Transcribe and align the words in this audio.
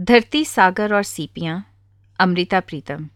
धरती 0.00 0.44
सागर 0.44 0.94
और 0.94 1.02
सीपियाँ 1.02 1.64
अमृता 2.18 2.60
प्रीतम। 2.60 3.08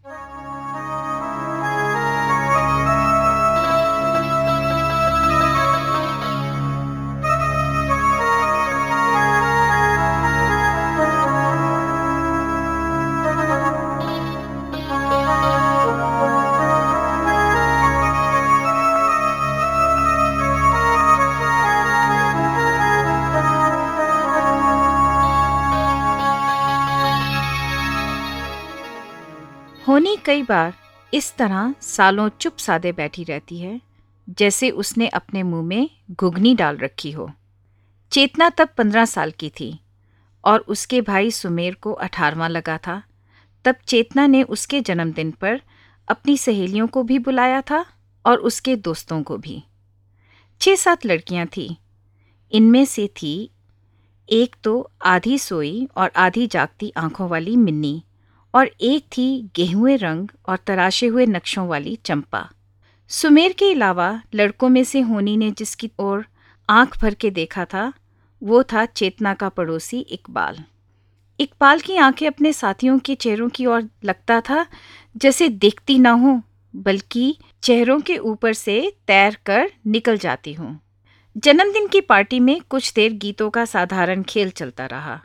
कई 30.25 30.43
बार 30.43 30.73
इस 31.13 31.35
तरह 31.35 31.75
सालों 31.81 32.29
चुप 32.29 32.57
सादे 32.57 32.91
बैठी 32.91 33.23
रहती 33.23 33.59
है, 33.59 33.81
जैसे 34.29 34.69
उसने 34.69 35.07
अपने 35.07 35.43
मुँह 35.43 35.63
में 35.63 35.89
घुगनी 36.11 36.55
डाल 36.55 36.77
रखी 36.77 37.11
हो। 37.11 37.31
चेतना 38.11 38.49
तब 38.49 38.69
पंद्रह 38.77 39.05
साल 39.05 39.31
की 39.31 39.49
थी 39.49 39.79
और 40.45 40.59
उसके 40.59 41.01
भाई 41.01 41.31
सुमेर 41.31 41.73
को 41.73 41.91
अठारवा 41.91 42.47
लगा 42.47 42.77
था। 42.77 43.03
तब 43.65 43.75
चेतना 43.87 44.27
ने 44.27 44.43
उसके 44.43 44.81
जन्मदिन 44.81 45.31
पर 45.31 45.61
अपनी 46.09 46.37
सहेलियों 46.37 46.87
को 46.87 47.03
भी 47.03 47.19
बुलाया 47.19 47.61
था 47.61 47.85
और 48.25 48.37
उसके 48.37 48.75
दोस्तों 48.75 49.23
को 49.23 49.37
भी। 49.37 49.63
छः 50.61 50.75
सात 50.75 51.05
लड़कियाँ 51.05 51.47
थीं। 51.47 51.75
इनमें 52.51 52.85
से 52.85 53.07
थी, 53.07 53.51
एक 54.29 54.55
तो 54.63 54.91
आधी 55.05 55.39
सोई 55.39 55.87
और 55.97 56.11
आधी 56.15 56.47
जागती 56.47 56.93
आँखों 56.97 57.29
वाली 57.29 57.55
मिन्नी। 57.55 58.03
और 58.55 58.71
एक 58.81 59.03
थी 59.03 59.49
गेहुए 59.55 59.95
रंग 59.95 60.27
और 60.47 60.57
तराशे 60.57 61.07
हुए 61.07 61.25
नक्शों 61.25 61.67
वाली 61.67 61.99
चंपा। 62.05 62.49
सुमेर 63.07 63.53
के 63.53 63.73
अलावा 63.73 64.21
लड़कों 64.35 64.69
में 64.69 64.83
से 64.83 64.99
होनी 64.99 65.37
ने 65.37 65.51
जिसकी 65.51 65.91
ओर 65.99 66.25
आँख 66.69 67.01
भर 67.01 67.13
के 67.13 67.29
देखा 67.29 67.65
था, 67.65 67.93
वो 68.43 68.63
था 68.63 68.85
चेतना 68.85 69.33
का 69.33 69.49
पड़ोसी 69.49 69.99
इकबाल। 69.99 70.63
इकबाल 71.39 71.79
की 71.79 71.97
आँखें 71.97 72.27
अपने 72.27 72.53
साथियों 72.53 72.99
के 72.99 73.15
चेहरों 73.15 73.49
की 73.49 73.65
ओर 73.65 73.89
लगता 74.03 74.41
था, 74.41 74.65
जैसे 75.17 75.49
देखती 75.49 75.99
ना 75.99 76.11
हो, 76.11 76.41
बल्कि 76.75 77.37
चेहरों 77.63 77.99
के 77.99 78.17
ऊपर 78.17 78.53
से 78.53 78.93
तैर 79.07 79.37
कर 79.45 79.71
निकल 79.87 80.17
जाती 80.17 80.53
हूँ। 80.53 80.79
जन्मदिन 81.37 81.87
की 81.87 82.01
पार्टी 82.01 82.39
में 82.39 82.61
कुछ 82.69 82.93
देर 82.93 83.13
गीतों 83.13 83.49
का 83.49 83.65
साधारण 83.65 84.23
खेल 84.23 84.49
चलता 84.49 84.85
रहा। 84.85 85.21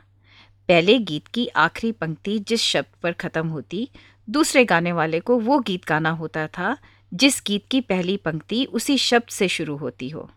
पहले 0.67 0.99
गीत 0.99 1.27
की 1.27 1.47
आखिरी 1.47 1.91
पंक्ति 1.91 2.39
जिस 2.39 2.61
शब्द 2.61 3.01
पर 3.03 3.11
खत्म 3.11 3.47
होती, 3.47 3.89
दूसरे 4.29 4.65
गाने 4.65 4.91
वाले 4.91 5.19
को 5.19 5.39
वो 5.39 5.59
गीत 5.59 5.85
गाना 5.85 6.09
होता 6.09 6.47
था, 6.47 6.77
जिस 7.13 7.41
गीत 7.47 7.65
की 7.71 7.81
पहली 7.81 8.17
पंक्ति 8.17 8.65
उसी 8.65 8.97
शब्द 8.97 9.29
से 9.29 9.47
शुरू 9.47 9.75
होती 9.77 10.09
हो। 10.09 10.31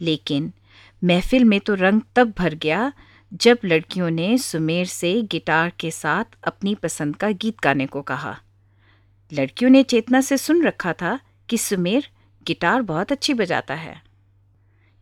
लेकिन 0.00 0.52
महफिल 1.04 1.44
में 1.44 1.60
तो 1.60 1.74
रंग 1.74 2.00
तब 2.16 2.34
भर 2.38 2.54
गया 2.54 2.92
जब 3.32 3.58
लड़कियों 3.64 4.10
ने 4.10 4.38
सुमेर 4.38 4.86
से 4.86 5.22
गिटार 5.22 5.72
के 5.80 5.90
साथ 5.90 6.24
अपनी 6.44 6.74
पसंद 6.74 7.16
का 7.16 7.30
गीत 7.30 7.56
गाने 7.62 7.86
को 7.86 8.02
कहा। 8.02 8.38
लड़कियों 9.32 9.70
ने 9.70 9.82
चेतना 9.82 10.20
से 10.20 10.38
सुन 10.38 10.62
रखा 10.62 10.92
था 10.92 11.20
कि 11.48 11.58
सुमेर 11.58 12.08
गिटार 12.46 12.82
बहुत 12.82 13.12
अच्छी 13.12 13.34
बजाता 13.34 13.74
है। 13.74 14.02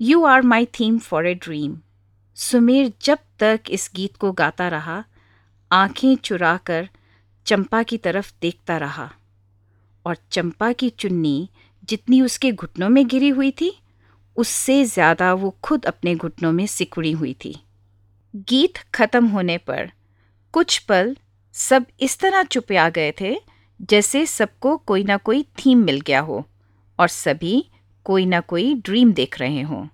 You 0.01 0.25
are 0.25 0.42
my 0.42 0.67
theme 0.67 0.98
for 0.98 1.27
a 1.27 1.34
dream 1.34 1.79
Sumer 2.37 2.92
जब 3.03 3.19
तक 3.39 3.61
इस 3.70 3.91
गीत 3.95 4.17
को 4.17 4.33
गाता 4.33 4.69
रहा, 4.69 5.05
आँखें 5.73 6.17
चुराकर 6.17 6.89
चंपा 7.47 7.83
की 7.83 7.98
तरफ़ 7.98 8.33
देखता 8.42 8.77
रहा। 8.77 9.12
और 10.06 10.17
चंपा 10.31 10.73
की 10.73 10.91
चुन्नी 10.91 11.48
जितनी 11.89 12.23
उसके 12.23 12.53
घुटनों 12.53 12.89
में 12.89 13.07
गिरी 13.08 13.29
हुई 13.29 13.51
थी, 13.51 13.79
उससे 14.36 14.85
ज़्यादा 14.85 15.35
वो 15.35 15.57
खुद 15.63 15.85
अपने 15.85 16.14
घुटनों 16.14 16.52
में 16.52 16.67
सिकुड़ी 16.67 17.13
हुई 17.13 17.36
थी। 17.45 17.61
गीत 18.35 18.79
खत्म 18.95 19.27
होने 19.27 19.58
पर 19.58 19.92
कुछ 20.52 20.79
पल 20.79 21.17
सब 21.55 21.86
इस 22.01 22.19
तरह 22.19 22.42
चुप 22.42 22.73
आ 22.73 22.89
गए 22.89 23.13
थे 23.20 23.36
जैसे 23.91 24.27
सबको 24.27 24.77
कोई 24.77 25.05
ना 25.05 25.17
कोई 25.17 25.42
थीम 25.42 25.79
मिल 25.79 26.01
गया 26.01 26.20
हो 26.20 26.45
और 26.98 27.08
सभी 27.08 27.70
कोई 28.05 28.27
ना 28.27 28.41
कोई 28.41 28.75
ड्रीम 28.75 29.13
देख 29.13 29.39
रहे 29.41 29.63
हों। 29.63 29.86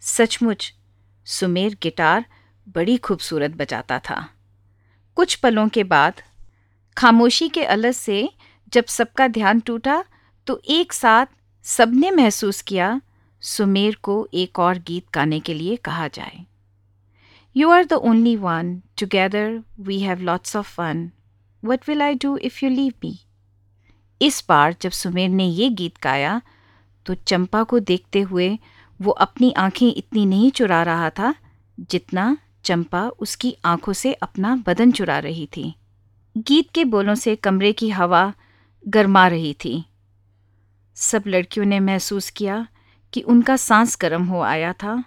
सचमुच 0.00 0.74
सुमेर 1.30 1.76
गिटार 1.82 2.24
बड़ी 2.68 2.96
खूबसूरत 2.96 3.50
बजाता 3.50 3.98
था। 3.98 4.28
कुछ 5.16 5.34
पलों 5.34 5.68
के 5.68 5.84
बाद, 5.84 6.22
खामोशी 6.96 7.48
के 7.48 7.64
अलस 7.64 7.96
से 7.96 8.28
जब 8.72 8.84
सबका 8.86 9.28
ध्यान 9.28 9.60
टूटा 9.60 10.02
तो 10.46 10.60
एक 10.68 10.92
साथ 10.92 11.26
सबने 11.64 12.10
महसूस 12.10 12.62
किया, 12.62 13.00
सुमेर 13.42 13.96
को 14.02 14.26
एक 14.34 14.58
और 14.58 14.78
गीत 14.78 15.06
गाने 15.14 15.40
के 15.40 15.54
लिए 15.54 15.76
कहा 15.76 16.08
जाए। 16.08 16.44
You 17.56 17.70
are 17.70 17.84
the 17.84 17.92
only 17.92 18.36
one 18.36 18.80
together 18.98 19.62
we 19.80 20.00
have 20.00 20.20
lots 20.20 20.56
of 20.56 20.74
fun 20.74 21.10
what 21.62 21.88
will 21.88 22.02
I 22.02 22.14
do 22.14 22.36
if 22.36 22.64
you 22.64 22.70
leave 22.70 22.92
me 23.04 23.18
इस 24.20 24.44
बार 24.48 24.74
जब 24.80 24.90
सुमेर 24.90 25.28
ने 25.28 25.44
ये 25.44 25.68
गीत 25.70 25.94
गाया 26.02 26.40
तो 27.06 27.14
चंपा 27.14 27.62
को 27.62 27.78
देखते 27.80 28.20
हुए 28.20 28.58
वो 29.00 29.10
अपनी 29.10 29.52
आँखें 29.52 29.88
इतनी 29.88 30.24
नहीं 30.26 30.50
चुरा 30.50 30.82
रहा 30.82 31.10
था 31.10 31.34
जितना 31.80 32.36
चंपा 32.64 33.08
उसकी 33.20 33.56
आँखों 33.64 33.92
से 33.92 34.12
अपना 34.12 34.54
बदन 34.66 34.92
चुरा 34.92 35.18
रही 35.18 35.46
थी। 35.46 35.74
गीत 36.36 36.70
के 36.70 36.84
बोलों 36.84 37.14
से 37.14 37.36
कमरे 37.36 37.72
की 37.72 37.88
हवा 37.90 38.32
गर्मा 38.88 39.26
रही 39.28 39.54
थी। 39.54 39.84
सब 40.96 41.24
लड़कियों 41.26 41.66
ने 41.66 41.80
महसूस 41.80 42.30
किया 42.30 42.66
कि 43.12 43.20
उनका 43.20 43.56
सांस 43.56 43.96
गर्म 44.00 44.24
हो 44.24 44.40
आया 44.40 44.72
था 44.72 45.02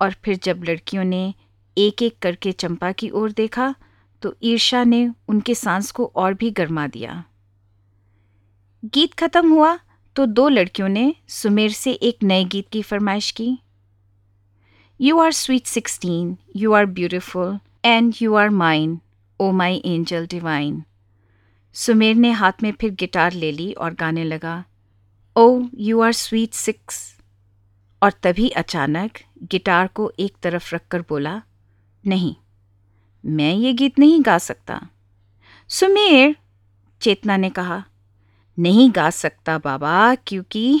और 0.00 0.12
फिर 0.14 0.38
जब 0.42 0.64
लड़कियों 0.64 1.04
ने 1.04 1.34
एक 1.76 2.02
एक 2.02 2.18
करके 2.18 2.52
चंपा 2.52 2.92
की 2.92 3.10
ओर 3.10 3.32
देखा 3.32 3.74
तो 4.22 4.34
ईर्षा 4.42 4.84
ने 4.84 5.08
उनके 5.28 5.54
सांस 5.54 5.90
को 5.90 6.12
और 6.16 6.34
भी 6.34 6.50
गर्मा 6.50 6.86
दिया। 6.86 7.24
गीत 8.84 9.14
खत्म 9.14 9.50
हुआ 9.50 9.78
तो 10.16 10.24
दो 10.26 10.48
लड़कियों 10.48 10.88
ने 10.88 11.14
सुमेर 11.28 11.70
से 11.70 11.92
एक 11.92 12.22
नए 12.22 12.44
गीत 12.44 12.68
की 12.72 12.82
फरमाइश 12.82 13.30
की। 13.30 13.58
You 15.00 15.18
are 15.18 15.32
sweet 15.32 15.66
sixteen 15.66 16.36
you 16.56 16.72
are 16.72 16.86
beautiful 16.86 17.58
and 17.84 18.14
you 18.22 18.34
are 18.34 18.50
mine 18.50 18.98
o 19.40 19.50
my 19.52 19.82
angel 19.84 20.26
divine 20.26 20.82
Sumer 21.76 22.14
ने 22.14 22.30
हाथ 22.30 22.62
में 22.62 22.70
फिर 22.72 22.90
गिटार 22.90 23.32
ले 23.32 23.52
ली 23.52 23.72
और 23.72 23.94
गाने 23.94 24.24
लगा। 24.24 24.64
O 25.36 25.62
you 25.78 26.00
are 26.00 26.12
sweet 26.12 26.52
six 26.54 27.00
और 28.02 28.12
तभी 28.22 28.48
अचानक 28.48 29.18
गिटार 29.42 29.86
को 29.86 30.10
एक 30.18 30.34
तरफ़ 30.42 30.74
रखकर 30.74 31.00
बोला, 31.00 31.40
नहीं, 32.04 32.34
मैं 33.24 33.54
ये 33.54 33.72
गीत 33.72 33.98
नहीं 33.98 34.20
गा 34.22 34.36
सकता। 34.38 34.80
सुमेर 35.70 36.36
चेतना 37.00 37.36
ने 37.36 37.50
कहा 37.50 37.82
नहीं 38.58 38.90
गा 38.96 39.08
सकता 39.10 39.58
बाबा, 39.58 40.14
क्योंकि 40.14 40.80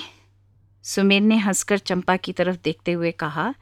सुमेर 0.84 1.20
ने 1.20 1.36
हंसकर 1.36 1.78
चंपा 1.78 2.16
की 2.16 2.32
तरफ़ 2.32 2.56
देखते 2.64 2.92
हुए 2.92 3.10
कहा 3.12 3.54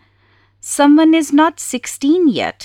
someone 0.64 1.14
is 1.14 1.34
not 1.34 1.58
sixteen 1.58 2.28
yet 2.28 2.64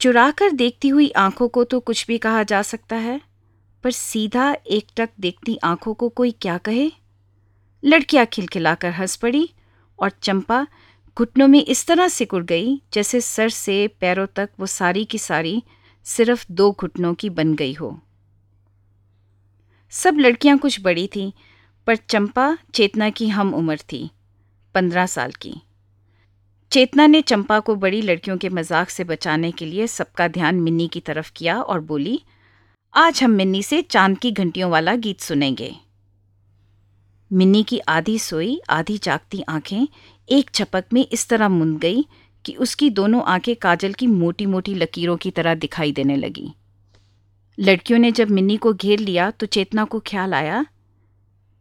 चुरा 0.00 0.30
कर 0.30 0.50
देखती 0.50 0.88
हुई 0.88 1.10
आँखों 1.10 1.48
को 1.48 1.64
तो 1.64 1.80
कुछ 1.80 2.06
भी 2.06 2.18
कहा 2.18 2.42
जा 2.42 2.62
सकता 2.62 2.96
है, 2.96 3.20
पर 3.84 3.90
सीधा 3.90 4.50
एकटक 4.66 5.10
देखती 5.20 5.58
आँखों 5.64 5.94
को 5.94 6.08
कोई 6.08 6.30
क्या 6.30 6.56
कहे? 6.58 6.90
लड़कियाँ 7.82 8.26
खिलखिलाकर 8.26 8.90
हंस 8.90 9.16
पड़ी 9.16 9.48
और 9.98 10.10
चंपा 10.22 10.66
घुटनों 11.16 11.48
में 11.48 11.62
इस 11.64 11.86
तरह 11.86 12.08
सिकुड़ 12.08 12.44
गई, 12.44 12.80
जैसे 12.92 13.20
सर 13.20 13.48
से 13.48 13.86
पैरों 14.00 14.26
तक 14.26 14.50
वो 14.60 14.66
सारी 14.66 15.04
की 15.04 15.18
सारी 15.18 15.62
सिर्फ़ 16.06 16.46
दो 16.50 16.70
घुटनों 16.72 17.14
की 17.14 17.30
बन 17.30 17.54
गई 17.54 17.72
हो। 17.72 17.98
सब 19.92 20.18
लड़कियाँ 20.18 20.56
कुछ 20.58 20.80
बड़ी 20.80 21.06
थीं, 21.06 21.30
पर 21.86 21.96
चंपा 21.96 22.56
चेतना 22.74 23.10
की 23.10 23.28
हम 23.28 23.54
उम्र 23.54 23.76
थी, 23.76 24.10
पंद्रह 24.74 25.06
साल 25.06 25.32
की। 25.32 25.54
चेतना 26.72 27.06
ने 27.06 27.20
चंपा 27.22 27.58
को 27.60 27.74
बड़ी 27.76 28.00
लड़कियों 28.02 28.36
के 28.36 28.48
मज़ाक 28.48 28.90
से 28.90 29.04
बचाने 29.04 29.50
के 29.52 29.66
लिए 29.66 29.86
सबका 29.86 30.28
ध्यान 30.28 30.60
मिन्नी 30.60 30.88
की 30.88 31.00
तरफ़ 31.00 31.30
किया 31.36 31.60
और 31.60 31.80
बोली, 31.80 32.20
आज 32.94 33.22
हम 33.22 33.30
मिन्नी 33.30 33.62
से 33.62 33.80
चाँद 33.82 34.18
की 34.18 34.32
घंटियों 34.32 34.70
वाला 34.70 34.94
गीत 34.96 35.20
सुनेंगे। 35.20 35.74
मिन्नी 37.30 37.62
की 37.62 37.78
आधी 37.78 38.18
सोई, 38.18 38.60
आधी 38.70 38.98
जागती 38.98 39.42
आँखें 39.48 39.86
एक 40.28 40.50
झपक 40.54 40.84
में 40.92 41.06
इस 41.12 41.28
तरह 41.28 41.48
मुंद 41.48 41.78
गई 41.78 42.04
कि 42.44 42.54
उसकी 42.54 42.90
दोनों 42.90 43.22
आँखें 43.24 43.54
काजल 43.56 43.92
की 43.92 44.06
मोटी 44.06 44.46
मोटी 44.46 44.74
लकीरों 44.74 45.16
की 45.16 45.30
तरह 45.30 45.54
दिखाई 45.54 45.92
देने 45.92 46.16
लगी। 46.16 46.52
लड़कियों 47.58 47.98
ने 47.98 48.12
जब 48.12 48.30
मिन्नी 48.30 48.56
को 48.56 48.72
घेर 48.72 48.98
लिया 48.98 49.30
तो 49.30 49.46
चेतना 49.46 49.84
को 49.84 50.00
ख्याल 50.00 50.34
आया 50.34 50.66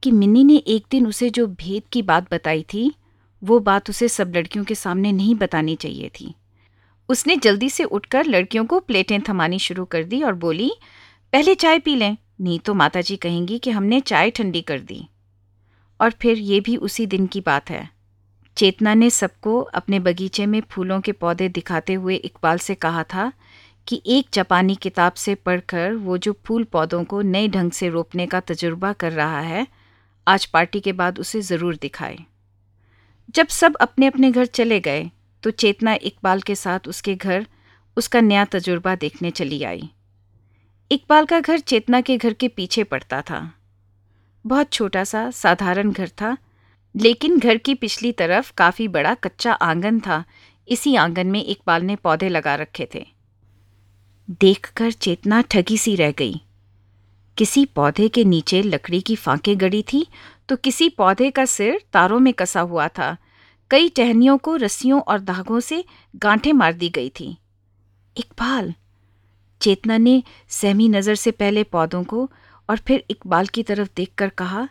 कि 0.03 0.11
मिन्नी 0.11 0.43
ने 0.43 0.55
एक 0.55 0.85
दिन 0.91 1.07
उसे 1.07 1.29
जो 1.29 1.47
भेद 1.47 1.83
की 1.91 2.01
बात 2.01 2.33
बताई 2.33 2.65
थी, 2.73 2.95
वो 3.43 3.59
बात 3.59 3.89
उसे 3.89 4.07
सब 4.07 4.33
लड़कियों 4.35 4.65
के 4.65 4.75
सामने 4.75 5.11
नहीं 5.11 5.35
बतानी 5.35 5.75
चाहिए 5.75 6.11
थी। 6.19 6.35
उसने 7.09 7.35
जल्दी 7.35 7.69
से 7.69 7.83
उठकर 7.83 8.25
लड़कियों 8.25 8.65
को 8.65 8.79
प्लेटें 8.79 9.21
थमानी 9.29 9.59
शुरू 9.59 9.85
कर 9.85 10.03
दी 10.03 10.23
और 10.23 10.33
बोली, 10.33 10.71
पहले 11.33 11.55
चाय 11.55 11.79
पी 11.79 11.95
लें, 11.95 12.17
नहीं 12.41 12.59
तो 12.59 12.73
माताजी 12.73 13.15
कहेंगी 13.15 13.59
कि 13.59 13.69
हमने 13.69 13.99
चाय 13.99 14.29
ठंडी 14.29 14.61
कर 14.61 14.79
दी। 14.79 15.07
और 16.01 16.11
फिर 16.11 16.37
ये 16.37 16.59
भी 16.59 16.77
उसी 16.77 17.05
दिन 17.05 17.27
की 17.27 17.41
बात 17.41 17.69
है। 17.69 17.89
चेतना 18.57 18.93
ने 18.93 19.09
सबको 19.09 19.61
अपने 19.61 19.99
बगीचे 19.99 20.45
में 20.45 20.61
फूलों 20.61 21.01
के 21.01 21.11
पौधे 21.11 21.49
दिखाते 21.49 21.93
हुए 21.93 22.15
इकबाल 22.15 22.57
से 22.57 22.75
कहा 22.75 23.03
था 23.03 23.31
कि 23.87 24.01
एक 24.07 24.27
जापानी 24.33 24.75
किताब 24.75 25.13
से 25.13 25.35
पढ़कर 25.37 25.93
वो 25.95 26.17
जो 26.17 26.35
फूल 26.45 26.63
पौधों 26.63 27.03
को 27.03 27.21
नए 27.23 27.47
ढंग 27.47 27.71
से 27.71 27.89
रोपने 27.89 28.25
का 28.27 28.39
तजुर्बा 28.41 28.93
कर 28.93 29.11
रहा 29.11 29.39
है, 29.39 29.65
आज 30.27 30.45
पार्टी 30.45 30.79
के 30.79 30.93
बाद 30.93 31.19
उसे 31.19 31.41
ज़रूर 31.41 31.75
दिखाए। 31.75 32.17
जब 33.35 33.47
सब 33.47 33.75
अपने 33.75 34.05
अपने 34.05 34.31
घर 34.31 34.45
चले 34.47 34.79
गए 34.79 35.09
तो 35.43 35.51
चेतना 35.51 35.93
इकबाल 35.95 36.41
के 36.41 36.55
साथ 36.55 36.87
उसके 36.87 37.15
घर, 37.15 37.45
उसका 37.97 38.21
नया 38.21 38.45
तजुर्बा 38.45 38.95
देखने 38.95 39.31
चली 39.31 39.61
आई। 39.63 39.89
इकबाल 40.91 41.25
का 41.25 41.39
घर 41.39 41.59
चेतना 41.59 42.01
के 42.01 42.17
घर 42.17 42.33
के 42.33 42.47
पीछे 42.47 42.83
पड़ता 42.83 43.21
था। 43.21 43.51
बहुत 44.45 44.71
छोटा 44.71 45.03
सा, 45.03 45.29
साधारण 45.31 45.91
घर 45.91 46.07
था, 46.11 46.37
लेकिन 46.95 47.39
घर 47.39 47.57
की 47.57 47.73
पिछली 47.75 48.11
तरफ़ 48.11 48.51
काफ़ी 48.57 48.87
बड़ा 48.87 49.13
कच्चा 49.15 49.53
आँगन 49.53 49.99
था। 49.99 50.23
इसी 50.67 50.95
आँगन 50.95 51.27
में 51.27 51.43
इकबाल 51.43 51.83
ने 51.83 51.95
पौधे 51.95 52.29
लगा 52.29 52.55
रखे 52.55 52.87
थे। 52.95 53.05
देखकर 54.27 54.91
चेतना 54.91 55.41
ठगी 55.41 55.77
सी 55.77 55.95
रह 55.95 56.11
गई। 56.11 56.41
किसी 57.37 57.65
पौधे 57.65 58.07
के 58.07 58.23
नीचे 58.23 58.61
लकड़ी 58.61 59.01
की 59.01 59.15
फांके 59.15 59.55
गड़ी 59.55 59.81
थी 59.83 60.05
तो 60.49 60.55
किसी 60.55 60.89
पौधे 60.89 61.29
का 61.31 61.45
सिर 61.45 61.79
तारों 61.93 62.19
में 62.19 62.33
कसा 62.33 62.61
हुआ 62.61 62.87
था। 62.87 63.15
कई 63.71 63.89
टहनियों 63.89 64.37
को 64.37 64.55
रस्सियों 64.55 65.01
और 65.01 65.19
धागों 65.19 65.59
से 65.59 65.83
गांठें 66.15 66.51
मार 66.53 66.73
दी 66.73 66.89
गई 66.89 67.09
थी। 67.09 67.37
इकबाल! 68.15 68.73
चेतना 69.61 69.97
ने 69.97 70.21
सहमी 70.49 70.87
नज़र 70.89 71.15
से 71.15 71.31
पहले 71.31 71.63
पौधों 71.65 72.03
को 72.03 72.29
और 72.69 72.77
फिर 72.77 73.03
इकबाल 73.09 73.47
की 73.47 73.63
तरफ़ 73.63 73.89
देखकर 73.95 74.29
कहा, 74.29 74.67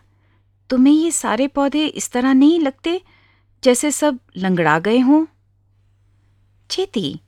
तुम्हें 0.69 0.93
ये 0.93 1.11
सारे 1.11 1.47
पौधे 1.47 1.85
इस 1.85 2.11
तरह 2.11 2.33
नहीं 2.33 2.59
लगते 2.59 3.01
जैसे 3.63 3.91
सब 3.91 4.19
लंगड़ा 4.37 4.77
गए 4.79 4.99
हों? 4.99 5.25
चेती 6.69 7.19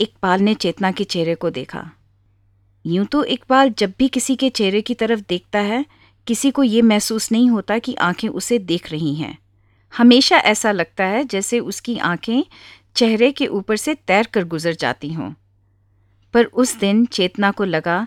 इकबाल 0.00 0.40
ने 0.40 0.54
चेतना 0.54 0.90
के 0.92 1.04
चेहरे 1.04 1.34
को 1.34 1.50
देखा। 1.50 1.90
यूँ 2.84 3.04
तो 3.06 3.24
इकबाल 3.24 3.70
जब 3.70 3.92
भी 3.98 4.08
किसी 4.08 4.36
के 4.36 4.48
चेहरे 4.50 4.80
की 4.80 4.94
तरफ़ 4.94 5.20
देखता 5.28 5.58
है, 5.58 5.84
किसी 6.26 6.50
को 6.50 6.62
ये 6.62 6.82
महसूस 6.82 7.30
नहीं 7.32 7.48
होता 7.50 7.78
कि 7.78 7.94
आँखें 7.94 8.28
उसे 8.28 8.58
देख 8.58 8.90
रही 8.92 9.14
हैं। 9.14 9.38
हमेशा 9.92 10.36
ऐसा 10.36 10.72
लगता 10.72 11.04
है 11.04 11.24
जैसे 11.24 11.60
उसकी 11.60 11.98
आँखें 11.98 12.42
चेहरे 12.96 13.30
के 13.32 13.46
ऊपर 13.46 13.76
से 13.76 13.94
तैर 13.94 14.26
कर 14.26 14.44
गुजर 14.44 14.74
जाती 14.74 15.12
हों। 15.12 15.32
पर 16.34 16.44
उस 16.44 16.76
दिन 16.76 17.04
चेतना 17.06 17.50
को 17.50 17.64
लगा 17.64 18.06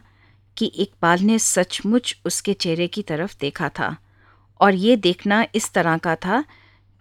कि 0.58 0.66
इकबाल 0.66 1.20
ने 1.20 1.40
सचमुच 1.40 2.16
उसके 2.26 2.54
चेहरे 2.54 2.88
की 2.88 3.02
तरफ़ 3.02 3.36
देखा 3.42 3.70
था, 3.70 3.96
और 4.60 4.76
ये 4.76 4.96
देखना 4.96 5.46
इस 5.56 5.72
तरह 5.74 5.98
का 5.98 6.16
था 6.16 6.44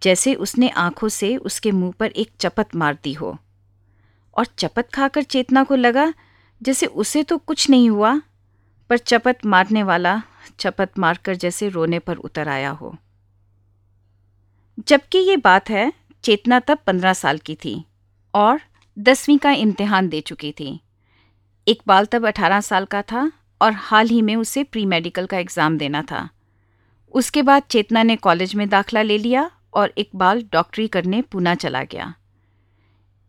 जैसे 0.03 0.35
उसने 0.35 0.69
आँखों 0.69 1.09
से 1.09 1.37
उसके 1.37 1.71
मुँह 1.73 1.93
पर 1.99 2.07
एक 2.07 2.31
चपत 2.41 2.75
मार 2.77 2.99
दी 3.05 3.13
हो। 3.13 3.37
और 4.37 4.47
चपत 4.59 4.89
खाकर 4.95 5.23
चेतना 5.23 5.65
को 5.65 5.77
लगा, 5.77 6.13
जैसे 6.63 6.87
उसे 6.87 7.23
तो 7.23 7.39
कुछ 7.39 7.69
नहीं 7.71 7.91
हुआ, 7.91 8.21
पर 8.91 8.99
चपत 8.99 9.47
मारने 9.47 9.83
वाला, 9.83 10.23
चपत 10.59 10.99
मारकर 10.99 11.35
जैसे 11.35 11.69
रोने 11.69 11.99
पर 11.99 12.17
उतर 12.17 12.49
आया 12.49 12.71
हो। 12.71 12.95
जबकि 14.89 15.19
ये 15.19 15.37
बात 15.37 15.71
है, 15.71 15.93
चेतना 16.25 16.61
तब 16.61 16.79
पंद्रह 16.87 17.13
साल 17.13 17.39
की 17.39 17.55
थी, 17.55 17.85
और 18.35 18.61
दसवीं 18.99 19.39
का 19.39 19.51
इम्तिहान 19.51 20.09
दे 20.09 20.21
चुकी 20.21 20.53
थी। 20.53 20.81
इकबाल 21.67 22.07
तब 22.07 22.27
अठारह 22.27 22.61
साल 22.61 22.85
का 22.85 23.03
था, 23.03 23.31
और 23.61 23.73
हाल 23.73 24.09
ही 24.09 24.23
में 24.23 24.37
उसे 24.37 24.65
प्री 24.65 24.87
मेडिकल 24.87 25.27
का 25.27 25.39
एग्ज़ाम 25.39 25.79
देना 25.79 26.03
था। 26.03 26.29
उसके 27.15 27.43
बाद 27.43 27.63
चेतना 27.71 28.03
ने 28.03 28.17
कॉलेज 28.17 28.55
में 28.55 28.69
दाखला 28.69 29.03
ले 29.03 29.19
लिया, 29.19 29.51
और 29.75 29.93
इकबाल 29.99 30.43
डॉक्टरी 30.53 30.89
करने 30.89 31.23
पूना 31.23 31.55
चला 31.55 31.83
गया। 31.83 32.15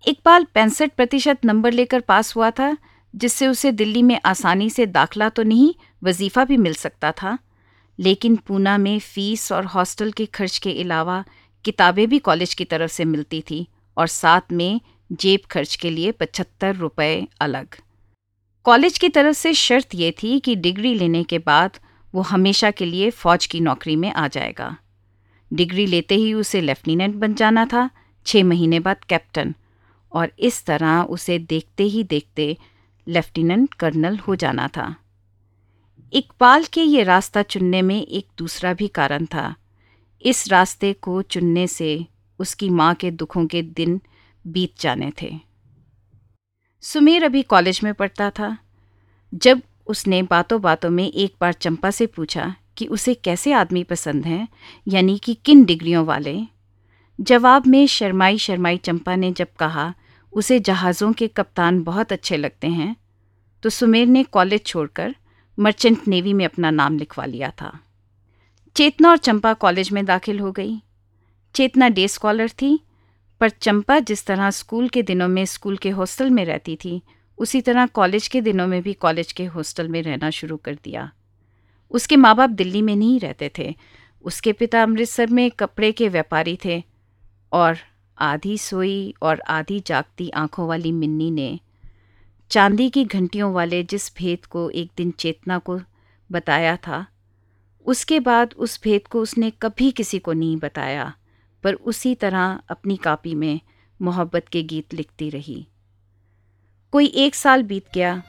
इकबाल 0.04 0.44
पैंसठ 0.54 0.92
प्रतिशत 0.92 1.46
नंबर 1.46 1.72
लेकर 1.72 2.00
पास 2.00 2.36
हुआ 2.36 2.52
था, 2.52 2.78
जिससे 3.16 3.48
उसे 3.48 3.72
दिल्ली 3.72 4.02
में 4.02 4.20
आसानी 4.26 4.70
से 4.70 4.86
दाखला 4.86 5.30
तो 5.30 5.44
नहीं, 5.44 5.74
वजीफ़ा 6.04 6.46
भी 6.46 6.58
मिल 6.58 6.74
सकता 6.74 7.12
था। 7.12 7.38
लेकिन 8.00 8.36
पूना 8.36 8.78
में 8.78 9.00
फ़ीस 9.00 9.52
और 9.52 9.66
हॉस्टल 9.66 10.12
के 10.12 10.26
खर्च 10.26 10.58
के 10.58 10.72
अलावा 10.82 11.24
किताबें 11.66 12.08
भी 12.10 12.20
कॉलेज 12.20 12.54
की 12.54 12.66
तरफ़ 12.66 12.92
से 12.92 13.06
मिलती 13.06 13.42
थी 13.42 13.68
और 13.98 14.08
साथ 14.08 14.52
में 14.52 14.82
जेब 15.12 15.40
खर्च 15.52 15.76
के 15.76 15.90
लिए 15.90 16.12
पचहत्तर 16.12 16.76
रुपये 16.76 17.28
अलग। 17.42 17.68
कॉलेज 18.66 18.98
की 18.98 19.10
तरफ़ 19.10 19.36
से 19.36 19.54
शर्त 19.54 19.96
ये 19.96 20.12
थी 20.24 20.40
कि 20.40 20.56
डिग्री 20.56 20.94
लेने 20.94 21.24
के 21.24 21.40
बाद 21.40 21.78
वो 22.14 22.22
हमेशा 22.22 22.72
के 22.72 22.86
लिए 22.86 23.10
फ़ौज 23.10 23.46
की 23.46 23.60
नौकरी 23.60 23.96
में 23.96 24.12
आ 24.12 24.28
जाएगा। 24.28 24.76
डिग्री 25.52 25.86
लेते 25.86 26.16
ही 26.16 26.34
उसे 26.34 26.62
लेफ्टिनेंट 26.62 27.16
बन 27.16 27.34
जाना 27.34 27.66
था 27.66 27.90
छः 28.26 28.44
महीने 28.44 28.80
बाद 28.80 29.04
कैप्टन। 29.04 29.56
और 30.12 30.32
इस 30.40 30.66
तरह 30.66 31.02
उसे 31.02 31.40
देखते 31.40 31.84
ही 31.84 32.04
देखते 32.04 32.58
लेफ्टिनेंट 33.08 33.74
कर्नल 33.74 34.18
हो 34.18 34.36
जाना 34.36 34.68
था। 34.68 34.96
इकबाल 36.14 36.64
के 36.64 36.82
ये 36.82 37.04
रास्ता 37.04 37.42
चुनने 37.42 37.82
में 37.82 38.08
एक 38.08 38.28
दूसरा 38.38 38.74
भी 38.74 38.88
कारण 38.88 39.26
था। 39.26 39.56
इस 40.22 40.48
रास्ते 40.48 40.94
को 40.94 41.22
चुनने 41.22 41.68
से 41.68 42.06
उसकी 42.40 42.70
माँ 42.70 42.96
के 42.96 43.12
दुखों 43.12 43.46
के 43.46 43.62
दिन 43.62 44.02
बीत 44.48 44.74
जाने 44.80 45.12
थे। 45.22 45.40
सुमेर 46.82 47.24
अभी 47.24 47.42
कॉलेज 47.42 47.80
में 47.84 47.94
पढ़ता 47.94 48.30
था। 48.30 48.58
जब 49.34 49.62
उसने 49.88 50.22
बातों 50.22 50.62
बातों 50.62 50.90
में 50.90 51.12
एक 51.12 51.36
बार 51.42 51.54
चंपा 51.54 51.92
से 51.92 52.06
पूछा 52.06 52.56
कि 52.78 52.86
उसे 52.86 53.14
कैसे 53.14 53.52
आदमी 53.54 53.84
पसंद 53.84 54.26
हैं, 54.26 54.48
यानी 54.88 55.18
कि 55.18 55.34
किन 55.34 55.66
डिग्रियों 55.66 56.06
वाले 56.06 56.42
जवाब 57.20 57.68
में 57.68 57.86
शर्माई 57.88 58.38
शर्माई 58.38 58.78
चंपा 58.78 59.16
ने 59.16 59.32
जब 59.32 59.48
कहा, 59.60 59.94
उसे 60.34 60.60
जहाज़ों 60.60 61.12
के 61.14 61.28
कप्तान 61.28 61.82
बहुत 61.84 62.12
अच्छे 62.12 62.38
लगते 62.38 62.68
हैं 62.68 62.96
तो 63.64 63.70
सुमेर 63.70 64.08
ने 64.08 64.24
कॉलेज 64.24 64.66
छोड़कर 64.66 65.16
मर्चेंट 65.58 66.08
नेवी 66.08 66.34
में 66.34 66.46
अपना 66.46 66.72
नाम 66.72 66.98
लिखवा 66.98 67.26
लिया 67.26 67.50
था। 67.52 67.72
चेतना 68.76 69.10
और 69.10 69.18
चंपा 69.18 69.54
कॉलेज 69.54 69.92
में 69.92 70.04
दाखिल 70.06 70.40
हो 70.40 70.52
गई। 70.52 70.78
चेतना 71.56 71.88
डे 71.90 72.08
स्कॉलर 72.08 72.50
थी, 72.52 72.80
पर 73.42 73.50
चंपा 73.50 74.00
जिस 74.00 74.26
तरह 74.26 74.50
स्कूल 74.52 74.90
के 74.90 75.04
दिनों 75.04 75.28
में 75.28 75.44
स्कूल 75.46 75.78
के 75.78 75.90
हॉस्टल 75.90 76.30
में 76.30 76.44
रहती 76.46 76.76
थी, 76.76 77.02
उसी 77.38 77.62
तरह 77.62 77.86
कॉलेज 77.86 78.28
के 78.28 78.42
दिनों 78.42 78.68
में 78.68 78.82
भी 78.82 78.94
कॉलेज 78.94 79.32
के 79.32 79.46
हॉस्टल 79.46 79.88
में 79.88 80.02
रहना 80.02 80.30
शुरू 80.30 80.58
कर 80.58 80.76
दिया। 80.76 81.10
उसके 81.92 82.16
माँ 82.16 82.36
बाप 82.36 82.50
दिल्ली 82.50 82.82
में 82.82 82.96
नहीं 82.96 83.20
रहते 83.20 83.52
थे। 83.58 83.74
उसके 84.26 84.54
पिता 84.54 84.84
अमृतसर 84.84 85.28
में 85.28 85.50
कपड़े 85.52 85.92
के 85.92 86.10
व्यापारी 86.10 86.58
थे। 86.66 86.84
और 87.52 87.78
आधी 88.18 88.58
सोई 88.58 89.14
और 89.22 89.42
आधी 89.42 89.80
जागती 89.80 90.30
आँखों 90.30 90.68
वाली 90.68 90.92
मिन्नी 90.92 91.32
ने 91.32 91.60
चांदी 92.52 92.90
की 92.90 93.06
घंटियों 93.06 93.54
वाले 93.54 93.84
जिस 93.84 94.16
भेद 94.18 94.46
को 94.46 94.70
एक 94.70 94.92
दिन 94.98 95.12
चेतना 95.12 95.58
को 95.60 95.80
बताया 96.32 96.76
था, 96.78 97.06
उसके 97.86 98.20
बाद 98.20 98.54
उस 98.58 98.80
भेद 98.84 99.08
को 99.08 99.22
उसने 99.22 99.50
कभी 99.62 99.92
किसी 99.92 100.20
को 100.20 100.34
नहीं 100.34 100.58
बताया, 100.58 101.14
पर 101.64 101.74
उसी 101.74 102.16
तरह 102.16 102.60
अपनी 102.70 102.98
कापी 102.98 103.36
में 103.36 103.60
मोहब्बत 104.02 104.48
के 104.48 104.64
गीत 104.64 104.94
लिखती 104.94 105.30
रही। 105.30 105.68
कोई 106.92 107.06
एक 107.06 107.36
साल 107.36 107.64
बीत 107.64 107.86
गया, 107.94 108.24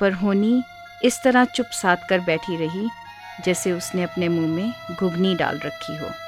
पर 0.00 0.12
होनी 0.12 0.62
इस 1.04 1.20
तरह 1.24 1.44
चुप 1.44 1.66
साध 1.66 2.06
कर 2.10 2.20
बैठी 2.20 2.56
रही, 2.56 2.88
जैसे 3.44 3.72
उसने 3.72 4.02
अपने 4.02 4.28
मुँह 4.28 4.48
में 4.48 4.72
घुगनी 5.00 5.34
डाल 5.34 5.58
रखी 5.58 5.96
हो। 5.96 6.25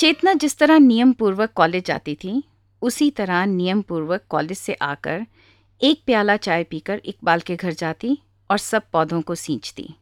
चेतना 0.00 0.32
जिस 0.32 0.58
तरह 0.58 0.78
नियम 0.78 1.12
पूर्वक 1.12 1.52
कॉलेज 1.54 1.84
जाती 1.84 2.14
थी, 2.14 2.44
उसी 2.82 3.10
तरह 3.10 3.44
नियम 3.44 3.82
पूर्वक 3.82 4.24
कॉलेज 4.28 4.58
से 4.58 4.74
आकर 4.74 5.26
एक 5.82 6.02
प्याला 6.06 6.36
चाय 6.36 6.64
पीकर 6.64 7.02
इकबाल 7.04 7.40
के 7.40 7.56
घर 7.56 7.72
जाती 7.72 8.18
और 8.50 8.58
सब 8.58 8.82
पौधों 8.92 9.22
को 9.22 9.34
सींचती। 9.34 9.94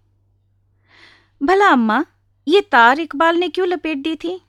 भला 1.43 1.69
अम्मा, 1.69 2.07
ये 2.49 2.61
तार 2.61 3.01
इकबाल 3.01 3.37
ने 3.37 3.49
क्यों 3.49 3.69
लपेट 3.69 3.99
दी 3.99 4.17
थी? 4.17 4.41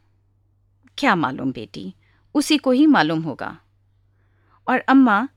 क्या 0.97 1.15
मालूम 1.15 1.51
बेटी, 1.51 1.93
उसी 2.35 2.57
को 2.57 2.71
ही 2.71 2.85
मालूम 2.85 3.21
होगा। 3.21 3.57
और 4.67 4.79
अम्मा, 4.79 5.27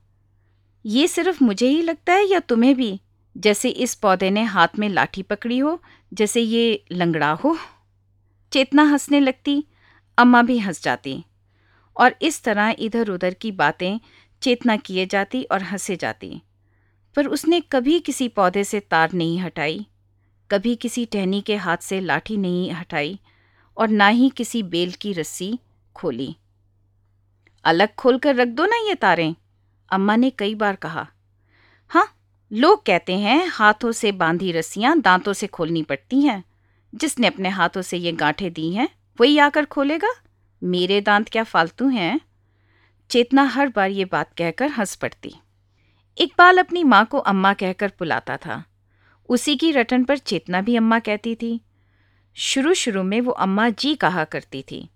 ये 0.85 1.07
सिर्फ़ 1.07 1.43
मुझे 1.43 1.67
ही 1.67 1.81
लगता 1.81 2.13
है 2.13 2.25
या 2.25 2.39
तुम्हें 2.39 2.75
भी, 2.75 3.01
जैसे 3.37 3.69
इस 3.69 3.95
पौधे 3.95 4.29
ने 4.29 4.43
हाथ 4.43 4.67
में 4.79 4.89
लाठी 4.89 5.21
पकड़ी 5.21 5.59
हो, 5.59 5.81
जैसे 6.13 6.41
ये 6.41 6.85
लंगड़ा 6.91 7.31
हो? 7.31 7.57
चेतना 8.51 8.83
हंसने 8.83 9.19
लगती 9.19 9.63
अम्मा 10.19 10.41
भी 10.41 10.57
हंस 10.59 10.81
जाती 10.83 11.23
और 11.95 12.15
इस 12.21 12.41
तरह 12.43 12.75
इधर 12.79 13.09
उधर 13.09 13.33
की 13.33 13.51
बातें 13.53 13.99
चेतना 14.41 14.75
किए 14.77 15.05
जाती 15.05 15.43
और 15.43 15.63
हंसे 15.63 15.95
जाती। 15.95 16.41
पर 17.15 17.27
उसने 17.27 17.59
कभी 17.71 17.99
किसी 17.99 18.27
पौधे 18.27 18.63
से 18.63 18.79
तार 18.81 19.13
नहीं 19.13 19.39
हटाई, 19.39 19.85
कभी 20.49 20.75
किसी 20.75 21.05
टहनी 21.05 21.41
के 21.41 21.55
हाथ 21.55 21.77
से 21.77 21.99
लाठी 22.01 22.37
नहीं 22.37 22.71
हटाई 22.71 23.19
और 23.77 23.87
ना 23.89 24.07
ही 24.07 24.29
किसी 24.29 24.63
बेल 24.65 24.91
की 24.91 25.13
रस्सी 25.13 25.57
खोली। 25.95 26.35
अलग 27.65 27.95
खोलकर 27.95 28.35
रख 28.35 28.47
दो 28.47 28.65
ना 28.65 28.77
ये 28.87 28.95
तारें, 28.95 29.35
अम्मा 29.91 30.15
ने 30.15 30.29
कई 30.29 30.55
बार 30.55 30.75
कहा। 30.75 31.07
हाँ 31.91 32.07
लोग 32.51 32.85
कहते 32.85 33.17
हैं 33.17 33.45
हाथों 33.47 33.91
से 33.91 34.11
बांधी 34.13 34.51
रस्सियाँ 34.51 34.99
दांतों 35.01 35.33
से 35.33 35.47
खोलनी 35.47 35.83
पड़ती 35.83 36.21
हैं, 36.21 36.43
जिसने 36.93 37.27
अपने 37.27 37.49
हाथों 37.49 37.81
से 37.81 37.97
ये 37.97 38.11
गांठें 38.13 38.51
दी 38.53 38.71
हैं। 38.71 38.87
वही 39.19 39.37
आकर 39.37 39.65
खोलेगा? 39.65 40.09
मेरे 40.63 41.01
दांत 41.01 41.29
क्या 41.29 41.43
फालतू 41.43 41.87
हैं? 41.87 42.21
चेतना 43.09 43.43
हर 43.43 43.67
बार 43.67 43.89
ये 43.89 44.05
बात 44.05 44.33
कहकर 44.37 44.69
हंस 44.69 44.95
पड़ती। 44.95 45.35
इकबाल 46.17 46.57
अपनी 46.57 46.83
माँ 46.83 47.05
को 47.05 47.17
अम्मा 47.17 47.53
कहकर 47.53 47.87
बुलाता 47.87 48.37
था। 48.37 48.63
उसी 49.29 49.55
की 49.55 49.71
रटन 49.71 50.03
पर 50.03 50.17
चेतना 50.17 50.61
भी 50.61 50.75
अम्मा 50.75 50.99
कहती 50.99 51.35
थी। 51.35 51.61
शुरू 52.35 52.73
शुरू 52.73 53.03
में 53.03 53.21
वो 53.21 53.31
अम्मा 53.31 53.69
जी 53.69 53.95
कहा 53.95 54.23
करती 54.23 54.65
थी। 54.71 54.89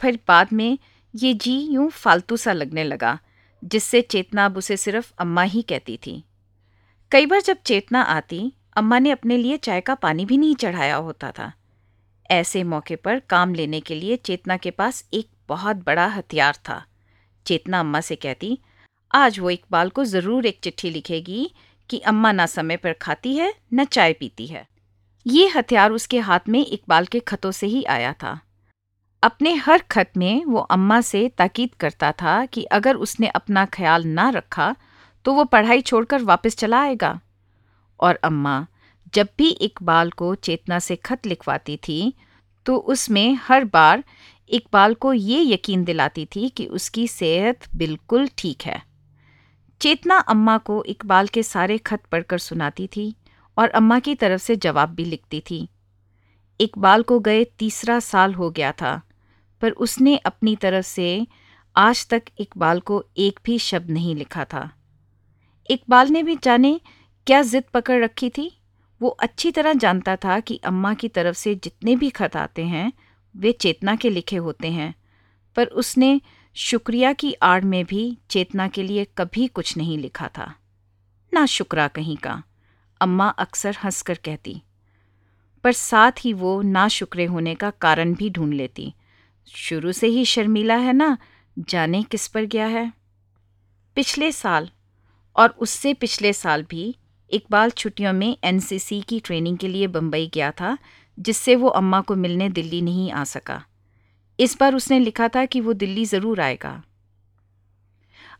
फिर 0.00 0.20
बाद 0.28 0.48
में 0.52 0.78
ये 1.14 1.34
जी 1.34 1.58
यूँ 1.58 1.90
फालतू 1.90 2.36
सा 2.36 2.52
लगने 2.52 2.84
लगा, 2.84 3.18
जिससे 3.64 4.02
चेतना 4.02 4.44
अब 4.44 4.56
उसे 4.56 4.76
सिर्फ़ 4.76 5.12
अम्मा 5.18 5.42
ही 5.42 5.62
कहती 5.62 5.96
थी। 5.96 6.24
कई 7.10 7.26
बार 7.26 7.40
जब 7.40 7.56
चेतना 7.56 8.02
आती, 8.02 8.52
अम्मा 8.76 8.98
ने 8.98 9.10
अपने 9.10 9.36
लिए 9.36 9.56
चाय 9.56 9.80
का 9.80 9.94
पानी 9.94 10.24
भी 10.24 10.38
नहीं 10.38 10.54
चढ़ाया 10.54 10.96
होता 10.96 11.30
था। 11.30 11.52
ऐसे 12.30 12.62
मौके 12.64 12.96
पर 12.96 13.20
काम 13.20 13.54
लेने 13.54 13.80
के 13.80 13.94
लिए 13.94 14.16
चेतना 14.18 14.56
के 14.56 14.70
पास 14.72 15.04
एक 15.14 15.28
बहुत 15.48 15.76
बड़ा 15.86 16.06
हथियार 16.08 16.56
था। 16.68 16.82
चेतना 17.46 17.80
अम्मा 17.80 18.00
से 18.00 18.16
कहती, 18.16 18.58
आज 19.10 19.38
वो 19.38 19.50
इकबाल 19.50 19.90
को 19.90 20.04
ज़रूर 20.04 20.46
एक 20.46 20.58
चिट्ठी 20.62 20.90
लिखेगी 20.90 21.50
कि 21.90 21.98
अम्मा 22.00 22.32
ना 22.32 22.46
समय 22.46 22.76
पर 22.76 22.92
खाती 22.92 23.34
है, 23.36 23.52
न 23.74 23.84
चाय 23.86 24.12
पीती 24.12 24.46
है। 24.46 24.66
ये 25.26 25.46
हथियार 25.48 25.92
उसके 25.92 26.18
हाथ 26.20 26.48
में 26.48 26.60
इकबाल 26.60 27.06
के 27.06 27.20
खतों 27.22 27.50
से 27.50 27.66
ही 27.66 27.82
आया 27.84 28.12
था। 28.14 28.38
अपने 29.22 29.52
हर 29.56 29.82
खत 29.90 30.10
में 30.16 30.44
वो 30.44 30.60
अम्मा 30.60 31.00
से 31.02 31.28
ताकीद 31.38 31.74
करता 31.74 32.10
था 32.12 32.44
कि 32.46 32.64
अगर 32.72 32.96
उसने 32.96 33.28
अपना 33.28 33.64
ख्याल 33.66 34.04
ना 34.06 34.28
रखा 34.30 34.74
तो 35.24 35.32
वो 35.32 35.44
पढ़ाई 35.46 35.80
छोड़कर 35.82 36.22
वापस 36.22 36.56
चला 36.56 36.80
आएगा। 36.80 37.18
और 38.00 38.18
अम्मा 38.24 38.66
जब 39.14 39.28
भी 39.38 39.48
इकबाल 39.48 40.10
को 40.10 40.34
चेतना 40.34 40.78
से 40.78 40.96
खत 40.96 41.26
लिखवाती 41.26 41.76
थी 41.76 42.14
तो 42.66 42.76
उसमें 42.76 43.38
हर 43.42 43.64
बार 43.64 44.04
इकबाल 44.50 44.94
को 44.94 45.12
ये 45.12 45.40
यकीन 45.42 45.84
दिलाती 45.84 46.24
थी 46.26 46.48
कि 46.48 46.66
उसकी 46.66 47.06
सेहत 47.08 47.68
बिल्कुल 47.74 48.28
ठीक 48.38 48.62
है। 48.62 48.82
चेतना 49.80 50.16
अम्मा 50.18 50.56
को 50.58 50.82
इकबाल 50.84 51.26
के 51.26 51.42
सारे 51.42 51.78
खत 51.78 52.02
पढ़कर 52.12 52.38
सुनाती 52.38 52.86
थी 52.86 53.14
और 53.56 53.68
अम्मा 53.70 53.98
की 53.98 54.14
तरफ़ 54.14 54.42
से 54.42 54.56
जवाब 54.56 54.94
भी 54.94 55.04
लिखती 55.04 55.40
थी। 55.40 55.68
इकबाल 56.60 57.02
को 57.02 57.18
गए 57.20 57.44
तीसरा 57.58 57.98
साल 58.00 58.34
हो 58.34 58.50
गया 58.50 58.72
था, 58.72 59.00
पर 59.62 59.70
उसने 59.70 60.16
अपनी 60.16 60.56
तरफ़ 60.56 60.86
से 60.86 61.26
आज 61.76 62.06
तक 62.08 62.22
इकबाल 62.38 62.80
को 62.80 63.04
एक 63.16 63.40
भी 63.44 63.58
शब्द 63.58 63.90
नहीं 63.90 64.14
लिखा 64.16 64.44
था। 64.44 64.68
इकबाल 65.70 66.08
ने 66.08 66.22
भी 66.22 66.36
जाने 66.36 66.80
क्या 67.26 67.42
जिद 67.42 67.64
पकड़ 67.74 68.02
रखी 68.04 68.30
थी? 68.30 68.50
वो 69.04 69.10
अच्छी 69.10 69.50
तरह 69.50 69.72
जानता 69.72 70.16
था 70.16 70.40
कि 70.40 70.60
अम्मा 70.64 70.94
की 70.94 71.08
तरफ़ 71.08 71.36
से 71.36 71.54
जितने 71.54 71.96
भी 71.96 72.10
खत 72.10 72.36
आते 72.36 72.64
हैं, 72.64 72.92
वे 73.36 73.52
चेतना 73.52 73.96
के 73.96 74.10
लिखे 74.10 74.36
होते 74.36 74.68
हैं। 74.68 74.94
पर 75.56 75.66
उसने 75.66 76.20
शुक्रिया 76.54 77.12
की 77.12 77.32
आड़ 77.32 77.64
में 77.64 77.84
भी 77.84 78.18
चेतना 78.30 78.68
के 78.68 78.82
लिए 78.82 79.06
कभी 79.18 79.46
कुछ 79.46 79.76
नहीं 79.76 79.98
लिखा 79.98 80.28
था। 80.28 80.54
ना 81.34 81.46
शुक्रा 81.46 81.88
कहीं 81.88 82.16
का, 82.16 82.42
अम्मा 83.00 83.28
अक्सर 83.28 83.76
हंसकर 83.84 84.14
कहती। 84.14 84.62
पर 85.64 85.72
साथ 85.72 86.12
ही 86.20 86.32
वो 86.32 86.62
ना 86.62 86.88
शुक्रे 86.88 87.24
होने 87.24 87.54
का 87.54 87.70
कारण 87.70 88.14
भी 88.14 88.30
ढूंढ 88.30 88.54
लेती। 88.54 88.94
शुरू 89.48 89.92
से 89.92 90.06
ही 90.06 90.24
शर्मीला 90.24 90.76
है 90.76 90.92
ना, 90.92 91.18
जाने 91.58 92.02
किस 92.02 92.28
पर 92.28 92.44
गया 92.44 92.66
है। 92.66 92.92
पिछले 93.94 94.32
साल, 94.32 94.70
और 95.36 95.50
उससे 95.50 95.94
पिछले 95.94 96.32
साल 96.32 96.62
भी 96.62 96.96
इकबाल 97.32 97.70
छुट्टियों 97.70 98.12
में 98.12 98.36
एनसीसी 98.44 99.00
की 99.00 99.20
ट्रेनिंग 99.20 99.58
के 99.58 99.68
लिए 99.68 99.86
बम्बई 99.86 100.30
गया 100.34 100.50
था, 100.50 100.78
जिससे 101.18 101.56
वो 101.56 101.68
अम्मा 101.68 102.00
को 102.00 102.16
मिलने 102.16 102.48
दिल्ली 102.48 102.82
नहीं 102.82 103.12
आ 103.12 103.24
सका। 103.24 103.64
इस 104.40 104.56
बार 104.60 104.74
उसने 104.74 104.98
लिखा 104.98 105.28
था 105.28 105.44
कि 105.44 105.60
वो 105.60 105.72
दिल्ली 105.72 106.04
ज़रूर 106.04 106.40
आएगा। 106.40 106.82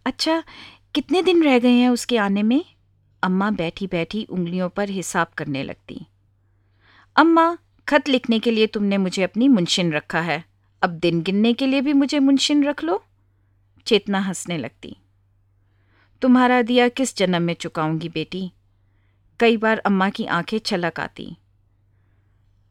अच्छा 0.06 0.42
कितने 0.94 1.22
दिन 1.22 1.42
रह 1.42 1.58
गए 1.58 1.72
हैं 1.72 1.88
उसके 1.88 2.18
आने 2.18 2.42
में? 2.42 2.64
अम्मा 3.22 3.50
बैठी 3.50 3.86
बैठी 3.86 4.24
उंगलियों 4.24 4.68
पर 4.68 4.88
हिसाब 4.88 5.26
करने 5.26 5.62
लगती। 5.62 6.06
अम्मा, 7.16 7.58
खत 7.88 8.08
लिखने 8.08 8.38
के 8.38 8.50
लिए 8.50 8.66
तुमने 8.66 8.98
मुझे 8.98 9.22
अपनी 9.22 9.48
मुंशिन 9.48 9.92
रखा 9.92 10.20
है। 10.20 10.44
अब 10.82 10.90
दिन 10.90 11.22
गिनने 11.22 11.52
के 11.52 11.66
लिए 11.66 11.80
भी 11.80 11.92
मुझे 11.92 12.18
मुंशिन 12.18 12.64
रख 12.64 12.84
लो। 12.84 13.04
चेतना 13.86 14.20
हंसने 14.20 14.58
लगती। 14.58 14.96
तुम्हारा 16.22 16.62
दिया 16.62 16.88
किस 16.88 17.16
जन्म 17.16 17.42
में 17.42 17.54
चुकाऊँगी 17.54 18.08
बेटी? 18.08 18.52
कई 19.40 19.56
बार 19.56 19.78
अम्मा 19.78 20.08
की 20.10 20.24
आँखें 20.26 20.58
छलक 20.58 21.00
आती। 21.00 21.36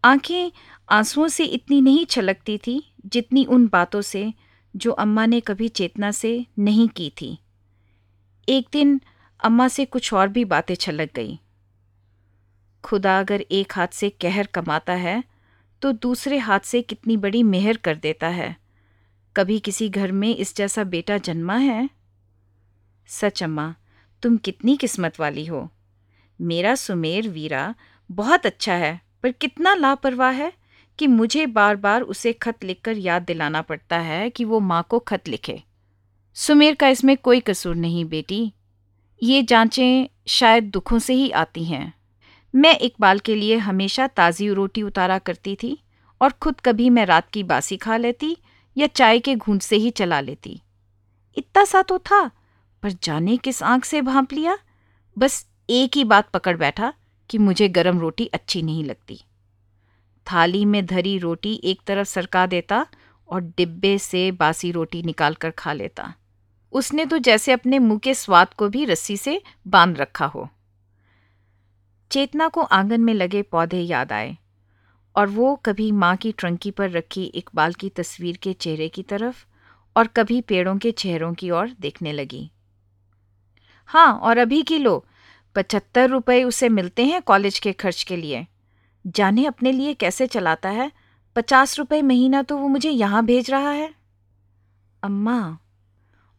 आँखें 0.04 0.52
आंसुओं 0.90 1.28
से 1.28 1.46
इतनी 1.46 1.82
नहीं 1.82 2.06
छलकती 2.06 2.58
थी 2.58 2.82
जितनी 3.06 3.46
उन 3.46 3.68
बातों 3.68 4.02
से 4.02 4.34
जो 4.76 4.92
अम्मा 4.92 5.26
ने 5.26 5.40
कभी 5.40 5.68
चेतना 5.70 6.12
से 6.12 6.46
नहीं 6.60 6.88
की 6.90 7.10
थी। 7.22 7.38
एक 8.48 8.68
दिन 8.72 9.00
अम्मा 9.40 9.68
से 9.68 9.86
कुछ 9.86 10.14
और 10.14 10.28
भी 10.28 10.46
बातें 10.46 10.76
छलक 10.76 11.10
गई। 11.16 11.40
खुदा 12.84 13.20
अगर 13.20 13.42
एक 13.42 13.74
हाथ 13.76 13.88
से 13.88 14.10
कहर 14.10 14.48
कमाता 14.48 14.94
है 14.94 15.24
तो 15.82 15.92
दूसरे 15.92 16.38
हाथ 16.38 16.60
से 16.60 16.82
कितनी 16.82 17.18
बड़ी 17.18 17.44
मेहर 17.44 17.78
कर 17.78 17.96
देता 17.96 18.28
है। 18.28 18.56
कभी 19.36 19.60
किसी 19.60 19.90
घर 19.90 20.12
में 20.12 20.36
इस 20.36 20.56
जैसा 20.56 20.84
बेटा 20.84 21.18
जन्मा 21.18 21.56
है? 21.56 21.90
सच 23.08 23.44
अम्मा, 23.44 23.76
तुम 24.24 24.38
कितनी 24.38 24.78
किस्मत 24.78 25.20
वाली 25.20 25.46
हो। 25.46 25.70
मेरा 26.40 26.76
सुमेर 26.76 27.30
वीरा 27.30 27.74
बहुत 28.10 28.46
अच्छा 28.46 28.74
है, 28.74 29.00
पर 29.24 29.32
कितना 29.32 29.74
लापरवाह 29.76 30.32
है 30.32 30.52
कि 31.00 31.08
मुझे 31.08 31.46
बार 31.46 31.76
बार 31.76 32.02
उसे 32.02 32.34
खत 32.34 32.64
लिखकर 32.64 32.98
याद 32.98 33.22
दिलाना 33.22 33.62
पड़ता 33.62 33.98
है 33.98 34.30
कि 34.30 34.46
वो 34.46 34.60
माँ 34.60 34.86
को 34.90 35.00
खत 35.00 35.28
लिखे। 35.28 35.62
सुमेर 36.34 36.76
का 36.76 36.88
इसमें 36.88 37.16
कोई 37.18 37.40
कसूर 37.40 37.76
नहीं 37.76 38.06
बेटी। 38.06 38.54
ये 39.24 39.44
जांचें 39.44 40.08
शायद 40.28 40.64
दुखों 40.64 41.00
से 41.00 41.14
ही 41.14 41.30
आती 41.32 41.64
हैं। 41.64 41.94
मैं 42.54 42.78
इकबाल 42.80 43.20
के 43.20 43.36
लिए 43.36 43.58
हमेशा 43.58 44.08
ताज़ी 44.08 44.50
रोटी 44.50 44.82
उतारा 44.82 45.18
करती 45.18 45.56
थी 45.56 45.78
और 46.22 46.32
खुद 46.32 46.60
कभी 46.60 46.90
मैं 46.90 47.06
रात 47.06 47.30
की 47.30 47.44
बासी 47.44 47.78
खा 47.78 47.98
लेती 47.98 48.38
या 48.78 48.88
चाय 48.88 49.20
के 49.20 49.36
घूंट 49.36 49.62
से 49.62 49.76
ही 49.76 49.90
चला 49.90 50.20
लेती। 50.20 50.62
इतना 51.38 51.66
सा 51.66 51.82
तो 51.82 52.00
था, 52.00 52.22
पर 52.84 52.92
जाने 53.04 53.38
किस 53.38 53.64
आँख 53.64 53.86
से 53.86 54.02
भांप 54.02 54.34
लिया? 54.34 54.58
बस 55.18 55.46
एक 55.70 55.96
ही 55.96 56.04
बात 56.04 56.30
पकड़ 56.30 56.58
बैठा 56.58 56.94
कि 57.30 57.38
मुझे 57.38 57.68
गरम 57.70 58.00
रोटी 58.00 58.26
अच्छी 58.26 58.62
नहीं 58.62 58.84
लगती। 58.84 59.20
थाली 60.28 60.66
में 60.66 60.86
धरी 60.86 61.18
रोटी 61.18 61.62
एक 61.64 61.82
तरफ़ 61.88 62.08
सरका 62.08 62.46
देता 62.46 62.86
और 63.30 63.42
डिब्बे 63.42 63.98
से 63.98 64.32
बासी 64.32 64.72
रोटी 64.72 65.04
निकाल 65.04 65.34
कर 65.34 65.50
खा 65.50 65.74
लेता। 65.74 66.14
उसने 66.74 67.06
तो 67.06 67.18
जैसे 67.18 67.52
अपने 67.52 67.80
मुँह 67.80 68.00
के 68.00 68.14
स्वाद 68.14 68.54
को 68.54 68.70
भी 68.70 68.86
रस्सी 68.86 69.18
से 69.18 69.42
बाँध 69.68 69.98
रखा 69.98 70.26
हो। 70.26 70.48
चेतना 72.12 72.48
को 72.48 72.62
आँगन 72.62 73.02
में 73.02 73.14
लगे 73.14 73.42
पौधे 73.42 73.82
याद 73.82 74.12
आए 74.12 74.38
और 75.16 75.28
वो 75.28 75.56
कभी 75.56 75.92
माँ 75.92 76.16
की 76.16 76.32
ट्रंकी 76.32 76.72
पर 76.72 76.90
रखी 76.90 77.24
इकबाल 77.24 77.74
की 77.74 77.90
तस्वीर 77.90 78.38
के 78.38 78.54
चेहरे 78.54 78.90
की 78.90 79.04
तरफ़ 79.04 79.46
और 79.96 80.08
कभी 80.08 80.42
पेड़ों 80.42 80.78
के 80.78 80.92
चेहरों 80.92 81.34
की 81.34 81.50
ओर 81.50 81.76
देखने 81.80 82.14
लगी। 82.14 82.50
हाँ 83.90 84.14
और 84.14 84.38
अभी 84.38 84.62
की 84.62 84.78
लो 84.78 85.06
पचहत्तर 85.56 86.10
रुपए 86.10 86.44
उसे 86.44 86.70
मिलते 86.70 87.06
हैं 87.06 87.22
कॉलेज 87.22 87.60
के 87.60 87.74
खर्च 87.74 88.04
के 88.04 88.16
लिए। 88.16 88.48
जाने 89.08 89.46
अपने 89.46 89.72
लिए 89.72 89.94
कैसे 89.94 90.28
चलाता 90.28 90.70
है? 90.70 90.92
पचास 91.36 91.80
रुपए 91.80 92.02
महीना 92.02 92.42
तो 92.42 92.58
वो 92.58 92.68
मुझे 92.68 92.90
यहाँ 92.90 93.26
भेज 93.26 93.52
रहा 93.52 93.70
है। 93.70 93.94
अम्मा, 95.04 95.58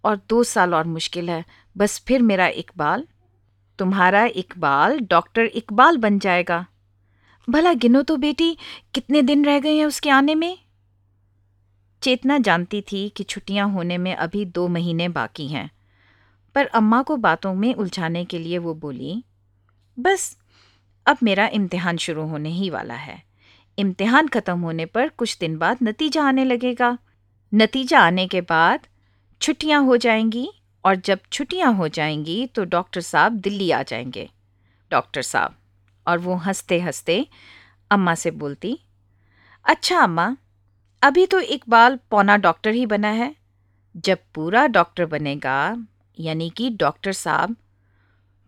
और 0.04 0.21
दो 0.28 0.44
साल 0.44 0.75
और 0.75 0.85
मुश्किल 0.85 1.30
है। 1.30 1.44
बस 1.76 2.02
फिर 2.06 2.23
मेरा 2.23 2.47
इकबाल। 2.47 3.06
तुम्हारा 3.78 4.25
इकबाल 4.25 5.00
डॉक्टर 5.00 5.44
इकबाल 5.44 5.97
बन 5.97 6.18
जाएगा। 6.18 6.66
भला 7.50 7.73
गिनो 7.73 8.02
तो 8.02 8.16
बेटी, 8.16 8.59
कितने 8.94 9.23
दिन 9.23 9.44
रह 9.44 9.59
गए 9.61 9.76
हैं 9.78 9.87
उसके 9.87 10.11
आने 10.11 10.35
में? 10.35 10.59
चेतना 12.02 12.38
जानती 12.38 12.80
थी 12.80 13.09
कि 13.09 13.25
छुट्टियाँ 13.25 13.71
होने 13.71 13.99
में 13.99 14.14
अभी 14.16 14.44
दो 14.44 14.68
महीने 14.68 15.09
बाकी 15.09 15.49
हैं। 15.49 15.71
पर 16.54 16.66
अम्मा 16.66 17.02
को 17.02 17.16
बातों 17.16 17.54
में 17.54 17.75
उलझाने 17.75 18.25
के 18.25 18.38
लिए 18.38 18.58
वो 18.58 18.75
बोली, 18.75 19.25
बस, 19.99 20.37
अब 21.06 21.16
मेरा 21.23 21.46
इम्तिहान 21.46 21.96
शुरू 21.96 22.26
होने 22.26 22.49
ही 22.49 22.70
वाला 22.70 22.94
है। 22.94 23.23
इम्तिहान 23.78 24.28
ख़त्म 24.28 24.58
होने 24.61 24.87
पर 24.87 25.08
कुछ 25.08 25.37
दिन 25.38 25.56
बाद 25.58 25.78
नतीजा 25.82 26.25
आने 26.25 26.44
लगेगा। 26.44 26.99
नतीजा 27.52 28.00
आने 28.00 28.26
के 28.26 28.40
बाद 28.40 28.87
छुट्टियाँ 29.40 29.82
हो 29.82 29.96
जाएँगी 29.96 30.49
और 30.84 30.96
जब 30.96 31.20
छुट्टियाँ 31.32 31.73
हो 31.75 31.88
जाएँगी 31.88 32.46
तो 32.46 32.64
डॉक्टर 32.64 33.00
साहब 33.00 33.32
दिल्ली 33.32 33.70
आ 33.70 33.82
जाएँगे। 33.82 34.28
डॉक्टर 34.90 35.23
साहब। 35.23 35.56
और 36.06 36.18
वो 36.18 36.34
हँसते 36.37 36.80
हँसते 36.80 37.26
अम्मा 37.90 38.14
से 38.14 38.30
बोलती 38.30 38.78
अच्छा 39.64 39.99
अम्मा, 39.99 40.37
अभी 41.02 41.26
तो 41.26 41.40
इकबाल 41.40 41.99
पौना 42.11 42.37
डॉक्टर 42.37 42.70
ही 42.70 42.87
बना 42.87 43.08
है। 43.08 43.34
जब 43.96 44.18
पूरा 44.34 44.66
डॉक्टर 44.66 45.06
बनेगा 45.06 45.87
यानी 46.18 46.49
कि 46.50 46.71
डॉक्टर 46.71 47.12
साहब 47.12 47.56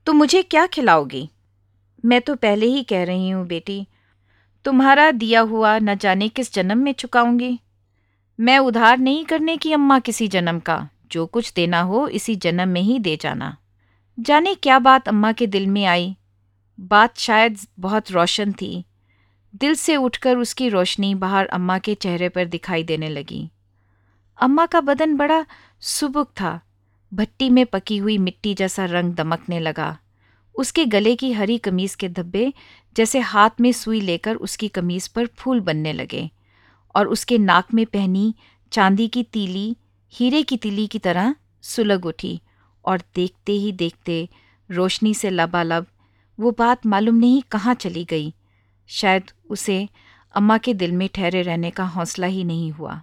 तो 0.06 0.12
मुझे 0.12 0.42
क्या 0.42 0.66
खिलाओगी? 0.66 1.28
मैं 2.04 2.20
तो 2.20 2.34
पहले 2.34 2.66
ही 2.66 2.82
कह 2.82 3.04
रही 3.04 3.28
हूँ 3.30 3.46
बेटी, 3.46 3.86
तुम्हारा 4.64 5.10
दिया 5.10 5.40
हुआ 5.40 5.78
न 5.78 5.94
जाने 5.94 6.28
किस 6.28 6.52
जन्म 6.54 6.78
में 6.78 6.92
चुकाऊँगी। 6.92 7.58
मैं 8.38 8.58
उधार 8.58 8.98
नहीं 8.98 9.24
करने 9.24 9.56
की 9.56 9.72
अम्मा 9.72 9.98
किसी 9.98 10.28
जन्म 10.28 10.58
का, 10.60 10.88
जो 11.12 11.26
कुछ 11.26 11.52
देना 11.52 11.80
हो 11.80 12.06
इसी 12.08 12.36
जन्म 12.36 12.68
में 12.68 12.80
ही 12.80 12.98
दे 12.98 13.16
जाना। 13.16 13.56
जाने 14.18 14.54
क्या 14.54 14.78
बात 14.78 15.08
अम्मा 15.08 15.32
के 15.32 15.46
दिल 15.46 15.66
में 15.66 15.84
आई। 15.84 16.16
बात 16.78 17.18
शायद 17.18 17.58
बहुत 17.78 18.10
रोशन 18.10 18.52
थी। 18.52 18.84
दिल 19.54 19.74
से 19.74 19.96
उठकर 19.96 20.36
उसकी 20.36 20.68
रोशनी 20.68 21.14
बाहर 21.14 21.46
अम्मा 21.46 21.78
के 21.78 21.94
चेहरे 21.94 22.28
पर 22.28 22.44
दिखाई 22.44 22.82
देने 22.82 23.08
लगी। 23.08 23.50
अम्मा 24.38 24.66
का 24.66 24.80
बदन 24.80 25.16
बड़ा 25.16 25.44
सुबुक 25.80 26.30
था। 26.30 26.60
भट्टी 27.12 27.50
में 27.50 27.64
पकी 27.66 27.96
हुई 27.96 28.18
मिट्टी 28.18 28.54
जैसा 28.54 28.84
रंग 28.84 29.14
दमकने 29.14 29.60
लगा। 29.60 29.98
उसके 30.54 30.84
गले 30.84 31.16
की 31.16 31.32
हरी 31.32 31.58
कमीज 31.58 31.94
के 31.94 32.08
धब्बे 32.08 32.52
जैसे 32.96 33.18
हाथ 33.20 33.50
में 33.60 33.72
सुई 33.72 34.00
लेकर 34.00 34.36
उसकी 34.36 34.68
कमीज 34.68 35.08
पर 35.08 35.26
फूल 35.26 35.60
बनने 35.60 35.92
लगे 35.92 36.30
और 36.94 37.08
उसके 37.08 37.38
नाक 37.38 37.74
में 37.74 37.86
पहनी 37.86 38.34
चांदी 38.72 39.08
की 39.08 39.22
तीली, 39.22 39.76
हीरे 40.12 40.42
की 40.42 40.56
तीली 40.56 40.86
की 40.86 40.98
तरह 40.98 41.34
सुलग 41.62 42.06
उठी 42.06 42.40
और 42.84 43.02
देखते 43.14 43.52
ही 43.52 43.72
देखते 43.72 44.28
रोशनी 44.70 45.14
से 45.14 45.30
लबालब 45.30 45.86
वो 46.40 46.50
बात 46.50 46.86
मालूम 46.86 47.14
नहीं 47.14 47.42
कहाँ 47.42 47.74
चली 47.74 48.04
गई। 48.04 48.34
शायद 48.86 49.30
उसे 49.50 49.88
अम्मा 50.34 50.58
के 50.58 50.74
दिल 50.74 50.92
में 50.92 51.08
ठहरे 51.14 51.42
रहने 51.42 51.70
का 51.70 51.84
हौसला 51.84 52.26
ही 52.26 52.44
नहीं 52.44 52.70
हुआ। 52.72 53.02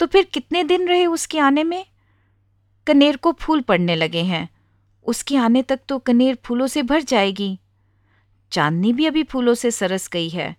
तो 0.00 0.06
फिर 0.06 0.24
कितने 0.24 0.64
दिन 0.64 0.88
रहे 0.88 1.06
उसके 1.06 1.38
आने 1.38 1.64
में? 1.64 1.84
कनेर 2.86 3.16
को 3.16 3.32
फूल 3.32 3.60
पड़ने 3.60 3.96
लगे 3.96 4.22
हैं। 4.22 4.48
उसके 5.04 5.36
आने 5.36 5.62
तक 5.62 5.80
तो 5.88 5.98
कनेर 5.98 6.38
फूलों 6.44 6.66
से 6.66 6.82
भर 6.82 7.02
जाएगी। 7.02 7.58
चांदनी 8.52 8.92
भी 8.92 9.06
अभी 9.06 9.22
फूलों 9.22 9.54
से 9.54 9.70
सरस 9.70 10.08
गई 10.08 10.28
है। 10.28 10.56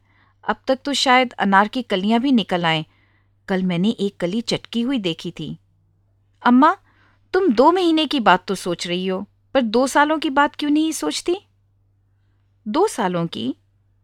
अब 0.50 0.56
तक 0.68 0.80
तो 0.86 0.94
शायद 0.94 1.34
अनार 1.34 1.68
की 1.68 1.82
कलियाँ 1.82 2.20
भी 2.20 2.32
निकल 2.32 2.66
आए। 2.66 2.86
कल 3.48 3.64
मैंने 3.64 3.90
एक 3.90 4.18
कली 4.18 4.42
चटकी 4.42 4.82
हुई 4.82 5.00
देखी 5.00 5.32
थी। 5.32 5.58
अम्मा, 6.46 6.78
तुम 7.34 7.54
दो 7.54 7.72
महीने 7.72 8.06
की 8.06 8.20
बात 8.20 8.46
तो 8.46 8.56
सोच 8.56 8.88
रही 8.88 9.08
हो, 9.08 9.26
पर 9.54 9.62
दो 9.62 9.88
सालों 9.88 10.20
की 10.20 10.30
बात 10.30 10.56
क्यों 10.56 10.72
नहीं 10.72 10.92
सोचती? 10.92 11.38
दो 12.68 12.88
सालों 12.88 13.28
की? 13.28 13.56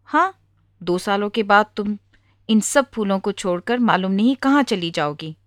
हाँ 0.03 0.39
दो 0.83 0.97
सालों 0.97 1.29
के 1.29 1.43
बाद 1.43 1.65
तुम 1.75 1.97
इन 2.49 2.59
सब 2.59 2.91
फूलों 2.91 3.19
को 3.19 3.31
छोड़कर 3.31 3.79
मालूम 3.79 4.11
नहीं 4.11 4.35
कहाँ 4.35 4.63
चली 4.63 4.91
जाओगी। 4.91 5.37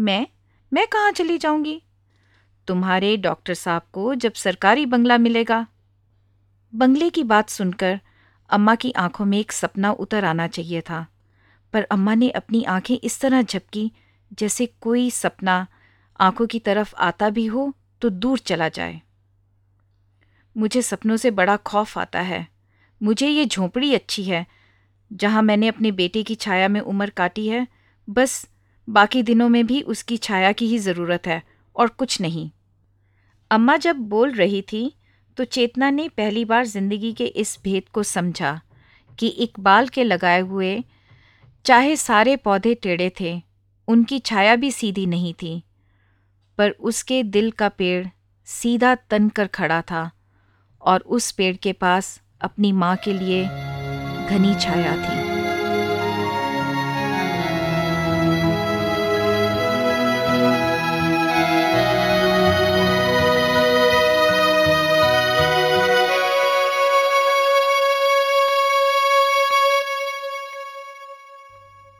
मैं? 0.00 0.26
मैं 0.72 0.86
कहाँ 0.86 1.12
चली 1.12 1.38
जाऊँगी? 1.38 1.82
तुम्हारे 2.68 3.16
डॉक्टर 3.18 3.54
साहब 3.54 3.82
को 3.92 4.14
जब 4.16 4.32
सरकारी 4.34 4.86
बंगला 4.86 5.18
मिलेगा। 5.18 5.66
बंगले 6.72 7.08
की 7.10 7.22
बात 7.24 7.48
सुनकर 7.50 7.98
अम्मा 8.50 8.74
की 8.74 8.90
आँखों 8.98 9.24
में 9.24 9.38
एक 9.38 9.52
सपना 9.52 9.90
उतर 9.92 10.24
आना 10.24 10.46
चाहिए 10.48 10.80
था, 10.80 11.06
पर 11.74 11.82
अम्मा 11.82 12.14
ने 12.14 12.30
अपनी 12.32 12.62
आँखें 12.64 12.96
इस 12.96 13.20
तरह 13.20 13.42
झपकी, 13.42 13.90
जैसे 14.38 14.66
कोई 14.80 15.10
सपना 15.10 15.66
आँखों 16.20 16.46
की 16.46 16.58
तरफ़ 16.58 16.94
आता 16.96 17.30
भी 17.30 17.46
हो 17.46 17.72
तो 18.02 18.10
दूर 18.10 18.38
चला 18.38 18.68
जाए। 18.68 19.00
मुझे 20.56 20.82
सपनों 20.82 21.16
से 21.16 21.30
बड़ा 21.30 21.56
खौफ 21.56 21.96
आता 21.98 22.20
है। 22.20 22.46
मुझे 23.00 23.28
ये 23.28 23.44
झोंपड़ी 23.46 23.92
अच्छी 23.94 24.22
है, 24.24 24.46
जहाँ 25.10 25.42
मैंने 25.42 25.68
अपने 25.68 25.92
बेटे 25.92 26.22
की 26.22 26.34
छाया 26.34 26.68
में 26.68 26.80
उम्र 26.80 27.10
काटी 27.10 27.48
है। 27.48 27.66
बस 28.08 28.44
बाकी 28.88 29.22
दिनों 29.22 29.48
में 29.48 29.66
भी 29.66 29.80
उसकी 29.82 30.16
छाया 30.16 30.52
की 30.52 30.66
ही 30.66 30.78
ज़रूरत 30.78 31.26
है 31.26 31.42
और 31.76 31.88
कुछ 31.88 32.20
नहीं। 32.20 32.50
अम्मा 33.50 33.76
जब 33.76 33.96
बोल 34.08 34.32
रही 34.32 34.62
थी 34.62 34.92
तो 35.36 35.44
चेतना 35.46 35.90
ने 35.90 36.08
पहली 36.08 36.44
बार 36.44 36.64
ज़िंदगी 36.66 37.12
के 37.12 37.24
इस 37.24 37.58
भेद 37.64 37.88
को 37.88 38.02
समझा 38.02 38.60
कि 39.18 39.28
इकबाल 39.28 39.88
के 39.88 40.04
लगाए 40.04 40.40
हुए, 40.40 40.82
चाहे 41.64 41.96
सारे 41.96 42.36
पौधे 42.36 42.74
टेढ़े 42.74 43.10
थे, 43.20 43.40
उनकी 43.88 44.18
छाया 44.18 44.56
भी 44.56 44.70
सीधी 44.70 45.06
नहीं 45.06 45.32
थी। 45.34 45.62
पर 46.58 46.70
उसके 46.70 47.22
दिल 47.22 47.50
का 47.50 47.68
पेड़ 47.68 48.06
सीधा 48.48 48.94
तन 49.10 49.28
कर 49.28 49.46
खड़ा 49.46 49.80
था 49.82 50.10
और 50.82 51.00
उस 51.00 51.30
पेड़ 51.32 51.56
के 51.56 51.72
पास 51.74 52.20
अपनी 52.40 52.72
माँ 52.72 52.96
के 52.96 53.12
लिए 53.12 53.42
घनी 53.44 54.54
छाया 54.54 54.96
थी। 54.98 55.27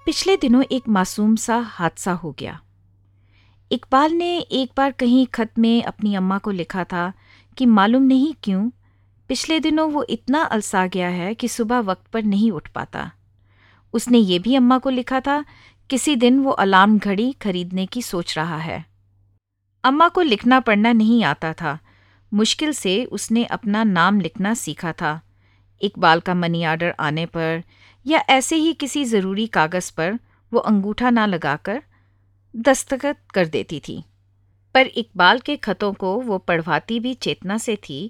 पिछले 0.09 0.37
दिनों 0.37 0.65
एक 0.73 0.89
मासूम 0.89 1.37
सा 1.37 1.57
हादसा 1.57 2.13
हो 2.13 2.33
गया। 2.39 2.61
इकबाल 3.73 4.13
ने 4.13 4.39
एक 4.39 4.71
बार 4.77 4.93
कहीं 4.93 5.27
खत 5.27 5.51
में 5.59 5.83
अपनी 5.83 6.15
अम्मा 6.15 6.39
को 6.39 6.51
लिखा 6.51 6.85
था 6.85 7.13
कि 7.57 7.67
मालूम 7.67 8.03
नहीं 8.03 8.35
क्यों, 8.43 8.71
पिछले 9.29 9.61
दिनों 9.61 9.91
वो 9.91 10.07
इतना 10.11 10.43
अलसा 10.43 10.87
गया 10.87 11.09
है 11.09 11.35
कि 11.35 11.49
सुबह 11.49 11.79
वक्त 11.79 12.07
पर 12.07 12.23
नहीं 12.23 12.51
उठ 12.51 12.69
पाता। 12.69 13.13
उसने 13.93 14.19
ये 14.19 14.39
भी 14.39 14.55
अम्मा 14.55 14.79
को 14.79 14.91
लिखा 14.91 15.21
था, 15.21 15.45
किसी 15.91 16.17
दिन 16.17 16.41
वो 16.41 16.51
अलार्म 16.51 16.99
घड़ी 16.99 17.33
खरीदने 17.33 17.87
की 17.87 18.03
सोच 18.03 18.37
रहा 18.37 18.59
है। 18.59 18.85
अम्मा 19.85 20.09
को 20.09 20.21
लिखना 20.21 20.61
पढ़ना 20.61 20.93
नहीं 20.93 21.25
आता 21.25 21.53
था। 21.53 21.79
मुश्किल 22.35 22.73
से 22.73 23.05
उसने 23.05 23.45
अपना 23.45 23.85
नाम 23.85 24.21
लिखना 24.21 24.55
सीखा 24.55 24.93
था। 24.93 25.21
इकबाल 25.83 26.21
का 26.21 26.35
मनी 26.35 26.63
आर्डर 26.63 26.95
आने 27.01 27.27
पर 27.27 27.65
या 28.09 28.19
ऐसे 28.31 28.57
ही 28.57 28.73
किसी 28.73 29.05
ज़रूरी 29.05 29.47
कागज़ 29.47 29.91
पर 29.97 30.19
वो 30.53 30.61
अंगूठा 30.61 31.11
ना 31.11 31.27
लगाकर 31.27 31.83
दस्तखत 32.55 33.19
कर 33.35 33.47
देती 33.47 33.81
थी। 33.81 34.03
पर 34.75 34.87
इकबाल 34.87 35.39
के 35.39 35.57
खतों 35.57 35.93
को 35.93 36.15
वो 36.21 36.39
पढ़वाती 36.39 37.01
भी 37.01 37.15
चेतना 37.15 37.59
से 37.59 37.77
थी 37.77 38.01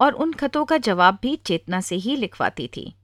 और 0.00 0.12
उन 0.14 0.32
खतों 0.32 0.64
का 0.64 0.78
जवाब 0.78 1.18
भी 1.22 1.34
चेतना 1.36 1.80
से 1.80 1.96
ही 1.96 2.16
लिखवाती 2.16 2.66
थी। 2.66 2.94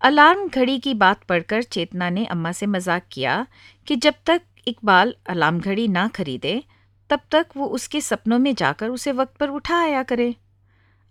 अलार्म 0.00 0.48
घड़ी 0.48 0.78
की 0.78 0.94
बात 0.94 1.24
पढ़कर 1.24 1.62
चेतना 1.62 2.10
ने 2.10 2.24
अम्मा 2.26 2.52
से 2.52 2.66
मज़ाक 2.66 3.06
किया 3.12 3.46
कि 3.86 3.96
जब 3.96 4.14
तक 4.26 4.42
इकबाल 4.68 5.14
अलार्म 5.26 5.60
घड़ी 5.60 5.88
ना 5.88 6.06
खरीदे, 6.08 6.62
तब 7.10 7.20
तक 7.30 7.46
वो 7.56 7.66
उसके 7.66 8.00
सपनों 8.00 8.38
में 8.38 8.54
जाकर 8.54 8.88
उसे 8.88 9.12
वक्त 9.12 9.36
पर 9.36 9.48
उठा 9.48 9.80
आया 9.80 10.02
करे। 10.02 10.34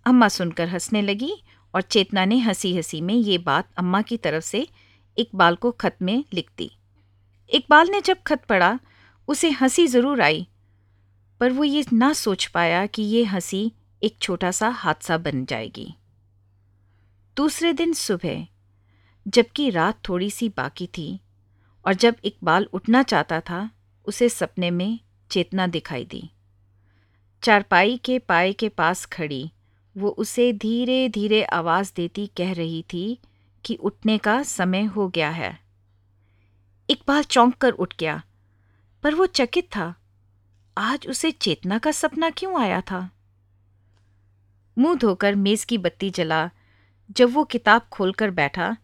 अम्मा 0.05 0.27
सुनकर 0.27 0.67
हंसने 0.67 1.01
लगी 1.01 1.31
और 1.73 1.81
चेतना 1.81 2.25
ने 2.25 2.39
हँसी 2.39 2.75
हँसी 2.75 3.01
में 3.01 3.13
ये 3.13 3.37
बात 3.37 3.69
अम्मा 3.77 4.01
की 4.01 4.17
तरफ़ 4.17 4.43
से 4.43 4.67
इकबाल 5.17 5.55
को 5.55 5.71
खत 5.71 5.97
में 6.01 6.23
लिख 6.33 6.49
दी 6.57 6.71
इकबाल 7.49 7.89
ने 7.89 8.01
जब 8.01 8.17
खत 8.27 8.45
पढ़ा, 8.45 8.79
उसे 9.27 9.49
हँसी 9.49 9.87
ज़रूर 9.87 10.21
आई, 10.21 10.47
पर 11.39 11.51
वो 11.51 11.63
ये 11.63 11.85
ना 11.93 12.13
सोच 12.13 12.45
पाया 12.45 12.85
कि 12.85 13.01
ये 13.01 13.23
हँसी 13.23 13.71
एक 14.03 14.17
छोटा 14.21 14.51
सा 14.51 14.69
हादसा 14.69 15.17
बन 15.17 15.45
जाएगी। 15.45 15.95
दूसरे 17.37 17.73
दिन 17.73 17.93
सुबह, 17.93 18.47
जबकि 19.27 19.69
रात 19.69 19.99
थोड़ी 20.09 20.29
सी 20.31 20.49
बाकी 20.49 20.87
थी 20.87 21.19
और 21.85 21.93
जब 21.93 22.15
इकबाल 22.23 22.67
उठना 22.73 23.03
चाहता 23.03 23.39
था, 23.39 23.69
उसे 24.05 24.29
सपने 24.29 24.71
में 24.71 24.99
चेतना 25.31 25.67
दिखाई 25.67 26.05
दी। 26.05 26.29
चारपाई 27.43 27.97
के 27.97 28.19
पाए 28.19 28.53
के 28.53 28.69
पास 28.69 29.05
खड़ी 29.05 29.51
वो 29.95 30.09
उसे 30.09 30.51
धीरे 30.53 31.07
धीरे 31.09 31.43
आवाज़ 31.43 31.91
देती 31.95 32.25
कह 32.37 32.53
रही 32.53 32.81
थी 32.93 33.19
कि 33.65 33.75
उठने 33.75 34.17
का 34.17 34.41
समय 34.43 34.83
हो 34.83 35.07
गया 35.09 35.29
है। 35.29 35.59
इकबाल 36.89 37.23
चौंक 37.23 37.55
कर 37.55 37.71
उठ 37.71 37.93
गया, 37.99 38.21
पर 39.03 39.15
वो 39.15 39.25
चकित 39.25 39.67
था। 39.75 39.93
आज 40.77 41.07
उसे 41.07 41.31
चेतना 41.31 41.77
का 41.77 41.91
सपना 41.91 42.29
क्यों 42.29 42.59
आया 42.61 42.81
था? 42.81 43.09
मुँह 44.77 44.95
धोकर 44.95 45.35
मेज 45.35 45.63
की 45.63 45.77
बत्ती 45.77 46.09
जला। 46.09 46.49
जब 47.09 47.33
वो 47.33 47.43
किताब 47.43 47.81
खोलकर 47.91 48.31
बैठा 48.31 48.75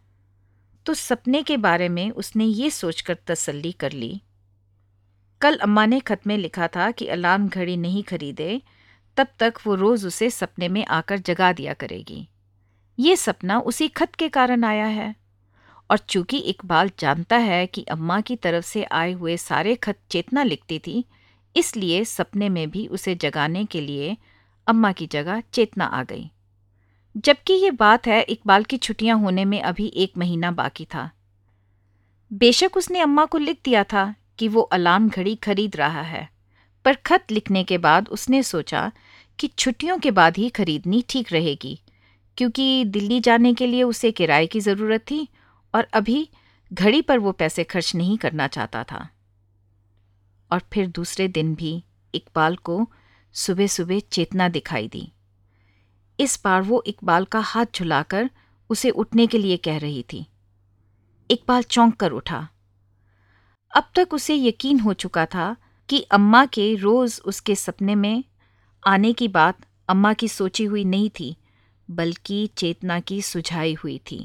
तो 0.85 0.93
सपने 0.93 1.41
के 1.43 1.57
बारे 1.57 1.89
में 1.89 2.09
उसने 2.11 2.45
ये 2.45 2.69
सोचकर 2.69 3.17
तसल्ली 3.27 3.71
कर 3.71 3.91
ली। 3.91 4.21
कल 5.41 5.57
अम्मा 5.57 5.85
ने 5.85 5.99
खत 5.99 6.27
में 6.27 6.37
लिखा 6.37 6.67
था 6.67 6.89
कि 6.91 7.07
अलार्म 7.07 7.47
घड़ी 7.47 7.77
नहीं 7.77 8.03
खरीदे 8.03 8.61
तब 9.17 9.27
तक 9.39 9.53
वो 9.65 9.75
रोज 9.75 10.05
उसे 10.05 10.29
सपने 10.29 10.67
में 10.67 10.85
आकर 10.85 11.17
जगा 11.17 11.51
दिया 11.53 11.73
करेगी। 11.73 12.27
ये 12.99 13.15
सपना 13.15 13.59
उसी 13.59 13.87
खत 13.87 14.15
के 14.15 14.29
कारण 14.29 14.63
आया 14.63 14.85
है। 14.85 15.13
और 15.89 15.97
चूँकि 15.97 16.37
इकबाल 16.37 16.89
जानता 16.99 17.37
है 17.37 17.65
कि 17.67 17.83
अम्मा 17.83 18.19
की 18.21 18.35
तरफ़ 18.35 18.65
से 18.65 18.83
आए 18.83 19.11
हुए 19.11 19.37
सारे 19.37 19.75
खत 19.75 19.97
चेतना 20.11 20.43
लिखती 20.43 20.79
थी, 20.79 21.05
इसलिए 21.55 22.03
सपने 22.05 22.49
में 22.49 22.69
भी 22.69 22.85
उसे 22.87 23.15
जगाने 23.15 23.65
के 23.65 23.81
लिए 23.81 24.17
अम्मा 24.67 24.91
की 24.91 25.07
जगह 25.07 25.41
चेतना 25.53 25.85
आ 25.85 26.03
गई। 26.03 26.29
जबकि 27.15 27.53
ये 27.53 27.71
बात 27.71 28.07
है, 28.07 28.21
इकबाल 28.21 28.63
की 28.63 28.77
छुट्टियाँ 28.77 29.17
होने 29.19 29.45
में 29.45 29.61
अभी 29.61 29.87
एक 29.95 30.17
महीना 30.17 30.51
बाकी 30.51 30.85
था। 30.85 31.09
बेशक 32.31 32.77
उसने 32.77 32.99
अम्मा 32.99 33.25
को 33.25 33.37
लिख 33.37 33.59
दिया 33.65 33.83
था 33.83 34.13
कि 34.37 34.47
वो 34.47 34.61
अलार्म 34.61 35.09
घड़ी 35.09 35.35
खरीद 35.35 35.75
रहा 35.75 36.01
है, 36.01 36.29
पर 36.85 36.93
खत 36.95 37.31
लिखने 37.31 37.63
के 37.63 37.77
बाद 37.77 38.09
उसने 38.09 38.43
सोचा 38.43 38.91
कि 39.39 39.47
छुट्टियों 39.47 39.97
के 39.97 40.11
बाद 40.11 40.37
ही 40.37 40.49
खरीदनी 40.49 41.03
ठीक 41.09 41.33
रहेगी, 41.33 41.79
क्योंकि 42.37 42.85
दिल्ली 42.85 43.19
जाने 43.19 43.53
के 43.53 43.67
लिए 43.67 43.83
उसे 43.83 44.11
किराए 44.11 44.47
की 44.47 44.59
ज़रूरत 44.59 45.01
थी 45.01 45.27
और 45.73 45.87
अभी 45.93 46.27
घड़ी 46.71 47.01
पर 47.01 47.19
वो 47.19 47.31
पैसे 47.31 47.63
खर्च 47.63 47.95
नहीं 47.95 48.17
करना 48.17 48.47
चाहता 48.47 48.83
था। 48.83 49.07
और 50.51 50.61
फिर 50.73 50.87
दूसरे 50.87 51.27
दिन 51.27 51.53
भी 51.55 51.83
इकबाल 52.13 52.55
को 52.55 52.87
सुबह 53.35 53.67
सुबह 53.67 53.99
चेतना 54.11 54.47
दिखाई 54.49 54.87
दी। 54.87 55.11
इस 56.19 56.39
बार 56.43 56.61
वो 56.61 56.83
इकबाल 56.87 57.25
का 57.25 57.39
हाथ 57.39 57.65
झुलाकर 57.75 58.29
उसे 58.69 58.89
उठने 58.89 59.27
के 59.27 59.37
लिए 59.37 59.57
कह 59.57 59.77
रही 59.77 60.03
थी। 60.13 60.25
इकबाल 61.29 61.63
चौंक 61.63 61.95
कर 61.95 62.11
उठा। 62.11 62.47
अब 63.71 63.89
तक 63.95 64.13
उसे 64.13 64.35
यकीन 64.35 64.79
हो 64.79 64.93
चुका 64.93 65.25
था 65.25 65.55
कि 65.89 66.01
अम्मा 66.01 66.45
के 66.45 66.73
रोज 66.75 67.19
उसके 67.25 67.55
सपने 67.55 67.95
में 67.95 68.23
आने 68.85 69.11
की 69.13 69.27
बात 69.27 69.57
अम्मा 69.89 70.13
की 70.13 70.27
सोची 70.27 70.63
हुई 70.63 70.83
नहीं 70.85 71.09
थी, 71.09 71.35
बल्कि 71.89 72.45
चेतना 72.57 72.99
की 72.99 73.21
सुझाई 73.21 73.73
हुई 73.73 73.97
थी। 74.11 74.17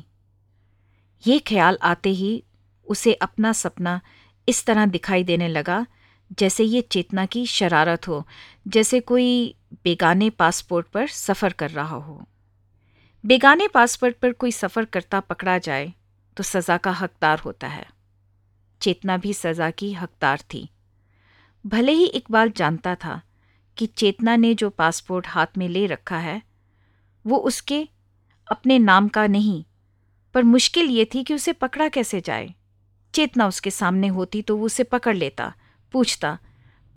ये 1.24 1.38
ख्याल 1.38 1.78
आते 1.82 2.10
ही 2.10 2.42
उसे 2.86 3.12
अपना 3.14 3.52
सपना 3.52 4.00
इस 4.48 4.64
तरह 4.66 4.86
दिखाई 4.86 5.24
देने 5.24 5.48
लगा, 5.48 5.84
जैसे 6.38 6.64
ये 6.64 6.80
चेतना 6.82 7.24
की 7.26 7.44
शरारत 7.46 8.08
हो, 8.08 8.24
जैसे 8.68 9.00
कोई 9.02 9.54
बेगाने 9.84 10.28
पासपोर्ट 10.30 10.86
पर 10.86 11.06
सफ़र 11.08 11.52
कर 11.52 11.70
रहा 11.70 11.96
हो। 11.96 12.20
बेगाने 13.24 13.68
पासपोर्ट 13.68 14.16
पर 14.16 14.32
कोई 14.32 14.52
सफ़र 14.52 14.84
करता 14.86 15.20
पकड़ा 15.20 15.56
जाए 15.60 15.92
तो 16.36 16.42
सज़ा 16.42 16.76
का 16.76 16.90
हकदार 16.92 17.38
होता 17.38 17.68
है। 17.68 17.86
चेतना 18.80 19.16
भी 19.16 19.32
सज़ा 19.34 19.70
की 19.72 19.92
हकदार 19.92 20.40
थी। 20.54 20.68
भले 21.64 21.92
ही 21.92 22.04
इकबाल 22.06 22.50
जानता 22.56 22.94
था 22.94 23.20
कि 23.80 23.86
चेतना 23.86 24.36
ने 24.36 24.54
जो 24.54 24.70
पासपोर्ट 24.70 25.26
हाथ 25.28 25.46
में 25.58 25.68
ले 25.68 25.86
रखा 25.86 26.18
है, 26.18 26.42
वो 27.26 27.36
उसके 27.36 27.88
अपने 28.52 28.78
नाम 28.78 29.08
का 29.08 29.26
नहीं, 29.26 29.64
पर 30.34 30.42
मुश्किल 30.42 30.86
ये 30.86 31.04
थी 31.04 31.24
कि 31.24 31.34
उसे 31.34 31.52
पकड़ा 31.52 31.88
कैसे 31.88 32.20
जाए। 32.20 32.54
चेतना 33.14 33.46
उसके 33.46 33.70
सामने 33.70 34.08
होती 34.08 34.42
तो 34.42 34.56
वो 34.56 34.66
उसे 34.66 34.84
पकड़ 34.84 35.16
लेता, 35.16 35.54
पूछता, 35.92 36.38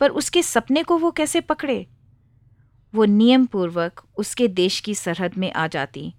पर 0.00 0.10
उसके 0.10 0.42
सपने 0.42 0.82
को 0.82 0.98
वो 0.98 1.10
कैसे 1.10 1.40
पकड़े? 1.40 1.86
वो 2.94 3.04
नियम 3.04 3.46
पूर्वक 3.46 4.02
उसके 4.16 4.48
देश 4.48 4.80
की 4.80 4.94
सरहद 4.94 5.34
में 5.38 5.52
आ 5.52 5.66
जाती। 5.66 6.14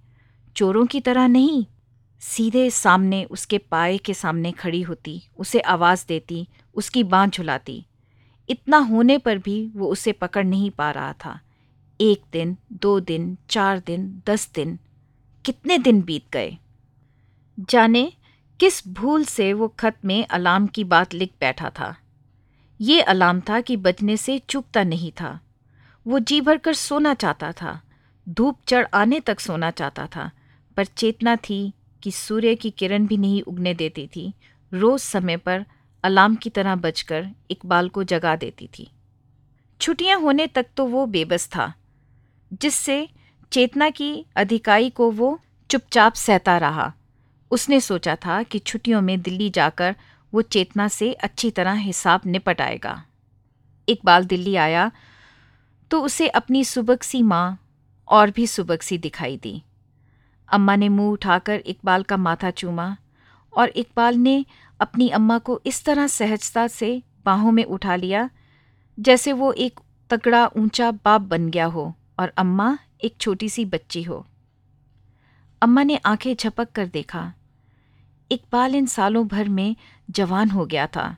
चोरों 0.55 0.85
की 0.85 1.01
तरह 1.01 1.27
नहीं, 1.27 1.65
सीधे 2.19 2.69
सामने 2.69 3.23
उसके 3.23 3.57
पाए 3.57 3.97
के 3.97 4.13
सामने 4.13 4.51
खड़ी 4.51 4.81
होती, 4.81 5.23
उसे 5.37 5.59
आवाज़ 5.59 6.05
देती, 6.07 6.47
उसकी 6.73 7.03
बाँह 7.03 7.29
झुलाती। 7.29 7.85
इतना 8.49 8.77
होने 8.77 9.17
पर 9.17 9.37
भी 9.37 9.71
वो 9.75 9.87
उसे 9.87 10.11
पकड़ 10.11 10.45
नहीं 10.45 10.71
पा 10.71 10.91
रहा 10.91 11.13
था। 11.13 11.39
एक 12.01 12.21
दिन, 12.31 12.57
दो 12.73 12.99
दिन, 12.99 13.37
चार 13.49 13.79
दिन, 13.79 14.21
दस 14.27 14.51
दिन, 14.55 14.79
कितने 15.45 15.77
दिन 15.77 16.01
बीत 16.01 16.23
गए। 16.33 16.57
जाने 17.59 18.13
किस 18.59 18.87
भूल 18.87 19.25
से 19.25 19.53
वो 19.53 19.67
खत 19.67 19.97
में 20.05 20.27
अलार्म 20.27 20.67
की 20.67 20.83
बात 20.83 21.13
लिख 21.13 21.29
बैठा 21.39 21.69
था। 21.69 21.95
ये 22.81 23.01
अलार्म 23.01 23.41
था 23.49 23.61
कि 23.61 23.77
बजने 23.77 24.17
से 24.17 24.39
चूकता 24.39 24.83
नहीं 24.83 25.11
था। 25.11 25.39
वो 26.07 26.19
जी 26.19 26.41
भर 26.41 26.57
कर 26.57 26.73
सोना 26.73 27.13
चाहता 27.13 27.51
था। 27.51 27.81
धूप 28.29 28.57
चढ़ 28.67 28.87
आने 28.93 29.19
तक 29.19 29.39
सोना 29.39 29.71
चाहता 29.71 30.07
था। 30.07 30.31
पर 30.77 30.85
चेतना 30.85 31.35
थी 31.35 31.73
कि 32.01 32.11
सूर्य 32.11 32.55
की 32.55 32.69
किरण 32.69 33.07
भी 33.07 33.17
नहीं 33.17 33.41
उगने 33.41 33.73
देती 33.73 34.07
थी। 34.07 34.33
रोज 34.73 35.01
समय 35.01 35.37
पर 35.37 35.65
अलार्म 36.05 36.35
की 36.35 36.49
तरह 36.49 36.75
बजकर 36.77 37.27
इकबाल 37.51 37.89
को 37.89 38.03
जगा 38.05 38.35
देती 38.35 38.69
थी। 38.69 38.89
छुट्टियाँ 39.79 40.19
होने 40.19 40.47
तक 40.47 40.65
तो 40.77 40.85
वो 40.85 41.05
बेबस 41.07 41.47
था, 41.47 41.73
जिससे 42.51 43.07
चेतना 43.51 43.89
की 43.89 44.25
अधिकाई 44.35 44.89
को 44.89 45.09
वो 45.11 45.39
चुपचाप 45.69 46.13
सहता 46.15 46.57
रहा। 46.57 46.91
उसने 47.51 47.79
सोचा 47.81 48.15
था 48.15 48.41
कि 48.43 48.59
छुट्टियों 48.59 49.01
में 49.01 49.21
दिल्ली 49.21 49.49
जाकर 49.49 49.95
वो 50.33 50.41
चेतना 50.43 50.87
से 50.87 51.11
अच्छी 51.13 51.51
तरह 51.51 51.73
हिसाब 51.73 52.21
निपट 52.25 52.61
आएगा। 52.61 53.01
इकबाल 53.87 54.25
दिल्ली 54.25 54.55
आया 54.57 54.91
तो 55.91 56.01
उसे 56.01 56.27
अपनी 56.29 56.63
सुबक 56.65 57.03
सी 57.03 57.21
माँ 57.23 57.57
और 58.07 58.31
भी 58.31 58.47
सुबक 58.47 58.81
सी 58.81 58.97
दिखाई 58.97 59.37
दी। 59.37 59.61
अम्मा 60.49 60.75
ने 60.75 60.89
मुँह 60.89 61.11
उठाकर 61.11 61.63
इकबाल 61.65 62.03
का 62.03 62.17
माथा 62.17 62.51
चूमा 62.51 62.95
और 63.53 63.69
इकबाल 63.69 64.15
ने 64.17 64.45
अपनी 64.79 65.09
अम्मा 65.09 65.37
को 65.37 65.59
इस 65.65 65.83
तरह 65.85 66.07
सहजता 66.07 66.67
से 66.67 67.01
बाहों 67.25 67.51
में 67.51 67.63
उठा 67.63 67.95
लिया, 67.95 68.29
जैसे 68.99 69.33
वो 69.33 69.51
एक 69.53 69.79
तगड़ा 70.09 70.45
ऊँचा 70.57 70.91
बाप 70.91 71.21
बन 71.21 71.49
गया 71.49 71.65
हो 71.65 71.93
और 72.19 72.33
अम्मा 72.37 72.77
एक 73.03 73.15
छोटी 73.19 73.49
सी 73.49 73.65
बच्ची 73.65 74.03
हो। 74.03 74.25
अम्मा 75.61 75.83
ने 75.83 75.97
आँखें 75.97 76.35
झपक 76.35 76.71
कर 76.71 76.87
देखा। 76.87 77.33
इकबाल 78.31 78.75
इन 78.75 78.85
सालों 78.85 79.27
भर 79.27 79.49
में 79.49 79.75
जवान 80.11 80.49
हो 80.49 80.65
गया 80.65 80.87
था। 80.87 81.15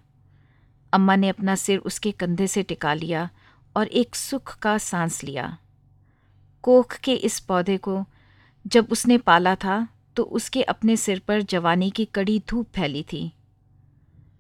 अम्मा 0.94 1.16
ने 1.16 1.30
अपना 1.30 1.56
सिर 1.56 1.80
उसके 1.80 2.12
कंधे 2.12 2.48
से 2.48 2.64
टिका 2.64 2.94
लिया 2.94 3.30
और 3.76 3.88
एक 3.88 4.16
सुख 4.16 4.58
का 4.60 4.78
सांस 4.78 5.24
लिया। 5.24 5.58
कोख 6.64 6.96
के 6.96 7.14
इस 7.14 7.40
पौधे 7.40 7.78
को 7.78 8.04
जब 8.66 8.88
उसने 8.92 9.18
पाला 9.18 9.56
था 9.56 9.88
तो 10.16 10.24
उसके 10.24 10.62
अपने 10.64 10.98
सिर 10.98 11.20
पर 11.20 11.42
जवानी 11.42 11.90
की 11.90 12.06
कड़ी 12.06 12.42
धूप 12.50 12.68
फैली 12.76 13.04
थी। 13.04 13.32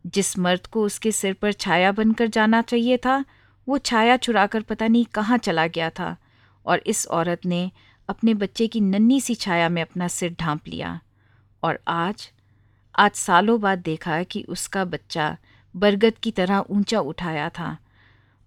जिस 0.07 0.37
मर्द 0.39 0.67
को 0.67 0.83
उसके 0.83 1.11
सिर 1.11 1.33
पर 1.33 1.51
छाया 1.53 1.91
बनकर 1.91 2.27
जाना 2.27 2.61
चाहिए 2.61 2.97
था, 2.97 3.23
वो 3.67 3.77
छाया 3.77 4.17
चुराकर 4.17 4.61
पता 4.61 4.87
नहीं 4.87 5.05
कहाँ 5.05 5.37
चला 5.37 5.67
गया 5.67 5.89
था 5.89 6.15
और 6.65 6.81
इस 6.85 7.05
औरत 7.07 7.45
ने 7.45 7.71
अपने 8.09 8.33
बच्चे 8.33 8.67
की 8.67 8.81
नन्ही 8.81 9.21
सी 9.21 9.35
छाया 9.35 9.69
में 9.69 9.81
अपना 9.81 10.07
सिर 10.07 10.35
ढांप 10.39 10.67
लिया। 10.67 10.99
और 11.63 11.79
आज 11.87 12.31
आज 12.95 13.11
सालों 13.11 13.59
बाद 13.61 13.79
देखा 13.79 14.23
कि 14.23 14.41
उसका 14.49 14.85
बच्चा 14.85 15.37
बरगद 15.75 16.17
की 16.17 16.31
तरह 16.31 16.63
ऊँचा 16.69 16.99
उठाया 16.99 17.49
था 17.49 17.77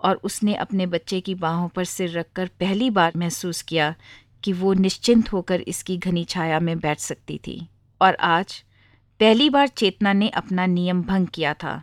और 0.01 0.21
उसने 0.25 0.55
अपने 0.55 0.87
बच्चे 0.87 1.21
की 1.21 1.35
बाहों 1.35 1.69
पर 1.69 1.85
सिर 1.85 2.11
रखकर 2.11 2.51
पहली 2.61 2.91
बार 2.91 3.13
महसूस 3.17 3.63
किया 3.63 3.95
कि 4.43 4.53
वो 4.53 4.73
निश्चिंत 4.73 5.33
होकर 5.33 5.61
इसकी 5.61 5.97
घनी 5.99 6.25
छाया 6.25 6.61
में 6.61 6.79
बैठ 6.79 6.99
सकती 6.99 7.39
थी। 7.39 7.69
और 8.01 8.15
आज 8.15 8.63
पहली 9.21 9.51
बार 9.51 9.69
चेतना 9.69 10.13
ने 10.13 10.29
अपना 10.29 10.67
नियम 10.67 11.03
भंग 11.03 11.27
किया 11.27 11.55
था। 11.55 11.83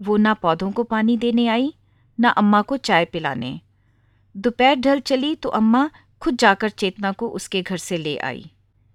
वो 0.00 0.16
ना 0.16 0.34
पौधों 0.34 0.70
को 0.72 0.82
पानी 0.82 1.16
देने 1.16 1.46
आई, 1.48 1.72
ना 2.18 2.28
अम्मा 2.28 2.60
को 2.62 2.76
चाय 2.76 3.04
पिलाने। 3.04 3.60
दोपहर 4.36 4.74
ढल 4.74 5.00
चली 5.00 5.34
तो 5.34 5.48
अम्मा 5.48 5.90
खुद 6.22 6.36
जाकर 6.36 6.68
चेतना 6.68 7.12
को 7.12 7.28
उसके 7.28 7.62
घर 7.62 7.76
से 7.76 7.96
ले 7.96 8.16
आई। 8.16 8.50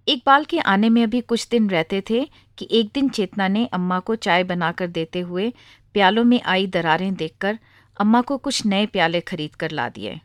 इकबाल 0.08 0.44
के 0.44 0.58
आने 0.58 0.88
में 0.88 1.02
अभी 1.02 1.20
कुछ 1.20 1.48
दिन 1.48 1.68
रहते 1.70 2.02
थे 2.10 2.24
कि 2.58 2.68
एक 2.70 2.90
दिन 2.94 3.08
चेतना 3.08 3.48
ने 3.48 3.66
अम्मा 3.66 3.98
को 4.00 4.14
चाय 4.14 4.44
बनाकर 4.44 4.86
देते 4.86 5.20
हुए 5.20 5.52
प्यालों 5.94 6.24
में 6.24 6.40
आई 6.42 6.66
दरारें 6.66 7.14
देखकर 7.14 7.58
अम्मा 7.96 8.20
को 8.20 8.36
कुछ 8.38 8.64
नए 8.66 8.86
प्याले 8.86 9.20
खरीद 9.20 9.54
कर 9.54 9.70
ला 9.70 9.88
दिए। 9.88 10.20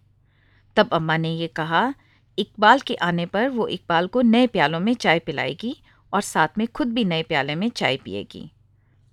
तब 0.78 0.90
अम्मा 0.90 1.18
ने 1.18 1.34
ये 1.34 1.48
कहा 1.48 1.94
इकबाल 2.38 2.80
के 2.80 2.96
आने 2.96 3.26
पर 3.26 3.50
वो 3.50 3.68
इकबाल 3.68 4.08
को 4.08 4.22
नए 4.22 4.48
प्यालों 4.48 4.80
में 4.80 4.94
चाय 4.94 5.20
पिलाएगी 5.20 5.76
और 6.14 6.22
साथ 6.22 6.58
में 6.58 6.68
खुद 6.68 6.94
भी 6.94 7.04
नए 7.06 7.24
प्याले 7.24 7.56
में 7.56 7.70
चाय 7.70 7.98
पिएगी। 7.98 8.50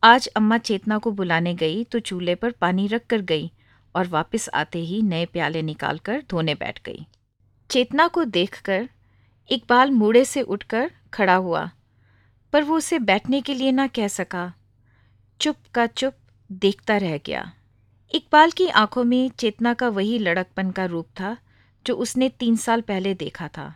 आज 0.02 0.26
अम्मा 0.26 0.58
चेतना 0.58 0.98
को 0.98 1.10
बुलाने 1.10 1.54
गई 1.54 1.84
तो 1.84 1.98
चूल्हे 2.00 2.34
पर 2.34 2.50
पानी 2.50 2.86
रख 2.86 3.06
कर 3.06 3.20
गई 3.22 3.50
और 3.94 4.06
वापस 4.06 4.48
आते 4.54 4.78
ही 4.78 5.00
नए 5.02 5.26
प्याले 5.26 5.62
निकाल 5.62 5.98
कर 5.98 6.22
धोने 6.30 6.54
बैठ 6.54 6.80
गई। 6.84 7.06
चेतना 7.70 8.08
को 8.08 8.24
देखकर 8.24 8.88
इकबाल 9.48 9.90
मूड़े 9.90 10.24
से 10.24 10.42
उठकर 10.42 10.90
खड़ा 11.14 11.34
हुआ, 11.34 11.70
पर 12.52 12.64
वो 12.64 12.76
उसे 12.76 12.98
बैठने 12.98 13.40
के 13.40 13.54
लिए 13.54 13.72
ना 13.72 13.86
कह 13.86 14.08
सका। 14.08 14.52
चुप 15.40 15.56
का 15.74 15.86
चुप 15.86 16.14
देखता 16.50 16.96
रह 16.96 17.16
गया। 17.18 17.52
इकबाल 18.14 18.50
की 18.50 18.66
आँखों 18.68 19.04
में 19.04 19.28
चेतना 19.30 19.74
का 19.74 19.88
वही 19.88 20.18
लड़कपन 20.18 20.70
का 20.70 20.84
रूप 20.84 21.06
था 21.20 21.36
जो 21.86 21.94
उसने 21.96 22.28
तीन 22.28 22.56
साल 22.56 22.80
पहले 22.80 23.14
देखा 23.14 23.48
था। 23.48 23.74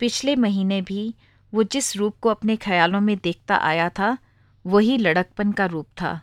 पिछले 0.00 0.36
महीने 0.36 0.80
भी 0.82 1.14
वो 1.54 1.62
जिस 1.64 1.96
रूप 1.96 2.14
को 2.20 2.28
अपने 2.28 2.56
ख्यालों 2.56 3.00
में 3.00 3.16
देखता 3.16 3.56
आया 3.56 3.88
था, 3.88 4.16
वही 4.64 4.96
लड़कपन 4.98 5.52
का 5.52 5.66
रूप 5.66 5.86
था। 6.00 6.20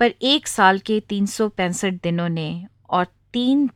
पर 0.00 0.14
एक 0.22 0.46
साल 0.48 0.78
के 0.78 0.98
तीन 1.00 1.26
सौ 1.26 1.48
पैंसठ 1.48 2.02
दिनों 2.02 2.28
ने 2.28 2.66
और 2.90 3.06
तीन, 3.32 3.68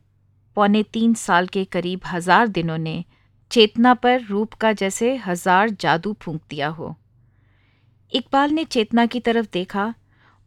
पौने 0.56 0.82
तीन 0.82 1.14
साल 1.14 1.46
के 1.46 1.64
करीब 1.66 2.00
हज़ार 2.06 2.48
दिनों 2.48 2.78
ने 2.78 3.04
चेतना 3.50 3.92
पर 3.94 4.22
रूप 4.22 4.54
का 4.54 4.72
जैसे 4.72 5.14
हज़ार 5.16 5.70
जादू 5.70 6.12
फूंक 6.20 6.40
दिया 6.50 6.68
हो। 6.68 6.94
इकबाल 8.12 8.50
ने 8.50 8.64
चेतना 8.66 9.04
की 9.06 9.20
तरफ़ 9.20 9.46
देखा 9.52 9.92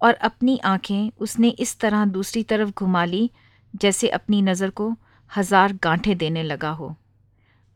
और 0.02 0.14
अपनी 0.14 0.58
आँखें 0.66 1.12
उसने 1.20 1.50
इस 1.60 1.78
तरह 1.80 2.06
दूसरी 2.08 2.44
तरफ़ 2.44 2.72
घुमा 2.72 3.04
ली 3.06 3.30
जैसे 3.74 4.08
अपनी 4.10 4.42
नज़र 4.42 4.70
को 4.72 4.94
हज़ार 5.32 5.74
गांठें 5.84 6.18
देने 6.18 6.44
लगा 6.44 6.70
हो। 6.72 6.96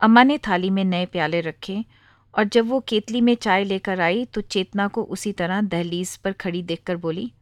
अम्मा 0.04 0.22
ने 0.22 0.38
थाली 0.38 0.70
में 0.70 0.84
नए 0.84 1.06
प्याले 1.06 1.40
रखे 1.40 1.84
और 2.34 2.44
जब 2.44 2.66
वो 2.66 2.80
केतली 2.80 3.20
में 3.20 3.34
चाय 3.34 3.64
लेकर 3.64 4.00
आई 4.00 4.24
तो 4.24 4.40
चेतना 4.40 4.88
को 4.88 5.02
उसी 5.02 5.32
तरह 5.32 5.60
दहलीज 5.60 6.16
पर 6.16 6.32
खड़ी 6.32 6.62
देखकर 6.62 6.96
बोली, 6.96 7.32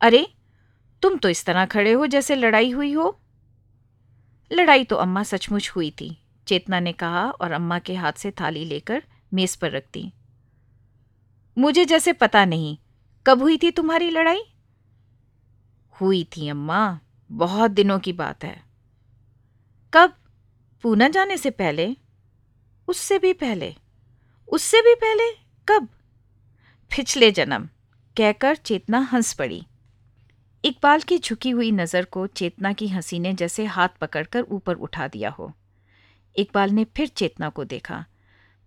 अरे, 0.00 0.26
तुम 1.02 1.16
तो 1.16 1.28
इस 1.28 1.44
तरह 1.44 1.64
खड़े 1.64 1.92
हो 1.92 2.06
जैसे 2.06 2.36
लड़ाई 2.36 2.70
हुई 2.70 2.92
हो? 2.92 3.18
लड़ाई 4.52 4.84
तो 4.84 4.96
अम्मा 4.96 5.22
सचमुच 5.22 5.68
हुई 5.68 5.90
थी, 5.90 6.16
चेतना 6.46 6.80
ने 6.80 6.92
कहा 6.92 7.24
और 7.30 7.52
अम्मा 7.52 7.78
के 7.78 7.94
हाथ 7.94 8.12
से 8.12 8.30
थाली 8.30 8.64
लेकर 8.64 9.02
मेज 9.34 9.56
पर 9.56 9.70
रख 9.70 9.84
दी। 9.92 10.12
मुझे 11.58 11.84
जैसे 11.84 12.12
पता 12.12 12.44
नहीं, 12.44 12.76
कब 13.26 13.42
हुई 13.42 13.56
थी 13.56 13.70
तुम्हारी 13.70 14.10
लड़ाई? 14.10 14.42
हुई 16.00 16.24
थी 16.24 16.48
अम्मा, 16.48 17.00
बहुत 17.32 17.70
दिनों 17.70 17.98
की 17.98 18.12
बात 18.12 18.44
है। 18.44 18.62
कब? 19.94 20.14
पूना 20.82 21.08
जाने 21.08 21.36
से 21.36 21.50
पहले? 21.50 21.96
उससे 22.92 23.18
भी 23.18 23.32
पहले। 23.32 23.74
उससे 24.48 24.80
भी 24.80 24.94
पहले? 24.94 25.30
कब? 25.68 25.88
पिछले 26.90 27.30
जन्म, 27.32 27.68
कहकर 28.16 28.56
चेतना 28.56 28.98
हंस 29.12 29.32
पड़ी। 29.32 29.62
इकबाल 30.64 31.00
की 31.00 31.18
झुकी 31.18 31.50
हुई 31.50 31.70
नज़र 31.72 32.04
को 32.04 32.26
चेतना 32.26 32.72
की 32.72 32.88
हँसी 32.88 33.18
ने 33.18 33.32
जैसे 33.34 33.64
हाथ 33.64 33.88
पकड़कर 34.00 34.42
ऊपर 34.42 34.74
उठा 34.74 35.08
दिया 35.08 35.30
हो। 35.30 35.52
इकबाल 36.36 36.70
ने 36.70 36.84
फिर 36.96 37.08
चेतना 37.08 37.48
को 37.48 37.64
देखा, 37.64 38.04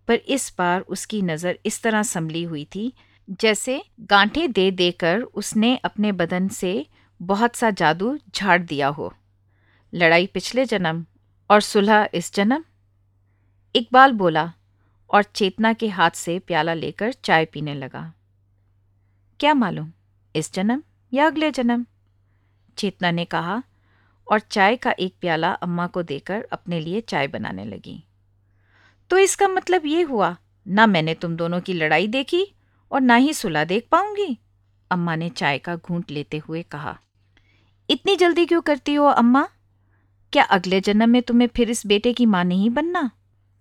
पर 0.08 0.16
इस 0.16 0.54
बार 0.58 0.82
उसकी 0.82 1.22
नज़र 1.22 1.60
इस 1.66 1.82
तरह 1.84 2.04
संभली 2.04 2.44
हुई 2.44 2.68
थी, 2.76 2.94
जैसे 3.42 3.82
गांठें 4.02 4.52
दे 4.52 4.72
देकर 4.72 5.22
उसने 5.22 5.78
अपने 5.78 6.12
बदन 6.12 6.48
से 6.48 6.86
बहुत 7.22 7.56
सा 7.56 7.72
जादू 7.72 8.18
झाड़ 8.36 8.62
दिया 8.62 8.88
हो। 8.88 9.14
लड़ाई 9.94 10.28
पिछले 10.28 10.66
जन्म 10.66 11.06
और 11.50 11.62
सुलह 11.62 12.10
इस 12.14 12.34
जन्म? 12.34 12.64
इकबाल 13.76 14.12
बोला 14.12 14.54
और 15.10 15.24
चेतना 15.24 15.74
के 15.74 15.88
हाथ 15.88 16.12
से 16.12 16.40
प्याला 16.40 16.74
लेकर 16.74 17.14
चाय 17.14 17.46
पीने 17.46 17.74
लगा। 17.74 18.14
क्या 19.40 19.54
मालूम, 19.54 19.92
इस 20.36 20.54
जन्म 20.54 20.84
या 21.14 21.28
अगले 21.28 21.52
जन्म? 21.52 21.86
चेतना 22.78 23.12
ने 23.12 23.26
कहा 23.26 23.64
और 24.32 24.40
चाय 24.40 24.76
का 24.76 24.92
एक 24.92 25.16
प्याला 25.22 25.52
अम्मा 25.52 25.88
को 25.88 26.04
देकर 26.04 26.48
अपने 26.52 26.80
लिए 26.80 27.02
चाय 27.02 27.28
बनाने 27.28 27.66
लगी। 27.66 28.04
तो 29.10 29.18
इसका 29.18 29.48
मतलब 29.48 29.82
ये 29.86 30.02
हुआ, 30.02 30.38
ना 30.68 30.88
मैंने 30.88 31.14
तुम 31.14 31.36
दोनों 31.36 31.62
की 31.62 31.74
लड़ाई 31.74 32.08
देखी 32.08 32.56
और 32.92 33.02
ना 33.02 33.16
ही 33.16 33.34
सुलह 33.34 33.66
देख 33.66 33.88
पाऊँगी? 33.92 34.40
अम्मा 34.92 35.16
ने 35.16 35.30
चाय 35.30 35.58
का 35.58 35.76
घूंट 35.76 36.12
लेते 36.12 36.38
हुए 36.38 36.64
कहा। 36.64 37.00
इतनी 37.90 38.16
जल्दी 38.16 38.46
क्यों 38.46 38.62
करती 38.62 38.94
हो 38.94 39.06
अम्मा? 39.06 39.48
क्या 40.34 40.44
अगले 40.44 40.82
जन्म 40.82 41.10
में 41.10 41.22
तुम्हें 41.22 41.48
फिर 41.48 41.70
इस 41.70 41.88
बेटे 41.88 42.14
की 42.14 42.26
माँ 42.26 42.44
नहीं 42.44 42.70
बनना? 42.70 43.12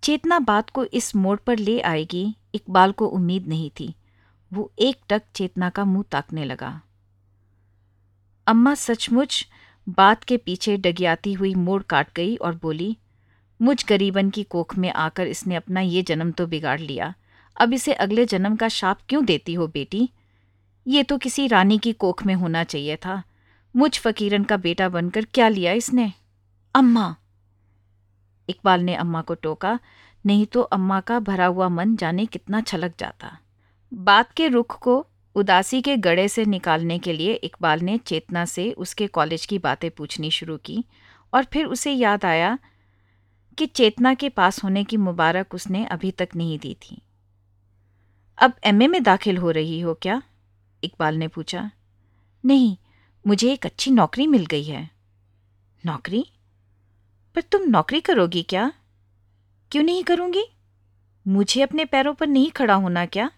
चेतना 0.03 0.39
बात 0.39 0.69
को 0.69 0.85
इस 0.85 1.15
मोड़ 1.15 1.39
पर 1.39 1.57
ले 1.57 1.79
आएगी, 1.81 2.35
इकबाल 2.55 2.91
को 2.91 3.05
उम्मीद 3.07 3.47
नहीं 3.47 3.71
थी। 3.79 3.93
वो 4.53 4.71
एक 4.79 4.97
टक 5.09 5.21
चेतना 5.35 5.69
का 5.69 5.85
मुँह 5.85 6.03
ताकने 6.11 6.45
लगा। 6.45 6.81
अम्मा 8.47 8.75
सचमुच 8.75 9.47
बात 9.89 10.23
के 10.23 10.37
पीछे 10.37 10.77
डगियाती 10.77 11.33
हुई 11.33 11.53
मोड़ 11.55 11.83
काट 11.83 12.07
गई 12.15 12.35
और 12.35 12.55
बोली, 12.55 12.97
मुझ 13.61 13.85
गरीबन 13.85 14.29
की 14.29 14.43
कोख 14.43 14.77
में 14.77 14.89
आकर 14.89 15.27
इसने 15.27 15.55
अपना 15.55 15.79
ये 15.79 16.01
जन्म 16.01 16.31
तो 16.31 16.47
बिगाड़ 16.47 16.79
लिया। 16.79 17.13
अब 17.61 17.73
इसे 17.73 17.93
अगले 17.93 18.25
जन्म 18.25 18.55
का 18.55 18.67
शाप 18.69 18.99
क्यों 19.09 19.25
देती 19.25 19.53
हो 19.53 19.67
बेटी? 19.67 20.09
ये 20.87 21.03
तो 21.03 21.17
किसी 21.17 21.47
रानी 21.47 21.77
की 21.77 21.93
कोख 21.93 22.25
में 22.25 22.35
होना 22.35 22.63
चाहिए 22.63 22.95
था। 22.95 23.23
मुझ 23.75 23.99
फकीरन 23.99 24.43
का 24.43 24.57
बेटा 24.57 24.89
बनकर 24.89 25.25
क्या 25.25 25.47
लिया 25.47 25.71
इसने? 25.73 26.13
अम्मा 26.75 27.15
इकबाल 28.49 28.81
ने 28.81 28.95
अम्मा 28.95 29.21
को 29.21 29.35
टोका, 29.35 29.79
नहीं 30.25 30.45
तो 30.45 30.61
अम्मा 30.61 30.99
का 30.99 31.19
भरा 31.19 31.45
हुआ 31.45 31.69
मन 31.69 31.95
जाने 31.95 32.25
कितना 32.25 32.61
छलक 32.61 32.93
जाता। 32.99 33.37
बात 33.93 34.31
के 34.31 34.47
रुख 34.47 34.79
को 34.79 35.07
उदासी 35.35 35.81
के 35.81 35.97
गड़े 35.97 36.27
से 36.27 36.45
निकालने 36.45 36.99
के 36.99 37.13
लिए 37.13 37.33
इकबाल 37.33 37.79
ने 37.79 37.97
चेतना 37.97 38.45
से 38.45 38.71
उसके 38.71 39.07
कॉलेज 39.07 39.45
की 39.45 39.59
बातें 39.59 39.91
पूछनी 39.91 40.31
शुरू 40.31 40.57
की 40.57 40.85
और 41.33 41.43
फिर 41.43 41.65
उसे 41.65 41.91
याद 41.91 42.25
आया 42.25 42.57
कि 43.57 43.65
चेतना 43.65 44.13
के 44.13 44.29
पास 44.29 44.63
होने 44.63 44.83
की 44.83 44.97
मुबारक 44.97 45.53
उसने 45.53 45.85
अभी 45.85 46.11
तक 46.11 46.29
नहीं 46.35 46.59
दी 46.59 46.73
थी। 46.73 47.01
अब 48.37 48.53
एमए 48.63 48.87
में 48.87 49.03
दाखिल 49.03 49.37
हो 49.37 49.51
रही 49.51 49.79
हो 49.79 49.93
क्या? 49.93 50.21
इकबाल 50.83 51.15
ने 51.15 51.27
पूछा। 51.27 51.71
नहीं, 52.45 52.77
मुझे 53.27 53.53
एक 53.53 53.65
अच्छी 53.65 53.91
नौकरी 53.91 54.27
मिल 54.27 54.45
गई 54.45 54.63
है। 54.63 54.89
नौकरी? 55.85 56.25
पर 57.35 57.41
तुम 57.41 57.61
नौकरी 57.63 58.01
करोगी 58.01 58.43
क्या? 58.43 58.73
क्यों 59.71 59.83
नहीं 59.83 60.03
करूँगी? 60.03 60.45
मुझे 61.27 61.61
अपने 61.61 61.85
पैरों 61.85 62.13
पर 62.13 62.27
नहीं 62.27 62.51
खड़ा 62.51 62.73
होना 62.73 63.05
क्या? 63.05 63.31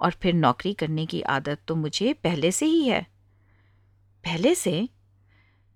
और 0.00 0.10
फिर 0.10 0.34
नौकरी 0.34 0.72
करने 0.72 1.06
की 1.06 1.22
आदत 1.22 1.58
तो 1.68 1.76
मुझे 1.76 2.12
पहले 2.12 2.52
से 2.52 2.66
ही 2.66 2.88
है। 2.88 3.06
पहले 4.24 4.54
से? 4.54 4.88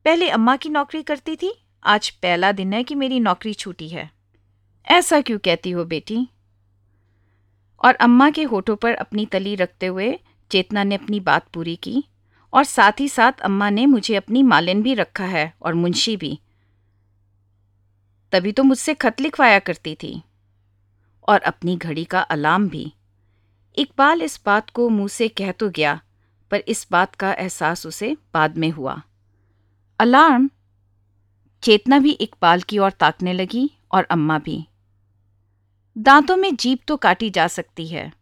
पहले 0.05 0.31
अम्मा 0.31 0.57
की 0.57 0.69
नौकरी 0.69 1.03
करती 1.03 1.37
थी। 1.37 1.65
आज 1.85 2.11
पहला 2.11 2.53
दिन 2.53 2.73
है 2.73 2.85
कि 2.85 2.95
मेरी 2.95 3.21
नौकरी 3.21 3.55
छूटी 3.55 3.89
है। 3.89 4.11
ऐसा 4.87 5.21
क्यों 5.21 5.39
कहती 5.39 5.71
हो 5.71 5.85
बेटी? 5.85 6.29
और 7.85 7.95
अम्मा 7.95 8.31
के 8.31 8.43
होठों 8.43 8.77
पर 8.77 8.95
अपनी 8.95 9.27
तली 9.27 9.55
रखते 9.55 9.87
हुए 9.87 10.19
चेतना 10.51 10.85
ने 10.85 10.95
अपनी 10.95 11.21
बात 11.21 11.49
पूरी 11.49 11.77
की। 11.77 12.05
और 12.53 12.65
साथ 12.65 12.93
ही 13.01 13.09
साथ 13.09 13.33
अम्मा 13.33 13.71
ने 13.71 13.87
मुझे 13.87 14.17
अपनी 14.17 14.43
मालिन 14.43 14.83
भी 14.83 14.95
रखा 14.95 15.25
है 15.25 15.55
और 15.63 15.75
मुंशी 15.75 16.17
भी। 16.17 16.41
तभी 18.33 18.53
तो 18.53 18.63
मुझसे 18.63 18.95
खत 18.95 19.21
लिखवाया 19.21 19.59
करती 19.59 19.95
थी। 19.95 20.23
और 21.29 21.41
अपनी 21.41 21.77
घड़ी 21.77 22.05
का 22.05 22.21
अलार्म 22.21 22.69
भी। 22.69 22.93
इकबाल 23.79 24.23
इस 24.23 24.41
बात 24.47 24.71
को 24.71 24.89
मुँह 24.89 25.09
से 25.09 25.29
कह 25.29 25.53
तो 25.53 25.71
गया, 25.71 26.01
पर 26.51 26.63
इस 26.69 26.87
बात 26.91 27.15
का 27.15 27.33
एहसास 27.33 27.87
उसे 27.87 28.17
बाद 28.35 28.57
में 28.57 28.71
हुआ। 28.71 29.03
अलार्म? 30.01 30.51
चेतना 31.63 31.99
भी 31.99 32.11
इकबाल 32.11 32.61
की 32.61 32.79
ओर 32.79 32.91
ताकने 32.91 33.33
लगी 33.33 33.71
और 33.93 34.05
अम्मा 34.05 34.39
भी। 34.39 34.69
दांतों 35.99 36.37
में 36.37 36.57
जीप 36.57 36.81
तो 36.89 36.97
काटी 36.97 37.31
जा 37.31 37.47
सकती 37.49 37.87
है, 37.87 38.13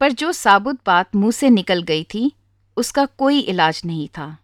पर 0.00 0.12
जो 0.12 0.32
साबुत 0.32 0.80
बात 0.86 1.16
मुँह 1.16 1.32
से 1.32 1.50
निकल 1.50 1.82
गई 1.82 2.04
थी, 2.04 2.32
उसका 2.76 3.06
कोई 3.06 3.40
इलाज 3.40 3.82
नहीं 3.84 4.08
था। 4.08 4.36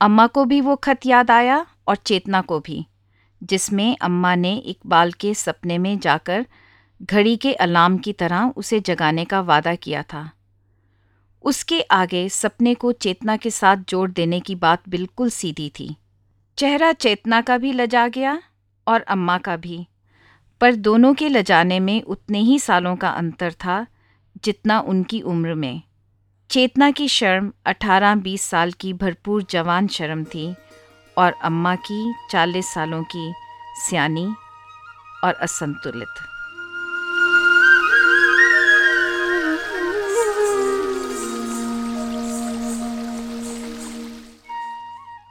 अम्मा 0.00 0.26
को 0.26 0.44
भी 0.44 0.60
वो 0.60 0.76
खत 0.76 1.06
याद 1.06 1.30
आया 1.30 1.66
और 1.88 1.96
चेतना 1.96 2.40
को 2.40 2.60
भी। 2.60 2.86
जिसमें 3.42 3.96
अम्मा 4.00 4.34
ने 4.34 4.56
इकबाल 4.56 5.12
के 5.12 5.34
सपने 5.34 5.78
में 5.78 5.98
जाकर 5.98 6.46
घड़ी 7.02 7.36
के 7.36 7.52
अलार्म 7.52 7.98
की 7.98 8.12
तरह 8.12 8.52
उसे 8.56 8.80
जगाने 8.80 9.24
का 9.24 9.40
वादा 9.40 9.74
किया 9.74 10.02
था। 10.02 10.30
उसके 11.42 11.80
आगे 11.80 12.28
सपने 12.28 12.74
को 12.74 12.92
चेतना 12.92 13.36
के 13.36 13.50
साथ 13.50 13.76
जोड़ 13.76 14.10
देने 14.10 14.40
की 14.40 14.54
बात 14.54 14.88
बिल्कुल 14.88 15.30
सीधी 15.30 15.72
थी। 15.80 15.96
चेहरा 16.58 16.92
चेतना 16.92 17.40
का 17.40 17.58
भी 17.58 17.72
लजा 17.72 18.08
गया 18.08 18.42
और 18.86 19.00
अम्मा 19.00 19.38
का 19.38 19.56
भी। 19.56 19.86
पर 20.60 20.74
दोनों 20.74 21.14
के 21.14 21.28
लजाने 21.28 21.80
में 21.80 22.02
उतने 22.02 22.38
ही 22.38 22.58
सालों 22.58 22.96
का 22.96 23.08
अंतर 23.08 23.52
था 23.52 23.86
जितना 24.44 24.80
उनकी 24.80 25.20
उम्र 25.20 25.54
में। 25.54 25.82
चेतना 26.50 26.90
की 26.90 27.08
शर्म 27.08 27.52
18-20 27.66 28.42
साल 28.42 28.72
की 28.72 28.92
भरपूर 28.92 29.46
जवान 29.50 29.86
शर्म 29.86 30.24
थी। 30.24 30.54
और 31.18 31.32
अम्मा 31.32 31.74
की 31.76 32.14
40 32.30 32.72
सालों 32.74 33.02
की 33.04 33.32
सियानी 33.76 34.34
और 35.24 35.34
असंतुलित। 35.34 36.08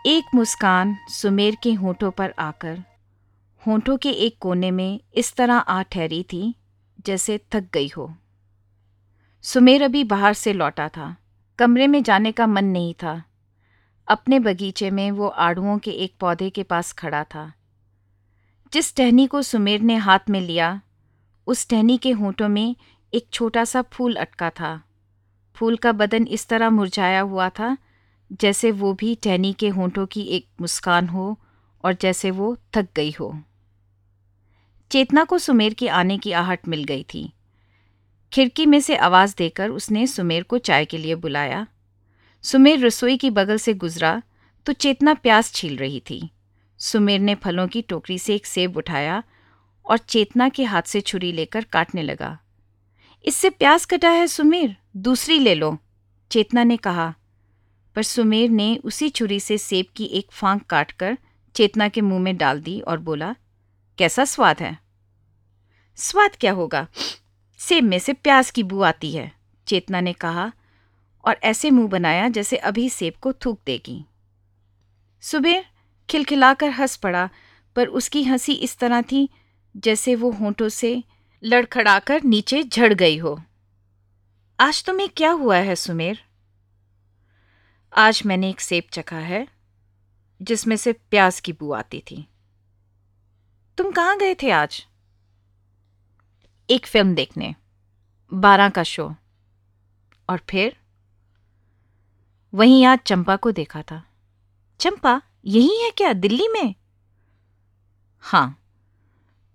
एक 0.07 0.25
मुस्कान 0.35 0.97
सुमेर 1.09 1.57
के 1.63 1.73
होठों 1.73 2.11
पर 2.11 2.33
आकर, 2.39 2.83
होठों 3.67 3.97
के 3.97 4.09
एक 4.09 4.37
कोने 4.39 4.71
में 4.71 4.99
इस 5.15 5.35
तरह 5.35 5.55
आ 5.55 5.81
ठहरी 5.81 6.23
थी, 6.23 6.55
जैसे 7.05 7.37
थक 7.53 7.69
गई 7.73 7.91
हो। 7.97 8.13
सुमेर 9.43 9.83
अभी 9.83 10.03
बाहर 10.03 10.33
से 10.33 10.53
लौटा 10.53 10.87
था, 10.89 11.15
कमरे 11.59 11.87
में 11.87 12.03
जाने 12.03 12.31
का 12.31 12.47
मन 12.47 12.65
नहीं 12.65 12.93
था। 12.93 13.23
अपने 14.07 14.39
बगीचे 14.39 14.91
में 14.91 15.11
वो 15.11 15.27
आड़ुओं 15.27 15.77
के 15.77 15.91
एक 15.91 16.15
पौधे 16.19 16.49
के 16.49 16.63
पास 16.63 16.93
खड़ा 16.93 17.23
था। 17.23 17.53
जिस 18.73 18.95
टहनी 18.95 19.27
को 19.27 19.41
सुमेर 19.41 19.81
ने 19.81 19.95
हाथ 19.95 20.19
में 20.29 20.41
लिया, 20.41 20.81
उस 21.47 21.69
टहनी 21.69 21.97
के 21.97 22.11
होठों 22.11 22.47
में 22.47 22.75
एक 23.13 23.27
छोटा 23.31 23.65
सा 23.65 23.81
फूल 23.81 24.15
अटका 24.15 24.49
था। 24.49 24.83
फूल 25.55 25.77
का 25.77 25.91
बदन 25.91 26.27
इस 26.27 26.47
तरह 26.47 26.69
मुरझाया 26.69 27.21
हुआ 27.21 27.49
था, 27.49 27.77
जैसे 28.31 28.71
वो 28.71 28.93
भी 28.93 29.15
टहनी 29.15 29.53
के 29.53 29.69
होंठों 29.69 30.05
की 30.05 30.21
एक 30.21 30.47
मुस्कान 30.61 31.07
हो 31.07 31.39
और 31.85 31.93
जैसे 31.93 32.31
वो 32.31 32.57
थक 32.75 32.87
गई 32.95 33.11
हो। 33.11 33.41
चेतना 34.91 35.23
को 35.23 35.37
सुमेर 35.37 35.73
के 35.73 35.87
आने 35.87 36.17
की 36.17 36.31
आहट 36.31 36.67
मिल 36.67 36.83
गई 36.83 37.05
थी। 37.13 37.33
खिड़की 38.33 38.65
में 38.65 38.81
से 38.81 38.95
आवाज़ 38.95 39.35
देकर 39.37 39.69
उसने 39.69 40.07
सुमेर 40.07 40.43
को 40.43 40.57
चाय 40.57 40.85
के 40.85 40.97
लिए 40.97 41.15
बुलाया। 41.15 41.67
सुमेर 42.45 42.85
रसोई 42.85 43.17
की 43.17 43.29
बगल 43.29 43.57
से 43.57 43.73
गुजरा 43.73 44.21
तो 44.65 44.73
चेतना 44.73 45.13
प्यास 45.13 45.51
छील 45.53 45.77
रही 45.77 45.99
थी। 45.99 46.29
सुमेर 46.79 47.19
ने 47.19 47.35
फलों 47.35 47.67
की 47.67 47.81
टोकरी 47.81 48.17
से 48.19 48.35
एक 48.35 48.45
सेब 48.45 48.77
उठाया 48.77 49.23
और 49.85 49.97
चेतना 49.97 50.49
के 50.49 50.63
हाथ 50.63 50.81
से 50.81 51.01
छुरी 51.01 51.31
लेकर 51.31 51.63
काटने 51.63 52.03
लगा। 52.03 52.37
इससे 53.25 53.49
प्याज 53.49 53.85
कटा 53.85 54.09
है 54.09 54.27
सुमेर, 54.27 54.75
दूसरी 54.97 55.39
ले 55.39 55.55
लो, 55.55 55.77
चेतना 56.31 56.63
ने 56.63 56.77
कहा। 56.77 57.13
पर 57.95 58.03
सुमेर 58.03 58.49
ने 58.49 58.75
उसी 58.83 59.09
छुरी 59.09 59.39
से 59.39 59.57
सेब 59.57 59.85
की 59.95 60.05
एक 60.05 60.31
फांक 60.31 60.63
काटकर 60.63 61.17
चेतना 61.55 61.87
के 61.87 62.01
मुँह 62.01 62.19
में 62.19 62.37
डाल 62.37 62.61
दी 62.61 62.79
और 62.79 62.99
बोला, 62.99 63.35
कैसा 63.97 64.25
स्वाद 64.25 64.59
है? 64.59 64.77
स्वाद 65.95 66.35
क्या 66.39 66.51
होगा? 66.51 66.87
सेब 67.59 67.83
में 67.83 67.99
से 67.99 68.13
प्याज 68.13 68.51
की 68.51 68.63
बू 68.63 68.81
आती 68.81 69.11
है, 69.11 69.31
चेतना 69.67 70.01
ने 70.01 70.13
कहा। 70.13 70.51
और 71.25 71.39
ऐसे 71.43 71.71
मुँह 71.71 71.89
बनाया 71.89 72.29
जैसे 72.29 72.57
अभी 72.57 72.89
सेब 72.89 73.13
को 73.21 73.33
थूक 73.33 73.59
देगी। 73.65 74.05
सुबह 75.21 75.65
खिलखिलाकर 76.09 76.69
हंस 76.69 76.95
पड़ा, 76.95 77.29
पर 77.75 77.87
उसकी 77.87 78.23
हँसी 78.23 78.53
इस 78.53 78.77
तरह 78.77 79.01
थी 79.01 79.29
जैसे 79.77 80.15
वो 80.15 80.31
होंठों 80.31 80.69
से 80.69 81.03
लड़खड़ाकर 81.43 82.23
नीचे 82.23 82.63
झड़ 82.63 82.93
गई 82.93 83.17
हो। 83.17 83.43
आज 84.59 84.85
तुम्हें 84.85 85.09
क्या 85.09 85.31
हुआ 85.31 85.57
है 85.57 85.75
सुमेर? 85.75 86.25
आज 87.97 88.23
मैंने 88.25 88.49
एक 88.49 88.61
सेब 88.61 88.83
चखा 88.91 89.17
है, 89.17 89.47
जिसमें 90.41 90.75
से 90.75 90.93
प्याज 90.93 91.39
की 91.39 91.53
बू 91.53 91.73
आती 91.73 91.99
थी। 91.99 92.27
तुम 93.77 93.91
कहाँ 93.91 94.17
गए 94.17 94.35
थे 94.35 94.51
आज? 94.51 94.87
एक 96.69 96.85
फ़िल्म 96.85 97.15
देखने, 97.15 97.55
बारह 98.33 98.69
का 98.69 98.83
शो। 98.83 99.15
और 100.29 100.41
फिर? 100.49 100.84
वहीं 102.55 102.85
आज 102.85 102.99
चंपा 102.99 103.35
को 103.35 103.51
देखा 103.51 103.81
था। 103.81 104.03
चंपा, 104.79 105.21
यही 105.45 105.83
है 105.83 105.91
क्या? 105.91 106.13
दिल्ली 106.13 106.47
में? 106.47 106.75
हाँ। 108.19 108.59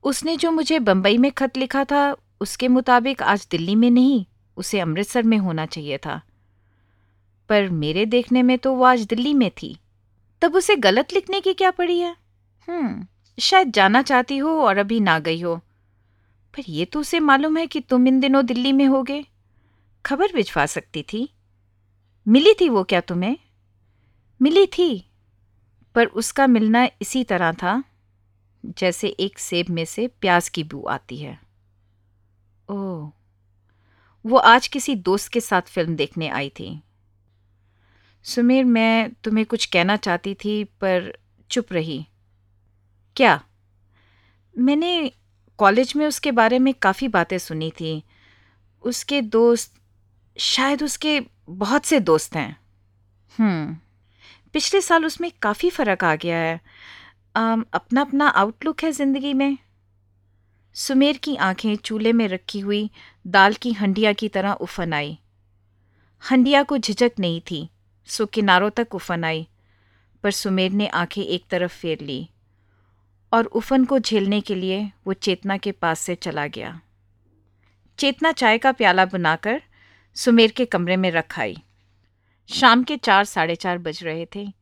उसने 0.05 0.37
जो 0.37 0.51
मुझे 0.51 0.79
बंबई 0.79 1.19
में 1.19 1.33
खत 1.33 1.57
लिखा 1.57 1.85
था, 1.85 2.17
उसके 2.41 2.69
मुताबिक 2.69 3.23
आज 3.23 3.49
दिल्ली 3.51 3.75
में 3.75 3.91
नहीं, 3.91 4.27
उसे 4.57 4.81
अमृतसर 4.81 5.23
में 5.23 5.39
होना 5.39 5.67
चाहिए 5.67 5.99
था। 5.99 6.23
पर 7.49 7.69
मेरे 7.69 8.07
देखने 8.07 8.43
में 8.43 8.59
तो 8.59 8.75
वो 8.75 8.85
आज 8.85 9.01
दिल्ली 9.01 9.35
में 9.35 9.51
थी। 9.51 9.79
तब 10.43 10.55
उसे 10.55 10.77
गलत 10.77 11.13
लिखने 11.13 11.41
की 11.41 11.55
क्या 11.55 11.71
पड़ी 11.71 11.99
है? 11.99 12.17
हम्म 12.69 13.07
शायद 13.41 13.73
जाना 13.73 14.03
चाहती 14.03 14.39
हो 14.39 14.61
और 14.61 14.79
अभी 14.79 15.01
ना 15.01 15.19
गई 15.19 15.41
हो। 15.41 15.57
पर 16.55 16.63
यह 16.69 16.85
तो 16.85 17.01
उसे 17.01 17.21
मालूम 17.21 17.57
है 17.57 17.67
कि 17.67 17.81
तुम 17.81 18.09
इन 18.09 18.21
दिनों 18.21 18.47
दिल्ली 18.47 18.73
में 18.73 18.87
होगे। 18.87 19.25
खबर 20.07 20.27
भिजवा 20.35 20.67
सकती 20.67 21.03
थी। 21.03 21.33
मिली 22.27 22.55
थी 22.61 22.69
वो 22.69 22.85
क्या 22.85 23.01
तुम्हें? 23.01 23.39
मिली 24.43 24.67
थी, 24.67 25.11
पर 25.95 26.07
उसका 26.07 26.47
मिलना 26.47 26.89
इसी 27.03 27.25
तरह 27.25 27.53
था 27.53 27.85
जैसे 28.67 29.09
एक 29.09 29.39
सेब 29.39 29.67
में 29.71 29.85
से 29.85 30.07
प्याज 30.07 30.49
की 30.49 30.65
बू 30.65 30.83
आती 30.83 31.17
है। 31.17 31.41
ओह, 32.69 33.11
वो 34.27 34.37
आज 34.37 34.69
किसी 34.69 34.95
दोस्त 34.95 35.33
के 35.33 35.41
साथ 35.41 35.63
फ़िल्म 35.63 35.97
देखने 35.97 36.29
आई 36.29 36.49
थी। 36.49 36.83
सुमीर, 38.23 38.65
मैं 38.65 39.11
तुम्हें 39.25 39.47
कुछ 39.47 39.67
कहना 39.67 39.97
चाहती 39.97 40.35
थी, 40.35 40.65
पर 40.65 41.19
चुप 41.51 41.73
रही। 41.73 42.07
क्या? 43.17 43.45
मैंने 44.59 45.13
कॉलेज 45.59 45.93
में 45.97 46.07
उसके 46.07 46.33
बारे 46.33 46.59
में 46.59 46.75
काफ़ी 46.75 47.09
बातें 47.09 47.39
सुनी 47.39 47.71
थी। 47.71 48.03
उसके 48.83 49.23
दोस्त 49.23 49.80
शायद 50.41 50.83
उसके 50.83 51.21
बहुत 51.49 51.85
से 51.85 52.01
दोस्त 52.01 52.37
हैं। 52.37 52.57
हम्म। 53.39 53.77
पिछले 54.53 54.81
साल 54.81 55.07
उसमें 55.07 55.33
काफ़ी 55.43 55.71
फ़र्क 55.71 56.05
आ 56.05 56.15
गया 56.15 56.37
है। 56.37 56.61
आम, 57.37 57.65
अपना 57.73 58.01
अपना 58.01 58.29
आउटलुक 58.29 58.83
है 58.83 58.93
ज़िंदगी 58.93 59.35
में। 59.35 59.59
सुमेर 60.75 61.17
की 61.17 61.37
आँखें 61.37 61.77
चूल्हे 61.77 62.13
में 62.13 62.29
रखी 62.29 62.61
हुई 62.61 62.91
दाल 63.27 63.55
की 63.55 63.73
हंडिया 63.73 64.13
की 64.13 64.29
तरह 64.29 64.53
उफन 64.53 64.93
आई। 64.93 65.19
हंडिया 66.31 66.63
को 66.63 66.79
झिझक 66.79 67.13
नहीं 67.19 67.41
थी 67.41 67.71
सो 68.07 68.27
किनारों 68.27 68.71
तक 68.71 68.95
उफन 68.95 69.25
आई। 69.25 69.49
पर 70.23 70.31
सुमेर 70.31 70.71
ने 70.71 70.87
आँखें 70.87 71.23
एक 71.23 71.45
तरफ़ 71.51 71.73
फेर 71.73 72.01
ली 72.01 72.29
और 73.33 73.45
उफन 73.45 73.85
को 73.85 73.99
झेलने 73.99 74.41
के 74.41 74.55
लिए 74.55 74.93
वो 75.07 75.13
चेतना 75.13 75.57
के 75.57 75.73
पास 75.73 76.01
से 76.01 76.15
चला 76.15 76.47
गया। 76.47 76.81
चेतना 77.99 78.33
चाय 78.33 78.59
का 78.59 78.73
प्याला 78.73 79.05
बनाकर 79.05 79.63
सुमेर 80.17 80.51
के 80.51 80.65
कमरे 80.65 80.97
में 80.97 81.11
रखाई 81.11 81.57
शाम 82.49 82.83
के 82.83 82.97
चार, 82.97 83.25
साढ़े 83.25 83.55
चार 83.55 83.79
बज 83.79 84.05
रहे 84.05 84.27
थे। 84.37 84.53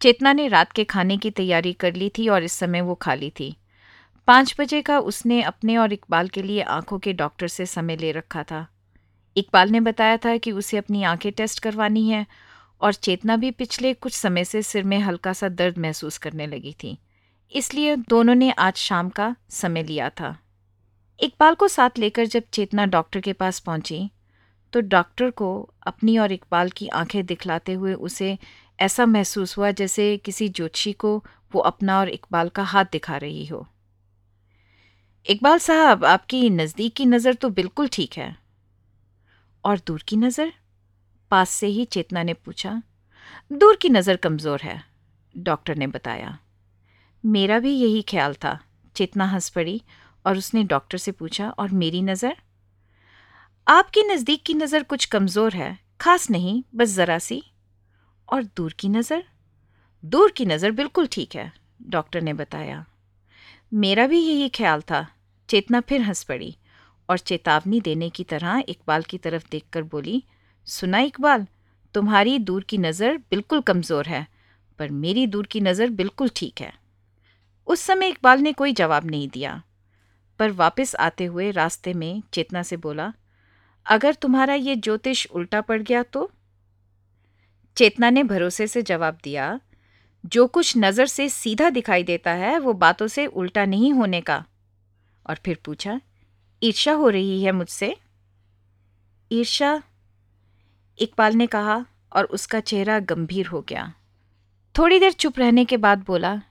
चेतना 0.00 0.32
ने 0.32 0.48
रात 0.48 0.72
के 0.72 0.84
खाने 0.84 1.16
की 1.16 1.30
तैयारी 1.30 1.72
कर 1.72 1.94
ली 1.94 2.08
थी 2.08 2.28
और 2.28 2.42
इस 2.42 2.52
समय 2.52 2.80
वो 2.80 2.94
खाली 2.94 3.30
थी। 3.30 3.56
पाँच 4.26 4.54
बजे 4.58 4.82
का 4.82 4.98
उसने 4.98 5.42
अपने 5.42 5.76
और 5.76 5.92
इकबाल 5.92 6.28
के 6.28 6.42
लिए 6.42 6.62
आँखों 6.62 6.98
के 6.98 7.12
डॉक्टर 7.12 7.48
से 7.48 7.66
समय 7.66 7.96
ले 7.96 8.12
रखा 8.12 8.42
था। 8.42 8.66
इकबाल 9.36 9.70
ने 9.70 9.80
बताया 9.80 10.16
था 10.16 10.36
कि 10.36 10.52
उसे 10.52 10.76
अपनी 10.76 11.02
आँखें 11.02 11.32
टेस्ट 11.32 11.58
करवानी 11.58 12.08
है 12.10 12.26
और 12.80 12.94
चेतना 12.94 13.36
भी 13.36 13.50
पिछले 13.50 13.94
कुछ 13.94 14.12
समय 14.12 14.44
से 14.44 14.62
सिर 14.62 14.84
में 14.84 14.98
हल्का 14.98 15.32
सा 15.32 15.48
दर्द 15.48 15.78
महसूस 15.78 16.18
करने 16.18 16.46
लगी 16.46 16.74
थी। 16.82 16.98
इसलिए 17.52 17.96
दोनों 17.96 18.34
ने 18.34 18.50
आज 18.50 18.74
शाम 18.74 19.08
का 19.08 19.36
समय 19.50 19.82
लिया 19.82 20.10
था। 20.10 20.38
इकबाल 21.20 21.54
को 21.54 21.68
साथ 21.68 21.98
लेकर 21.98 22.26
जब 22.26 22.42
चेतना 22.52 22.86
डॉक्टर 22.86 23.20
के 23.20 23.32
पास 23.32 23.60
पहुँची 23.60 24.10
तो 24.72 24.80
डॉक्टर 24.80 25.30
को 25.30 25.48
अपनी 25.86 26.16
और 26.18 26.32
इकबाल 26.32 26.70
की 26.70 26.88
आँखें 26.88 27.24
दिखलाते 27.26 27.72
हुए 27.72 27.94
उसे 27.94 28.36
ऐसा 28.78 29.06
महसूस 29.06 29.56
हुआ 29.58 29.70
जैसे 29.70 30.16
किसी 30.16 30.48
ज्योतिषी 30.48 30.92
को 30.92 31.16
वो 31.52 31.60
अपना 31.60 31.98
और 31.98 32.08
इकबाल 32.08 32.48
का 32.48 32.62
हाथ 32.62 32.84
दिखा 32.84 33.16
रही 33.16 33.44
हो। 33.46 33.66
इकबाल 35.26 35.58
साहब, 35.58 36.04
आपकी 36.04 36.48
नज़दीक 36.50 36.94
की 36.94 37.06
नज़र 37.06 37.34
तो 37.34 37.48
बिल्कुल 37.50 37.88
ठीक 37.88 38.16
है। 38.16 38.36
और 39.64 39.80
दूर 39.86 40.02
की 40.08 40.16
नज़र? 40.16 40.52
पास 41.30 41.50
से 41.50 41.66
ही 41.66 41.84
चेतना 41.84 42.22
ने 42.22 42.34
पूछा। 42.34 42.82
दूर 43.52 43.76
की 43.76 43.88
नज़र 43.88 44.16
कमज़ोर 44.16 44.60
है, 44.60 44.82
डॉक्टर 45.34 45.76
ने 45.76 45.86
बताया। 45.86 46.38
मेरा 47.24 47.58
भी 47.58 47.72
यही 47.72 48.02
ख्याल 48.02 48.34
था। 48.34 48.58
चेतना 48.96 49.26
हंस 49.26 49.48
पड़ी 49.48 49.80
और 50.24 50.36
उसने 50.36 50.64
डॉक्टर 50.64 50.98
से 50.98 51.12
पूछा, 51.12 51.48
और 51.48 51.70
मेरी 51.70 52.02
नज़र? 52.02 52.36
आपकी 53.66 54.02
नज़दीक 54.02 54.42
की 54.42 54.54
नज़र 54.54 54.82
कुछ 54.82 55.04
कमज़ोर 55.04 55.54
है। 55.54 55.78
खास 56.00 56.30
नहीं, 56.30 56.62
बस 56.74 56.88
ज़रा 56.88 57.18
सी। 57.18 57.42
और 58.28 58.42
दूर 58.56 58.72
की 58.78 58.88
नज़र? 58.88 59.22
दूर 60.04 60.30
की 60.30 60.44
नज़र 60.46 60.70
बिल्कुल 60.70 61.06
ठीक 61.06 61.34
है, 61.36 61.52
डॉक्टर 61.82 62.20
ने 62.20 62.32
बताया। 62.32 62.84
मेरा 63.74 64.06
भी 64.06 64.18
यही 64.18 64.48
ख्याल 64.48 64.80
था। 64.82 65.06
चेतना 65.48 65.80
फिर 65.80 66.02
हंस 66.02 66.22
पड़ी 66.24 66.56
और 67.08 67.18
चेतावनी 67.20 67.80
देने 67.80 68.10
की 68.10 68.24
तरह 68.24 68.62
इकबाल 68.68 69.02
की 69.02 69.18
तरफ़ 69.18 69.46
देखकर 69.50 69.82
बोली, 69.84 70.22
सुना 70.66 70.98
इकबाल, 71.00 71.46
तुम्हारी 71.94 72.38
दूर 72.40 72.64
की 72.64 72.78
नज़र 72.78 73.16
बिल्कुल 73.30 73.60
कमज़ोर 73.62 74.06
है, 74.06 74.26
पर 74.78 74.90
मेरी 74.90 75.26
दूर 75.26 75.46
की 75.46 75.60
नज़र 75.60 75.90
बिल्कुल 75.92 76.30
ठीक 76.36 76.60
है। 76.60 76.72
उस 77.68 77.80
समय 77.80 78.08
इकबाल 78.08 78.40
ने 78.40 78.52
कोई 78.52 78.72
जवाब 78.74 79.10
नहीं 79.10 79.28
दिया, 79.28 79.62
पर 80.40 80.50
वापस 80.52 80.94
आते 81.00 81.24
हुए 81.24 81.50
रास्ते 81.52 81.94
में 81.94 82.22
चेतना 82.32 82.62
से 82.62 82.76
बोला 82.78 83.12
अगर 83.86 84.14
तुम्हारा 84.14 84.54
ये 84.54 84.76
ज्योतिष 84.76 85.26
उल्टा 85.26 85.60
पड़ 85.60 85.82
गया 85.82 86.02
तो? 86.02 86.30
चेतना 87.76 88.10
ने 88.10 88.22
भरोसे 88.22 88.66
से 88.66 88.82
जवाब 88.82 89.18
दिया, 89.24 89.60
जो 90.24 90.46
कुछ 90.46 90.74
नज़र 90.76 91.06
से 91.06 91.28
सीधा 91.28 91.70
दिखाई 91.70 92.02
देता 92.02 92.30
है, 92.30 92.58
वो 92.58 92.72
बातों 92.72 93.06
से 93.06 93.26
उल्टा 93.26 93.64
नहीं 93.64 93.92
होने 93.92 94.20
का। 94.20 94.44
और 95.26 95.38
फिर 95.44 95.58
पूछा 95.64 96.00
ईर्षा 96.62 96.92
हो 96.92 97.08
रही 97.08 97.42
है 97.44 97.52
मुझसे? 97.52 97.96
ईर्षा 99.32 99.82
इकबाल 100.98 101.34
ने 101.34 101.46
कहा 101.46 101.84
और 102.12 102.24
उसका 102.24 102.60
चेहरा 102.60 102.98
गंभीर 102.98 103.46
हो 103.46 103.60
गया। 103.60 103.92
थोड़ी 104.78 104.98
देर 104.98 105.12
चुप 105.12 105.38
रहने 105.38 105.64
के 105.64 105.76
बाद 105.76 106.04
बोला 106.06 106.42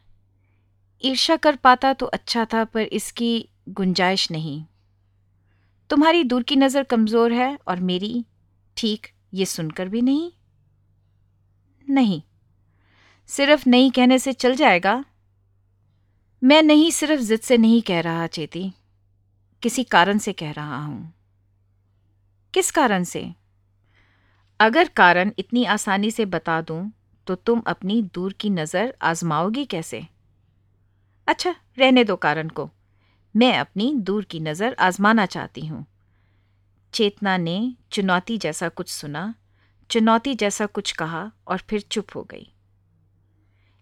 ईर्षा 1.03 1.35
कर 1.35 1.55
पाता 1.55 1.93
तो 1.93 2.05
अच्छा 2.05 2.45
था, 2.45 2.63
पर 2.63 2.81
इसकी 2.81 3.49
गुंजाइश 3.69 4.31
नहीं। 4.31 4.65
तुम्हारी 5.91 6.23
दूर 6.23 6.43
की 6.43 6.55
नज़र 6.55 6.83
कमज़ोर 6.83 7.33
है 7.33 7.57
और 7.67 7.79
मेरी, 7.79 8.25
ठीक, 8.77 9.07
ये 9.33 9.45
सुनकर 9.45 9.89
भी 9.89 10.01
नहीं? 10.01 10.31
नहीं। 11.87 12.21
सिर्फ़ 13.29 13.67
नहीं 13.69 13.91
कहने 13.91 14.19
से 14.19 14.33
चल 14.33 14.55
जाएगा? 14.55 15.03
मैं 16.41 16.61
नहीं 16.63 16.89
सिर्फ़ 16.91 17.21
जिद 17.21 17.39
से 17.39 17.57
नहीं 17.57 17.81
कह 17.81 17.99
रहा 17.99 18.27
चेती, 18.29 18.71
किसी 19.63 19.83
कारण 19.83 20.17
से 20.17 20.33
कह 20.33 20.51
रहा 20.51 20.77
हूँ। 20.77 21.13
किस 22.53 22.71
कारण 22.71 23.03
से? 23.03 23.27
अगर 24.59 24.87
कारण 24.87 25.31
इतनी 25.39 25.65
आसानी 25.67 26.11
से 26.11 26.25
बता 26.27 26.61
दूँ 26.61 26.91
तो 27.27 27.35
तुम 27.37 27.61
अपनी 27.67 28.01
दूर 28.15 28.33
की 28.33 28.49
नज़र 28.49 28.93
आजमाओगी 29.03 29.65
कैसे? 29.65 30.05
अच्छा 31.27 31.55
रहने 31.79 32.03
दो 32.03 32.15
कारण 32.17 32.49
को। 32.49 32.69
मैं 33.35 33.53
अपनी 33.57 33.93
दूर 33.97 34.23
की 34.23 34.39
नज़र 34.39 34.75
आजमाना 34.79 35.25
चाहती 35.25 35.65
हूँ। 35.65 35.85
चेतना 36.93 37.35
ने 37.37 37.73
चुनौती 37.91 38.37
जैसा 38.37 38.69
कुछ 38.69 38.89
सुना, 38.89 39.33
चुनौती 39.89 40.33
जैसा 40.35 40.65
कुछ 40.67 40.91
कहा 40.91 41.31
और 41.47 41.61
फिर 41.69 41.81
चुप 41.81 42.15
हो 42.15 42.23
गई। 42.23 42.47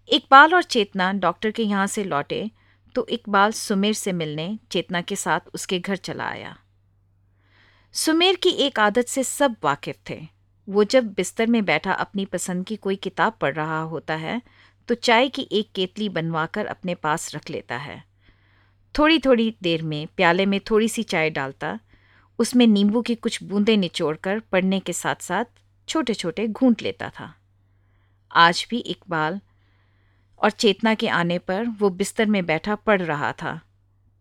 इकबाल 0.09 0.53
और 0.53 0.63
चेतना 0.63 1.11
डॉक्टर 1.15 1.51
के 1.51 1.63
यहाँ 1.63 1.87
से 1.87 2.03
लौटे 2.03 2.49
तो 2.95 3.05
इकबाल 3.07 3.51
सुमेर 3.51 3.93
से 3.93 4.11
मिलने 4.13 4.57
चेतना 4.71 5.01
के 5.01 5.15
साथ 5.15 5.49
उसके 5.53 5.79
घर 5.79 5.95
चला 5.97 6.25
आया। 6.25 6.55
सुमेर 7.93 8.35
की 8.35 8.49
एक 8.59 8.79
आदत 8.79 9.07
से 9.07 9.23
सब 9.23 9.55
वाकिफ 9.63 9.97
थे। 10.09 10.19
वो 10.67 10.83
जब 10.83 11.07
बिस्तर 11.13 11.47
में 11.47 11.63
बैठा 11.65 11.93
अपनी 11.93 12.25
पसंद 12.27 12.65
की 12.65 12.75
कोई 12.77 12.95
किताब 12.97 13.37
पढ़ 13.41 13.55
रहा 13.55 13.81
होता 13.83 14.15
है 14.15 14.41
तो 14.89 14.95
चाय 14.95 15.29
की 15.29 15.47
एक 15.51 15.71
केतली 15.75 16.09
बनवाकर 16.09 16.65
अपने 16.67 16.95
पास 16.95 17.33
रख 17.35 17.49
लेता 17.49 17.77
है। 17.77 18.03
थोड़ी 18.97 19.19
थोड़ी 19.19 19.55
देर 19.63 19.81
में 19.81 20.07
प्याले 20.07 20.45
में 20.45 20.59
थोड़ी 20.59 20.89
सी 20.89 21.03
चाय 21.03 21.29
डालता, 21.29 21.79
उसमें 22.39 22.67
नींबू 22.67 23.01
की 23.01 23.15
कुछ 23.15 23.43
बूंदें 23.43 23.77
निचोड़कर 23.77 24.39
पढ़ने 24.39 24.79
के 24.79 24.93
साथ 24.93 25.15
साथ 25.15 25.45
छोटे 25.87 26.13
छोटे 26.13 26.47
घूंट 26.47 26.81
लेता 26.81 27.09
था। 27.09 27.33
आज 28.31 28.67
भी 28.69 28.77
इकबाल 28.77 29.39
और 30.41 30.51
चेतना 30.51 30.93
के 30.93 31.07
आने 31.07 31.37
पर 31.39 31.65
वो 31.65 31.89
बिस्तर 31.89 32.25
में 32.25 32.45
बैठा 32.45 32.75
पढ़ 32.75 33.01
रहा 33.01 33.31
था। 33.31 33.59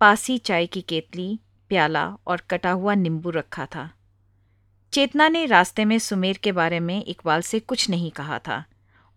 पासी 0.01 0.39
चाय 0.39 0.67
की 0.67 0.81
केतली, 0.81 1.39
प्याला 1.69 2.07
और 2.27 2.41
कटा 2.51 2.71
हुआ 2.71 2.95
नींबू 2.95 3.31
रखा 3.31 3.67
था। 3.67 3.91
चेतना 4.93 5.29
ने 5.29 5.47
रास्ते 5.47 5.85
में 5.85 5.99
सुमेर 5.99 6.37
के 6.37 6.53
बारे 6.53 6.81
में 6.81 7.05
इकबाल 7.05 7.41
से 7.41 7.61
कुछ 7.61 7.91
नहीं 7.91 8.11
कहा 8.11 8.39
था 8.39 8.65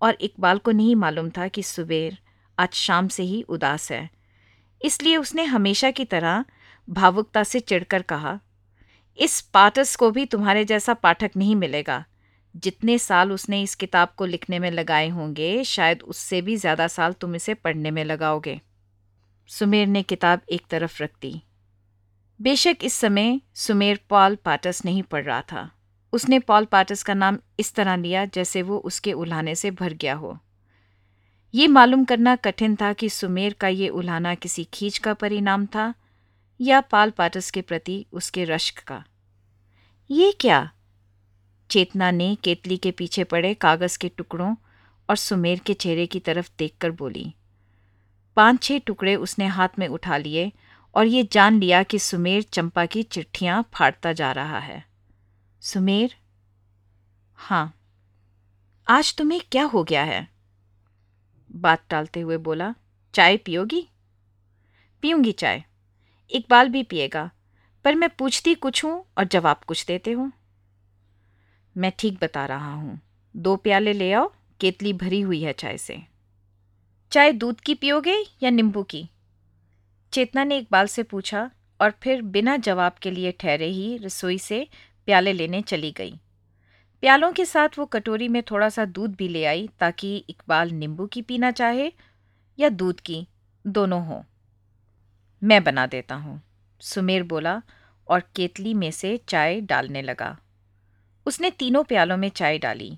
और 0.01 0.17
इकबाल 0.21 0.57
को 0.57 0.71
नहीं 0.71 0.95
मालूम 0.95 1.29
था 1.29 1.47
कि 1.47 1.63
सुबेर 1.63 2.17
आज 2.59 2.73
शाम 2.73 3.07
से 3.07 3.23
ही 3.23 3.41
उदास 3.41 3.91
है। 3.91 4.09
इसलिए 4.81 5.17
उसने 5.17 5.43
हमेशा 5.45 5.91
की 5.91 6.05
तरह 6.05 6.45
भावुकता 6.87 7.43
से 7.43 7.59
चिढ़कर 7.59 8.01
कहा, 8.03 8.39
इस 9.19 9.41
पाटस 9.53 9.95
को 9.95 10.09
भी 10.11 10.25
तुम्हारे 10.25 10.63
जैसा 10.65 10.93
पाठक 10.95 11.31
नहीं 11.37 11.55
मिलेगा। 11.55 12.03
जितने 12.55 12.97
साल 12.97 13.31
उसने 13.31 13.61
इस 13.63 13.75
किताब 13.75 14.13
को 14.17 14.25
लिखने 14.25 14.59
में 14.59 14.69
लगाए 14.71 15.07
होंगे, 15.09 15.63
शायद 15.63 16.01
उससे 16.03 16.41
भी 16.41 16.55
ज़्यादा 16.57 16.87
साल 16.87 17.13
तुम 17.13 17.35
इसे 17.35 17.53
पढ़ने 17.53 17.91
में 17.91 18.03
लगाओगे। 18.03 18.59
सुमेर 19.49 19.87
ने 19.87 20.03
किताब 20.03 20.41
एक 20.51 20.65
तरफ़ 20.69 21.01
रख 21.03 21.11
दी 21.21 21.41
बेशक 22.39 22.83
इस 22.83 22.93
समय 22.93 23.39
सुमेर 23.55 23.99
पॉल 24.09 24.35
पाटस 24.35 24.81
नहीं 24.85 25.03
पढ़ 25.03 25.23
रहा 25.23 25.41
था। 25.41 25.69
उसने 26.13 26.39
पॉल 26.39 26.65
पाटस 26.65 27.03
का 27.03 27.13
नाम 27.13 27.37
इस 27.59 27.73
तरह 27.73 27.95
लिया 27.95 28.25
जैसे 28.25 28.61
वो 28.61 28.77
उसके 28.79 29.13
उल्हाने 29.13 29.55
से 29.55 29.71
भर 29.71 29.93
गया 29.93 30.13
हो। 30.13 30.37
ये 31.55 31.67
मालूम 31.67 32.05
करना 32.05 32.35
कठिन 32.35 32.75
था 32.75 32.93
कि 32.93 33.09
सुमेर 33.09 33.53
का 33.53 33.67
ये 33.67 33.89
उल्हाना 33.89 34.35
किसी 34.35 34.63
खींच 34.63 34.97
का 34.97 35.13
परिणाम 35.13 35.65
था 35.65 35.93
या 36.61 36.81
पाल 36.81 37.09
पाटस 37.09 37.51
के 37.51 37.61
प्रति 37.61 38.05
उसके 38.13 38.43
रश्क 38.43 38.79
का। 38.79 39.03
ये 40.11 40.31
क्या? 40.39 40.71
चेतना 41.69 42.11
ने 42.11 42.37
केतली 42.43 42.77
के 42.77 42.91
पीछे 42.91 43.23
पड़े 43.23 43.53
कागज़ 43.53 43.97
के 43.97 44.09
टुकड़ों 44.09 44.55
और 45.09 45.15
सुमेर 45.15 45.59
के 45.59 45.73
चेहरे 45.73 46.07
की 46.07 46.19
तरफ़ 46.19 46.51
देखकर 46.59 46.91
बोली 46.91 47.35
पाँच 48.35 48.63
छह 48.63 48.79
टुकड़े 48.79 49.15
उसने 49.15 49.47
हाथ 49.47 49.79
में 49.79 49.87
उठा 49.87 50.17
लिए 50.17 50.51
और 50.95 51.05
ये 51.05 51.27
जान 51.31 51.59
लिया 51.59 51.83
कि 51.83 51.99
सुमेर 51.99 52.41
चंपा 52.43 52.85
की 52.85 53.03
चिट्ठियाँ 53.03 53.69
फाड़ता 53.73 54.13
जा 54.13 54.31
रहा 54.31 54.59
है। 54.59 54.85
सुमेर? 55.61 56.15
हाँ। 57.35 57.73
आज 58.87 59.15
तुम्हें 59.15 59.41
क्या 59.51 59.63
हो 59.63 59.83
गया 59.83 60.03
है? 60.03 60.30
बात 61.55 61.83
टालते 61.89 62.19
हुए 62.19 62.37
बोला, 62.37 62.75
चाय 63.13 63.37
पियोगी? 63.37 63.87
पीऊँगी 65.01 65.31
चाय। 65.31 65.63
इकबाल 66.31 66.69
भी 66.69 66.83
पिएगा, 66.83 67.31
पर 67.83 67.95
मैं 67.95 68.09
पूछती 68.09 68.55
कुछ 68.55 68.85
हूँ 68.85 69.05
और 69.17 69.23
जवाब 69.23 69.57
कुछ 69.67 69.85
देते 69.85 70.11
हो। 70.11 70.31
मैं 71.77 71.91
ठीक 71.99 72.19
बता 72.21 72.45
रहा 72.45 72.73
हूँ। 72.73 72.99
दो 73.35 73.55
प्याले 73.55 73.93
ले 73.93 74.13
आओ, 74.13 74.31
केतली 74.59 74.93
भरी 74.93 75.21
हुई 75.21 75.41
है 75.41 75.53
चाय 75.53 75.77
से। 75.77 76.03
चाय 77.11 77.31
दूध 77.31 77.61
की 77.61 77.75
पियोगे 77.75 78.23
या 78.43 78.49
नींबू 78.49 78.83
की? 78.83 79.09
चेतना 80.13 80.43
ने 80.43 80.57
इकबाल 80.57 80.87
से 80.87 81.03
पूछा 81.03 81.51
और 81.81 81.93
फिर 82.03 82.21
बिना 82.21 82.57
जवाब 82.57 82.93
के 82.93 83.11
लिए 83.11 83.31
ठहरे 83.31 83.65
ही 83.65 83.97
रसोई 83.97 84.37
से 84.37 84.67
प्याले 85.05 85.33
लेने 85.33 85.61
चली 85.61 85.91
गई। 85.91 86.19
प्यालों 87.03 87.31
के 87.31 87.45
साथ 87.45 87.77
वो 87.77 87.85
कटोरी 87.85 88.27
में 88.27 88.41
थोड़ा 88.43 88.69
सा 88.69 88.85
दूध 88.85 89.15
भी 89.15 89.27
ले 89.27 89.43
आई 89.45 89.69
ताकि 89.79 90.15
इकबाल 90.29 90.71
नींबू 90.71 91.05
की 91.05 91.21
पीना 91.21 91.51
चाहे 91.51 91.91
या 92.59 92.69
दूध 92.69 92.99
की, 92.99 93.27
दोनों 93.65 94.05
हों। 94.05 94.21
मैं 95.41 95.63
बना 95.63 95.85
देता 95.87 96.15
हूँ, 96.15 96.41
सुमेर 96.81 97.23
बोला 97.23 97.61
और 98.07 98.23
केतली 98.35 98.73
में 98.73 98.91
से 98.91 99.15
चाय 99.27 99.61
डालने 99.61 100.01
लगा। 100.01 100.37
उसने 101.25 101.51
तीनों 101.51 101.83
प्यालों 101.83 102.17
में 102.17 102.29
चाय 102.29 102.57
डाली। 102.57 102.97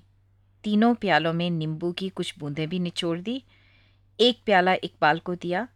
तीनों 0.64 0.94
प्यालों 0.94 1.32
में 1.32 1.50
नींबू 1.50 1.92
की 1.92 2.08
कुछ 2.08 2.34
बूंदें 2.38 2.68
भी 2.68 2.78
निचोड़ 2.78 3.18
दी। 3.18 3.42
एक 4.20 4.42
प्याला 4.46 4.74
इकबाल 4.74 5.18
को 5.18 5.34
दिया, 5.34 5.66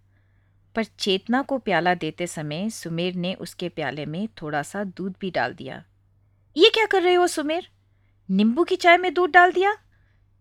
पर 0.74 0.84
चेतना 0.84 1.42
को 1.42 1.58
प्याला 1.58 1.94
देते 1.94 2.26
समय 2.26 2.70
सुमेर 2.70 3.14
ने 3.14 3.34
उसके 3.34 3.68
प्याले 3.68 4.06
में 4.06 4.28
थोड़ा 4.42 4.62
सा 4.62 4.84
दूध 4.84 5.14
भी 5.20 5.30
डाल 5.30 5.54
दिया। 5.54 5.82
ये 6.56 6.70
क्या 6.70 6.86
कर 6.86 7.02
रहे 7.02 7.14
हो 7.14 7.26
सुमेर? 7.26 7.68
नींबू 8.30 8.64
की 8.64 8.76
चाय 8.76 8.96
में 8.96 9.14
दूध 9.14 9.30
डाल 9.30 9.52
दिया। 9.52 9.76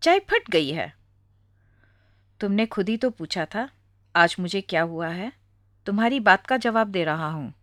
चाय 0.01 0.19
फट 0.19 0.49
गई 0.49 0.71
है। 0.71 0.93
तुमने 2.39 2.65
खुद 2.65 2.89
ही 2.89 2.97
तो 2.97 3.09
पूछा 3.09 3.45
था, 3.45 3.69
आज 4.15 4.35
मुझे 4.39 4.61
क्या 4.61 4.81
हुआ 4.81 5.07
है? 5.07 5.31
तुम्हारी 5.85 6.19
बात 6.19 6.45
का 6.45 6.57
जवाब 6.57 6.87
दे 6.87 7.03
रहा 7.03 7.29
हूँ। 7.29 7.53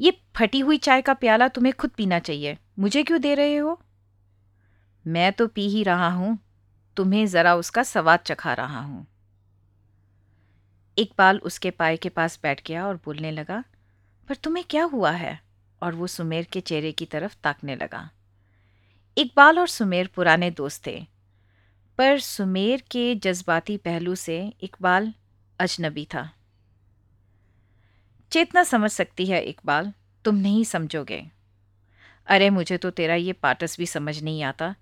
ये 0.00 0.22
फटी 0.36 0.60
हुई 0.60 0.78
चाय 0.78 1.02
का 1.02 1.14
प्याला 1.14 1.48
तुम्हें 1.48 1.74
खुद 1.74 1.90
पीना 1.90 2.18
चाहिए। 2.18 2.58
मुझे 2.78 3.02
क्यों 3.02 3.20
दे 3.20 3.34
रहे 3.34 3.56
हो? 3.56 3.82
मैं 5.06 5.32
तो 5.32 5.46
पी 5.46 5.68
ही 5.68 5.82
रहा 5.82 6.08
हूँ। 6.08 6.38
तुम्हें 6.96 7.26
जरा 7.26 7.54
उसका 7.54 7.82
स्वाद 7.82 8.20
चखा 8.20 8.54
रहा 8.54 8.80
हूँ। 8.80 9.06
इकबाल 10.98 11.38
उसके 11.38 11.70
पाए 11.70 11.96
के 11.96 12.08
पास 12.08 12.40
बैठ 12.42 12.68
गया 12.68 12.86
और 12.86 12.96
बोलने 12.96 13.30
लगा, 13.30 13.64
पर 14.28 14.34
तुम्हें 14.34 14.64
क्या 14.70 14.84
हुआ 14.84 15.10
है? 15.10 15.40
और 15.82 15.94
वो 15.94 16.06
सुमेर 16.06 16.44
के 16.44 16.60
चेहरे 16.60 16.92
की 16.92 17.06
तरफ़ 17.06 17.36
ताकने 17.44 17.76
लगा। 17.76 18.10
इकबाल 19.18 19.58
और 19.58 19.68
सुमेर 19.68 20.06
पुराने 20.06 20.50
दोस्त 20.50 20.86
थे। 20.86 21.06
पर 21.98 22.18
सुमेर 22.18 22.84
के 22.90 23.14
जज्बाती 23.14 23.76
पहलू 23.76 24.14
से 24.14 24.52
इकबाल 24.62 25.14
अजनबी 25.58 26.04
था। 26.04 26.32
चेतना 28.32 28.62
समझ 28.62 28.90
सकती 28.90 29.26
है 29.26 29.42
इकबाल, 29.42 29.92
तुम 30.24 30.34
नहीं 30.34 30.64
समझोगे। 30.64 31.30
अरे, 32.26 32.50
मुझे 32.50 32.78
तो 32.78 32.90
तेरा 32.90 33.14
ये 33.14 33.32
पाटस 33.32 33.78
भी 33.78 33.86
समझ 33.86 34.22
नहीं 34.22 34.42
आता, 34.42 34.74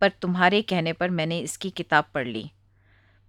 पर 0.00 0.08
तुम्हारे 0.08 0.62
कहने 0.62 0.92
पर 0.92 1.10
मैंने 1.10 1.38
इसकी 1.38 1.70
किताब 1.70 2.04
पढ़ 2.14 2.28
ली। 2.28 2.50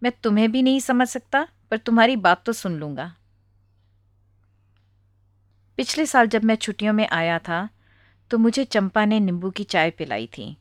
मैं 0.04 0.12
तुम्हें 0.24 0.52
भी 0.52 0.62
नहीं 0.62 0.80
समझ 0.80 1.08
सकता, 1.08 1.48
पर 1.72 1.78
तुम्हारी 1.78 2.16
बात 2.16 2.46
तो 2.46 2.54
सुन 2.54 2.80
लूँगा। 2.80 3.16
पिछले 5.78 6.06
साल 6.06 6.28
जब 6.28 6.44
मैं 6.44 6.56
छुट्टियों 6.56 6.94
में 6.94 7.10
आया 7.10 7.40
था 7.40 7.70
तो 8.32 8.38
मुझे 8.38 8.64
चंपा 8.66 9.06
ने 9.06 9.20
नींबू 9.20 9.50
की 9.50 9.64
चाय 9.64 9.92
पिलाई 9.92 10.28
थी। 10.28 10.58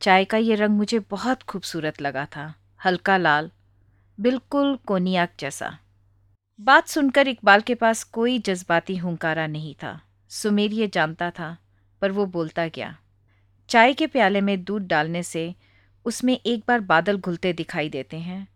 चाय 0.00 0.24
का 0.24 0.36
ये 0.36 0.54
रंग 0.54 0.76
मुझे 0.76 0.98
बहुत 0.98 1.42
खूबसूरत 1.42 2.00
लगा 2.02 2.24
था, 2.26 2.54
हल्का 2.84 3.16
लाल, 3.16 3.50
बिल्कुल 4.20 4.76
कोनियाक 4.86 5.32
जैसा। 5.40 5.78
बात 6.60 6.88
सुनकर 6.88 7.28
इकबाल 7.28 7.60
के 7.60 7.74
पास 7.74 8.02
कोई 8.04 8.38
जज्बाती 8.38 8.96
हुंकारा 8.96 9.46
नहीं 9.46 9.74
था। 9.74 10.00
सुमेर 10.30 10.72
ये 10.72 10.88
जानता 10.88 11.30
था, 11.30 11.56
पर 12.02 12.10
वो 12.10 12.26
बोलता 12.26 12.66
गया 12.66 12.96
चाय 13.68 13.94
के 13.94 14.06
प्याले 14.06 14.40
में 14.40 14.64
दूध 14.64 14.86
डालने 14.86 15.22
से 15.22 15.54
उसमें 16.06 16.38
एक 16.46 16.64
बार 16.68 16.80
बादल 16.80 17.18
घुलते 17.18 17.52
दिखाई 17.52 17.88
देते 17.88 18.16
हैं, 18.16 18.46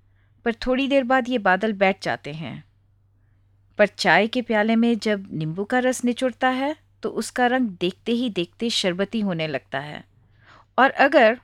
पर 0.44 0.54
थोड़ी 0.54 0.88
देर 0.88 1.04
बाद 1.04 1.28
ये 1.28 1.38
बादल 1.38 1.72
बैठ 1.72 2.02
जाते 2.02 2.32
हैं। 2.32 2.64
पर 3.78 3.86
चाय 3.86 4.26
के 4.26 4.42
प्याले 4.42 4.76
में 4.76 4.98
जब 4.98 5.28
नींबू 5.32 5.64
का 5.64 5.78
रस 5.78 6.04
निचुड़ता 6.04 6.48
है 6.48 6.76
तो 7.02 7.08
उसका 7.10 7.46
रंग 7.46 7.68
देखते 7.80 8.12
ही 8.12 8.30
देखते 8.30 8.70
शरबती 8.70 9.20
होने 9.20 9.46
लगता 9.46 9.78
है। 9.78 10.04
और 10.78 10.90
अगर 10.90 11.38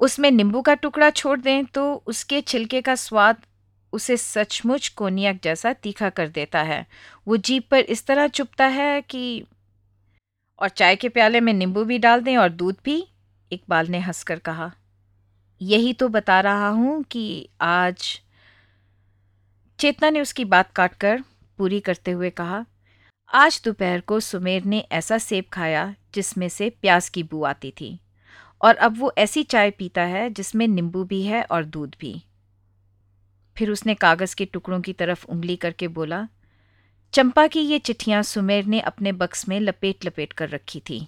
उसमें 0.00 0.30
नींबू 0.30 0.62
का 0.62 0.74
टुकड़ा 0.74 1.10
छोड़ 1.10 1.38
दें 1.40 1.64
तो 1.64 1.92
उसके 2.06 2.40
छिलके 2.40 2.80
का 2.80 2.94
स्वाद 2.94 3.46
उसे 3.92 4.16
सचमुच 4.16 4.88
कोनियक 4.88 5.40
जैसा 5.44 5.72
तीखा 5.72 6.08
कर 6.10 6.28
देता 6.28 6.62
है। 6.62 6.86
वो 7.26 7.36
जीप 7.36 7.68
पर 7.70 7.78
इस 7.78 8.06
तरह 8.06 8.28
चुपता 8.28 8.66
है 8.66 9.00
कि 9.02 9.44
और 10.58 10.68
चाय 10.68 10.96
के 10.96 11.08
प्याले 11.08 11.40
में 11.40 11.52
नींबू 11.52 11.84
भी 11.84 11.98
डाल 11.98 12.20
दें 12.20 12.36
और 12.36 12.48
दूध 12.48 12.76
भी, 12.84 13.04
इकबाल 13.52 13.88
ने 13.88 13.98
हंसकर 13.98 14.38
कहा। 14.38 14.70
यही 15.60 15.92
तो 15.92 16.08
बता 16.08 16.40
रहा 16.40 16.68
हूँ 16.68 17.02
कि 17.02 17.48
आज 17.60 18.20
चेतना 19.78 20.10
ने 20.10 20.20
उसकी 20.20 20.44
बात 20.44 20.70
काटकर 20.72 21.22
पूरी 21.58 21.80
करते 21.80 22.10
हुए 22.10 22.30
कहा 22.30 22.64
आज 23.32 23.60
दोपहर 23.64 24.00
को 24.00 24.20
सुमेर 24.20 24.64
ने 24.64 24.78
ऐसा 24.92 25.16
सेब 25.18 25.44
खाया 25.52 25.94
जिसमें 26.14 26.48
से 26.48 26.68
प्याज 26.70 27.08
की 27.08 27.22
बू 27.22 27.42
आती 27.44 27.70
थी, 27.70 27.98
और 28.60 28.76
अब 28.76 28.98
वो 28.98 29.12
ऐसी 29.18 29.42
चाय 29.42 29.70
पीता 29.70 30.02
है 30.02 30.30
जिसमें 30.30 30.66
नींबू 30.68 31.04
भी 31.04 31.22
है 31.22 31.42
और 31.42 31.64
दूध 31.64 31.94
भी। 32.00 32.22
फिर 33.56 33.70
उसने 33.70 33.94
कागज़ 33.94 34.36
के 34.36 34.44
टुकड़ों 34.44 34.80
की 34.80 34.92
तरफ़ 34.92 35.24
उंगली 35.26 35.56
करके 35.56 35.88
बोला, 35.88 36.28
चंपा 37.12 37.46
की 37.46 37.60
ये 37.60 37.78
चिट्ठियाँ 37.78 38.22
सुमेर 38.22 38.64
ने 38.64 38.80
अपने 38.80 39.12
बक्स 39.12 39.48
में 39.48 39.60
लपेट 39.60 40.06
लपेट 40.06 40.32
कर 40.32 40.48
रखी 40.48 40.80
थी। 40.80 41.06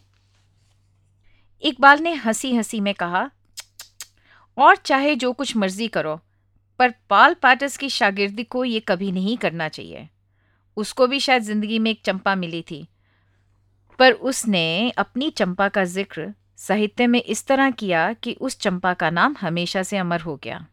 इकबाल 1.62 2.00
ने 2.00 2.14
हँसी 2.14 2.54
हँसी 2.56 2.80
में 2.80 2.94
कहा, 2.94 3.30
और 4.58 4.76
चाहे 4.76 5.14
जो 5.16 5.32
कुछ 5.32 5.56
मर्ज़ी 5.56 5.88
करो, 5.88 6.20
पर 6.78 6.94
पाल 7.10 7.34
पाटस 7.34 7.76
की 7.76 7.88
शागिर्दी 7.88 8.44
को 8.44 8.64
ये 8.64 8.80
कभी 8.80 9.12
नहीं 9.12 9.36
करना 9.36 9.68
चाहिए। 9.68 10.08
उसको 10.76 11.06
भी 11.06 11.20
शायद 11.20 11.42
ज़िंदगी 11.42 11.78
में 11.78 11.90
एक 11.90 12.00
चंपा 12.04 12.34
मिली 12.34 12.62
थी। 12.62 12.86
पर 13.98 14.12
उसने 14.12 14.90
अपनी 14.90 15.30
चंपा 15.30 15.68
का 15.68 15.84
ज़िक्र 15.86 16.32
साहित्य 16.58 17.06
में 17.06 17.22
इस 17.22 17.46
तरह 17.46 17.70
किया 17.70 18.12
कि 18.12 18.32
उस 18.32 18.58
चंपा 18.58 18.92
का 18.94 19.10
नाम 19.10 19.36
हमेशा 19.40 19.82
से 19.82 19.96
अमर 19.98 20.20
हो 20.20 20.36
गया। 20.36 20.66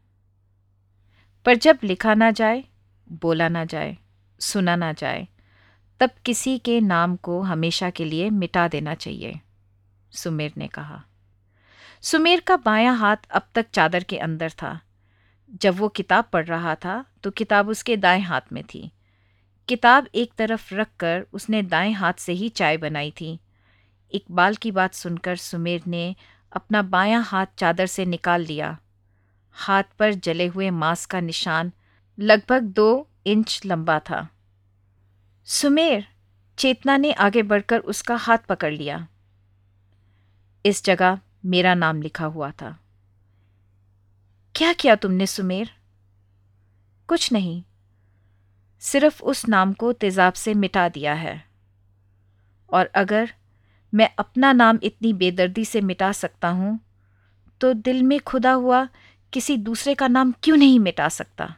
पर 1.45 1.55
जब 1.55 1.79
लिखा 1.83 2.13
ना 2.13 2.31
जाए, 2.31 2.63
बोला 3.07 3.47
ना 3.49 3.63
जाए, 3.65 3.97
सुना 4.39 4.75
ना 4.75 4.91
जाए, 4.93 5.27
तब 6.01 6.09
किसी 6.25 6.57
के 6.59 6.79
नाम 6.81 7.15
को 7.17 7.41
हमेशा 7.41 7.89
के 7.89 8.05
लिए 8.05 8.29
मिटा 8.29 8.67
देना 8.67 8.93
चाहिए, 8.95 9.39
सुमेर 10.13 10.53
ने 10.57 10.67
कहा। 10.67 11.03
सुमेर 12.03 12.39
का 12.39 12.55
बायां 12.57 12.95
हाथ 12.97 13.29
अब 13.31 13.47
तक 13.55 13.69
चादर 13.73 14.03
के 14.03 14.17
अंदर 14.19 14.51
था। 14.51 14.79
जब 15.61 15.75
वो 15.75 15.87
किताब 15.89 16.25
पढ़ 16.33 16.45
रहा 16.45 16.75
था 16.75 17.03
तो 17.23 17.31
किताब 17.31 17.69
उसके 17.69 17.97
दाएँ 17.97 18.21
हाथ 18.21 18.51
में 18.53 18.63
थी। 18.63 18.91
किताब 19.71 20.07
एक 20.15 20.33
तरफ़ 20.33 20.75
रखकर 20.75 21.25
उसने 21.33 21.63
दाएँ 21.63 21.93
हाथ 21.93 22.13
से 22.13 22.33
ही 22.33 22.49
चाय 22.49 22.77
बनाई 22.77 23.11
थी। 23.11 23.39
इकबाल 24.11 24.55
की 24.55 24.71
बात 24.71 24.93
सुनकर 24.93 25.35
सुमेर 25.35 25.81
ने 25.87 26.15
अपना 26.53 26.81
बायां 26.81 27.23
हाथ 27.23 27.45
चादर 27.57 27.85
से 27.85 28.05
निकाल 28.05 28.41
लिया। 28.41 28.79
हाथ 29.51 29.83
पर 29.99 30.13
जले 30.13 30.47
हुए 30.47 30.69
मांस 30.69 31.05
का 31.05 31.19
निशान 31.19 31.71
लगभग 32.19 32.61
दो 32.61 33.07
इंच 33.25 33.61
लंबा 33.65 33.99
था। 33.99 34.29
सुमेर, 35.45 36.07
चेतना 36.57 36.97
ने 36.97 37.13
आगे 37.13 37.43
बढ़कर 37.43 37.79
उसका 37.79 38.15
हाथ 38.15 38.37
पकड़ 38.37 38.73
लिया। 38.73 39.07
इस 40.65 40.85
जगह 40.85 41.19
मेरा 41.45 41.73
नाम 41.73 42.01
लिखा 42.01 42.25
हुआ 42.25 42.51
था। 42.51 42.79
क्या 44.55 44.73
किया 44.73 44.95
तुमने 44.95 45.27
सुमेर? 45.27 45.71
कुछ 47.07 47.31
नहीं। 47.31 47.63
सिर्फ़ 48.81 49.21
उस 49.23 49.47
नाम 49.47 49.73
को 49.73 49.91
तेजाब 49.93 50.33
से 50.33 50.53
मिटा 50.53 50.87
दिया 50.89 51.13
है। 51.13 51.43
और 52.69 52.85
अगर 52.85 53.31
मैं 53.93 54.09
अपना 54.19 54.51
नाम 54.53 54.79
इतनी 54.83 55.13
बेदर्दी 55.13 55.65
से 55.65 55.81
मिटा 55.81 56.11
सकता 56.11 56.49
हूँ 56.49 56.79
तो 57.61 57.73
दिल 57.73 58.03
में 58.03 58.19
खुदा 58.19 58.51
हुआ 58.51 58.87
किसी 59.33 59.57
दूसरे 59.57 59.93
का 59.95 60.07
नाम 60.07 60.33
क्यों 60.43 60.57
नहीं 60.57 60.79
मिटा 60.79 61.09
सकता? 61.09 61.55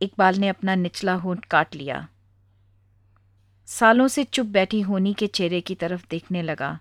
इकबाल 0.00 0.36
ने 0.36 0.48
अपना 0.48 0.74
निचला 0.74 1.14
होंठ 1.14 1.44
काट 1.44 1.74
लिया। 1.74 2.08
सालों 3.68 4.08
से 4.08 4.24
चुप 4.24 4.46
बैठी 4.46 4.80
होनी 4.80 5.14
के 5.14 5.26
चेहरे 5.26 5.60
की 5.60 5.74
तरफ़ 5.74 6.06
देखने 6.10 6.42
लगा। 6.42 6.78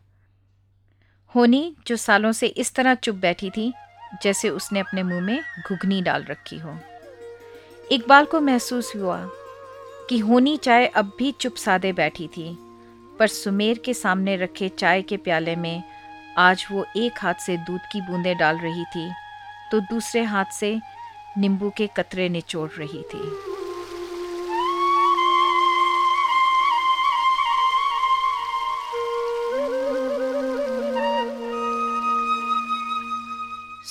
होनी, 1.36 1.76
जो 1.88 1.96
सालों 1.96 2.32
से 2.32 2.48
इस 2.48 2.74
तरह 2.76 2.96
चुप 2.96 3.16
बैठी 3.16 3.50
थी, 3.50 3.74
जैसे 4.24 4.50
उसने 4.50 4.80
अपने 4.80 5.04
मुँह 5.04 5.22
में 5.22 5.40
घुघनी 5.68 6.02
डाल 6.02 6.24
रखी 6.24 6.58
हो। 6.58 6.78
इकबाल 7.92 8.26
को 8.26 8.40
महसूस 8.42 8.92
हुआ 8.96 9.18
कि 10.10 10.18
होनी 10.20 10.56
चाय 10.58 10.86
अब 10.88 11.12
भी 11.20 11.32
चुप 11.32 11.56
सादे 11.56 11.92
बैठी 11.94 12.28
थी, 12.28 12.58
पर 13.20 13.28
सुमेर 13.28 13.78
के 13.78 13.94
सामने 13.94 14.36
रखे 14.36 14.70
चाय 14.70 15.02
के 15.02 15.18
प्याले 15.18 15.56
में 15.56 15.84
आज 16.38 16.66
वो 16.72 16.86
एक 16.98 17.20
हाथ 17.20 17.34
से 17.46 17.58
दूध 17.58 17.82
की 17.92 18.02
बूंदें 18.02 18.36
डाल 18.38 18.58
रही 18.58 18.84
थी 18.86 19.10
तो 19.72 19.80
दूसरे 19.80 20.24
हाथ 20.24 20.52
से 20.54 20.80
नींबू 21.38 21.70
के 21.78 21.88
कतरे 21.88 22.30
निचोड़ 22.30 22.70
रही 22.70 23.02
थी। 23.14 23.55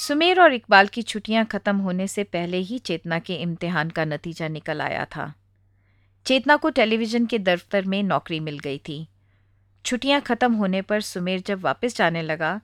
सुमेर 0.07 0.40
और 0.40 0.55
इकबाल 0.55 0.88
की 0.88 1.02
छुट्टियाँ 1.02 1.44
खत्म 1.46 1.76
होने 1.78 2.07
से 2.09 2.22
पहले 2.26 2.57
ही 2.61 2.78
चेतना 2.80 3.18
के 3.18 3.34
इम्तिहान 3.34 3.90
का 3.90 4.05
नतीजा 4.05 4.48
निकल 4.48 4.80
आया 4.82 5.05
था। 5.07 5.32
चेतना 6.26 6.57
को 6.57 6.70
टेलीविज़न 6.70 7.26
के 7.26 7.38
दफ्तर 7.40 7.84
में 7.84 8.02
नौकरी 8.02 8.40
मिल 8.40 8.59
गई 8.59 8.78
थी। 8.78 9.07
छुट्टियाँ 9.84 10.20
खत्म 10.20 10.52
होने 10.55 10.82
पर 10.82 11.00
सुमेर 11.02 11.42
जब 11.46 11.61
वापस 11.61 11.96
जाने 11.96 12.22
लगा 12.22 12.61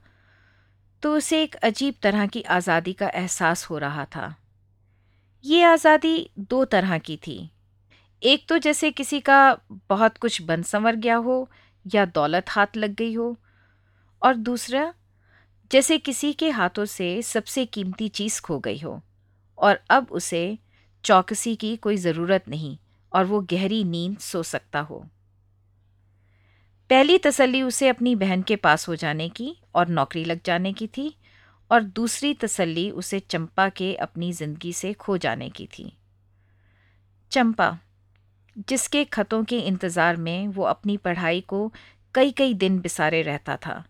तो 1.03 1.15
उसे 1.15 1.41
एक 1.43 1.55
अजीब 1.63 1.95
तरह 2.03 2.27
की 2.27 2.41
आज़ादी 2.51 2.93
का 2.93 3.09
एहसास 3.09 3.65
हो 3.69 3.77
रहा 3.77 4.05
था। 4.05 4.33
ये 5.45 5.63
आज़ादी 5.63 6.29
दो 6.39 6.63
तरह 6.67 6.97
की 6.99 7.17
थी। 7.17 7.39
एक 8.21 8.47
तो 8.49 8.57
जैसे 8.59 8.91
किसी 8.91 9.19
का 9.21 9.41
बहुत 9.89 10.17
कुछ 10.17 10.41
बन 10.43 10.61
संवर 10.63 10.95
गया 10.97 11.15
हो 11.17 11.47
या 11.85 12.05
दौलत 12.07 12.49
हाथ 12.49 12.77
लग 12.77 12.95
गई 12.95 13.13
हो, 13.13 13.35
और 14.21 14.35
दूसरा 14.35 14.93
जैसे 15.71 15.97
किसी 15.97 16.31
के 16.33 16.49
हाथों 16.49 16.85
से 16.85 17.21
सबसे 17.21 17.65
कीमती 17.65 18.07
चीज़ 18.09 18.41
खो 18.41 18.59
गई 18.59 18.79
हो, 18.79 19.01
और 19.57 19.79
अब 19.89 20.07
उसे 20.11 20.57
चौकसी 21.03 21.55
की 21.55 21.75
कोई 21.77 21.97
ज़रूरत 21.97 22.47
नहीं, 22.49 22.77
और 23.11 23.25
वो 23.25 23.41
गहरी 23.41 23.83
नींद 23.83 24.17
सो 24.17 24.41
सकता 24.43 24.79
हो। 24.79 25.03
पहली 26.89 27.17
तसल्ली 27.17 27.61
उसे 27.61 27.87
अपनी 27.87 28.15
बहन 28.15 28.41
के 28.41 28.55
पास 28.55 28.87
हो 28.87 28.95
जाने 28.95 29.27
की 29.29 29.55
और 29.75 29.87
नौकरी 29.87 30.23
लग 30.25 30.39
जाने 30.45 30.73
की 30.73 30.87
थी, 30.87 31.15
और 31.71 31.83
दूसरी 31.83 32.33
तसल्ली 32.33 32.89
उसे 32.91 33.19
चंपा 33.19 33.67
के 33.69 33.93
अपनी 33.95 34.31
ज़िंदगी 34.33 34.73
से 34.73 34.91
खो 34.93 35.17
जाने 35.17 35.49
की 35.49 35.67
थी। 35.67 35.91
चंपा, 37.31 37.77
जिसके 38.69 39.03
खतों 39.05 39.43
के 39.43 39.59
इंतज़ार 39.59 40.17
में 40.17 40.47
वो 40.47 40.63
अपनी 40.63 40.97
पढ़ाई 40.97 41.41
को 41.41 41.71
कई 42.15 42.31
कई 42.31 42.53
दिन 42.53 42.79
बिसारे 42.79 43.21
रहता 43.21 43.57
था 43.57 43.83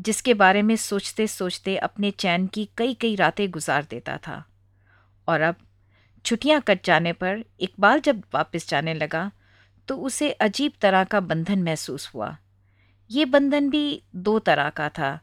जिसके 0.00 0.34
बारे 0.34 0.62
में 0.62 0.74
सोचते 0.78 1.26
सोचते 1.26 1.76
अपने 1.78 2.10
चैन 2.10 2.46
की 2.46 2.68
कई 2.78 2.94
कई 2.94 3.14
रातें 3.16 3.50
गुजार 3.50 3.86
देता 3.90 4.16
था। 4.18 4.44
और 5.28 5.40
अब 5.40 5.56
छुट्टियाँ 6.24 6.60
कट 6.60 6.84
जाने 6.84 7.12
पर 7.12 7.44
इकबाल 7.60 8.00
जब 8.00 8.22
वापस 8.34 8.68
जाने 8.68 8.94
लगा 8.94 9.30
तो 9.88 9.96
उसे 9.98 10.30
अजीब 10.32 10.72
तरह 10.80 11.04
का 11.04 11.20
बंधन 11.20 11.62
महसूस 11.62 12.10
हुआ। 12.14 12.36
ये 13.10 13.24
बंधन 13.24 13.68
भी 13.70 14.02
दो 14.16 14.38
तरह 14.38 14.68
का 14.70 14.88
था। 14.88 15.18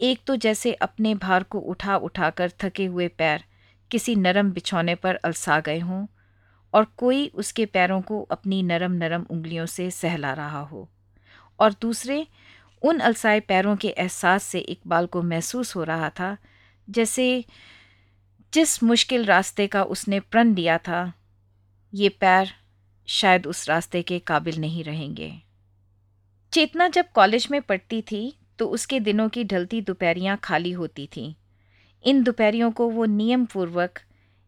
एक 0.00 0.20
तो 0.26 0.36
जैसे 0.36 0.72
अपने 0.74 1.14
भार 1.14 1.42
को 1.42 1.58
उठा 1.60 1.96
उठाकर 1.98 2.52
थके 2.60 2.84
हुए 2.86 3.08
पैर 3.08 3.44
किसी 3.90 4.14
नरम 4.16 4.50
बिछौने 4.52 4.94
पर 4.94 5.14
अलसा 5.16 5.58
गए 5.60 5.78
हों, 5.78 6.06
और 6.74 6.86
कोई 6.96 7.26
उसके 7.34 7.66
पैरों 7.66 8.00
को 8.02 8.20
अपनी 8.30 8.62
नरम 8.62 8.92
नरम 8.94 9.26
उंगलियों 9.30 9.66
से 9.66 9.90
सहला 9.90 10.32
रहा 10.32 10.60
हो। 10.60 10.88
और 11.58 11.74
दूसरे 11.80 12.26
उन 12.82 12.98
अलसाए 12.98 13.40
पैरों 13.40 13.76
के 13.76 13.88
एहसास 13.88 14.42
से 14.42 14.58
इकबाल 14.58 15.06
को 15.06 15.22
महसूस 15.22 15.74
हो 15.76 15.84
रहा 15.84 16.10
था, 16.10 16.36
जैसे 16.88 17.44
जिस 18.52 18.82
मुश्किल 18.82 19.24
रास्ते 19.24 19.66
का 19.66 19.82
उसने 19.84 20.20
प्रण 20.20 20.54
लिया 20.54 20.78
था, 20.78 21.12
ये 21.92 22.08
पैर 22.10 22.50
शायद 23.08 23.46
उस 23.46 23.68
रास्ते 23.68 24.02
के 24.02 24.18
काबिल 24.18 24.60
नहीं 24.60 24.84
रहेंगे। 24.84 25.32
चेतना 26.52 26.88
जब 26.88 27.10
कॉलेज 27.14 27.46
में 27.50 27.60
पढ़ती 27.62 28.00
थी 28.02 28.32
तो 28.58 28.66
उसके 28.68 29.00
दिनों 29.00 29.28
की 29.28 29.44
ढलती 29.44 29.80
दोपहरियाँ 29.80 30.36
खाली 30.44 30.72
होती 30.72 31.06
थीं। 31.06 31.34
इन 32.04 32.22
दोपहरियों 32.22 32.70
को 32.70 32.88
वो 32.90 33.04
नियम 33.04 33.44
पूर्वक 33.44 33.98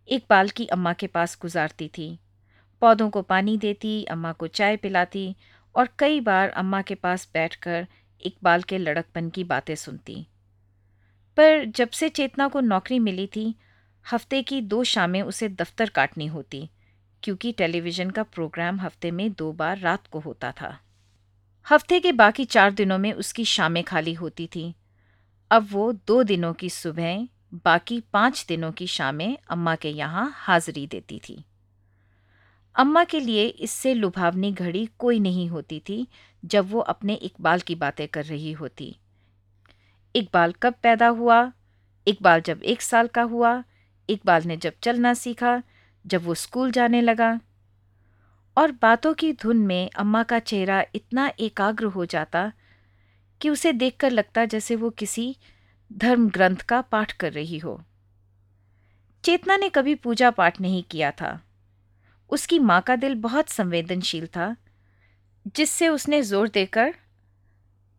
इकबाल 0.08 0.48
की 0.48 0.66
अम्मा 0.66 0.92
के 0.92 1.06
पास 1.06 1.38
गुजारती 1.42 1.88
थी। 1.88 2.18
पौधों 2.82 3.08
को 3.10 3.22
पानी 3.22 3.56
देती, 3.56 4.04
अम्मा 4.04 4.32
को 4.32 4.46
चाय 4.46 4.76
पिलाती 4.76 5.34
और 5.74 5.88
कई 5.98 6.20
बार 6.20 6.48
अम्मा 6.48 6.82
के 6.82 6.94
पास 6.94 7.28
बैठकर 7.34 7.86
इकबाल 8.24 8.62
के 8.62 8.78
लड़कपन 8.78 9.30
की 9.30 9.44
बातें 9.44 9.74
सुनती। 9.74 10.26
पर 11.36 11.64
जब 11.64 11.90
से 11.90 12.08
चेतना 12.08 12.48
को 12.48 12.60
नौकरी 12.60 12.98
मिली 12.98 13.26
थी, 13.26 13.54
हफ़्ते 14.12 14.42
की 14.42 14.60
दो 14.60 14.84
शामें 14.84 15.22
उसे 15.22 15.48
दफ्तर 15.48 15.88
काटनी 15.88 16.26
होती, 16.26 16.70
क्योंकि 17.22 17.52
टेलीविज़न 17.52 18.10
का 18.10 18.22
प्रोग्राम 18.22 18.80
हफ़्ते 18.80 19.10
में 19.10 19.32
दो 19.32 19.52
बार 19.52 19.78
रात 19.78 20.06
को 20.06 20.20
होता 20.20 20.52
था। 20.52 20.78
हफ़्ते 21.70 22.00
के 22.00 22.12
बाकी 22.12 22.44
चार 22.44 22.72
दिनों 22.72 22.98
में 22.98 23.12
उसकी 23.12 23.44
शामें 23.44 23.84
खाली 23.84 24.14
होती 24.14 24.46
थीं। 24.46 24.72
अब 25.50 25.68
वो 25.70 25.92
दो 25.92 26.22
दिनों 26.22 26.52
की 26.52 26.70
सुबह, 26.70 27.28
बाकी 27.54 28.02
पाँच 28.12 28.44
दिनों 28.48 28.72
की 28.72 28.86
शामें 28.86 29.38
अम्मा 29.50 29.74
के 29.76 29.88
यहाँ 29.88 30.32
हाजिरी 30.34 30.86
देती 30.86 31.20
थी। 31.28 31.44
अम्मा 32.76 33.04
के 33.04 33.20
लिए 33.20 33.46
इससे 33.46 33.94
लुभावनी 33.94 34.52
घड़ी 34.52 34.88
कोई 34.98 35.20
नहीं 35.20 35.48
होती 35.48 35.80
थी 35.80 36.08
जब 36.44 36.70
वो 36.70 36.80
अपने 36.80 37.14
इकबाल 37.14 37.60
की 37.60 37.74
बातें 37.74 38.08
कर 38.08 38.24
रही 38.24 38.52
होती। 38.52 38.96
इकबाल 40.16 40.52
कब 40.52 40.74
पैदा 40.82 41.08
हुआ? 41.08 41.52
इकबाल 42.08 42.40
जब 42.40 42.62
एक 42.62 42.82
साल 42.82 43.06
का 43.06 43.22
हुआ। 43.22 43.64
इकबाल 44.10 44.42
ने 44.42 44.56
जब 44.56 44.72
चलना 44.82 45.14
सीखा, 45.14 45.62
जब 46.06 46.24
वो 46.24 46.34
स्कूल 46.34 46.72
जाने 46.72 47.00
लगा। 47.00 47.40
और 48.56 48.72
बातों 48.72 49.14
की 49.14 49.32
धुन 49.32 49.56
में 49.56 49.90
अम्मा 49.90 50.22
का 50.22 50.38
चेहरा 50.38 50.84
इतना 50.94 51.32
एकाग्र 51.40 51.84
हो 51.84 52.06
जाता 52.06 52.52
कि 53.40 53.48
उसे 53.48 53.72
देखकर 53.72 54.10
लगता 54.10 54.44
जैसे 54.44 54.76
वो 54.76 54.90
किसी 54.90 55.36
धर्म 55.92 56.30
ग्रंथ 56.30 56.56
का 56.56 56.80
पाठ 56.80 57.12
कर 57.12 57.32
रही 57.32 57.58
हो। 57.58 57.84
चेतना 59.24 59.56
ने 59.56 59.68
कभी 59.68 59.94
पूजा 59.94 60.30
पाठ 60.30 60.60
नहीं 60.60 60.82
किया 60.82 61.10
था। 61.10 61.40
उसकी 62.30 62.58
माँ 62.58 62.80
का 62.80 62.96
दिल 62.96 63.14
बहुत 63.14 63.48
संवेदनशील 63.48 64.26
था। 64.26 64.56
जिससे 65.46 65.88
उसने 65.88 66.20
ज़ोर 66.22 66.48
देकर 66.48 66.94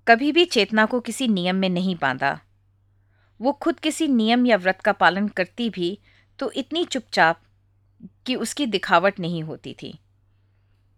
कभी 0.08 0.32
भी 0.32 0.46
चेतना 0.46 0.86
को 0.86 1.00
किसी 1.00 1.28
नियम 1.28 1.56
में 1.56 1.70
नहीं 1.70 1.96
बांधा। 1.96 2.40
वो 3.40 3.52
खुद 3.54 3.80
किसी 3.80 4.08
नियम 4.08 4.46
या 4.46 4.58
व्रत 4.58 4.82
का 4.82 4.92
पालन 4.92 5.28
करती 5.28 5.70
भी 5.70 5.98
तो 6.40 6.52
इतनी 6.52 6.84
चुपचाप 6.86 7.40
कि 8.26 8.36
उसकी 8.36 8.66
दिखावट 8.66 9.20
नहीं 9.20 9.44
होती 9.44 9.74
थी। 9.74 9.94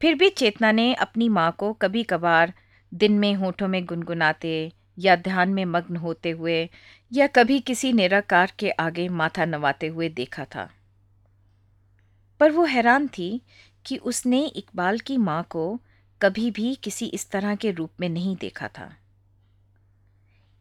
फिर 0.02 0.16
भी 0.16 0.30
चेतना 0.30 0.72
ने 0.72 0.94
अपनी 0.94 1.30
माँ 1.30 1.52
को 1.52 1.72
कभी 1.74 2.04
कभार 2.04 2.54
दिन 2.92 3.18
में 3.20 3.34
होठों 3.34 3.68
में 3.68 3.86
गुनगुनाते 3.86 4.72
या 5.00 5.16
ध्यान 5.16 5.50
में 5.50 5.64
मग्न 5.66 5.96
होते 5.96 6.32
हुए 6.32 6.70
या 7.12 7.28
कभी 7.28 7.60
किसी 7.60 7.92
निराकार 7.94 8.52
के 8.60 8.70
आगे 8.70 9.08
माथा 9.10 9.46
नवाते 9.46 9.88
हुए 9.88 10.10
देखा 10.10 10.46
था। 10.46 10.70
पर 12.40 12.52
वो 12.52 12.64
हैरान 12.66 13.08
थी 13.08 13.30
कि 13.86 13.98
उसने 13.98 14.46
इकबाल 14.46 15.00
की 15.00 15.18
माँ 15.18 15.44
को 15.50 15.80
कभी 16.22 16.52
भी 16.52 16.76
किसी 16.76 17.06
इस 17.06 17.30
तरह 17.32 17.56
के 17.56 17.72
रूप 17.72 17.92
में 18.00 18.10
नहीं 18.10 18.36
देखा 18.36 18.68
था। 18.68 18.96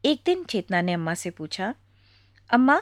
एक 0.04 0.20
दिन 0.26 0.44
चेतना 0.44 0.82
ने 0.82 0.92
अम्मा 0.92 1.14
से 1.14 1.30
पूछा, 1.30 1.74
अम्मा, 2.50 2.80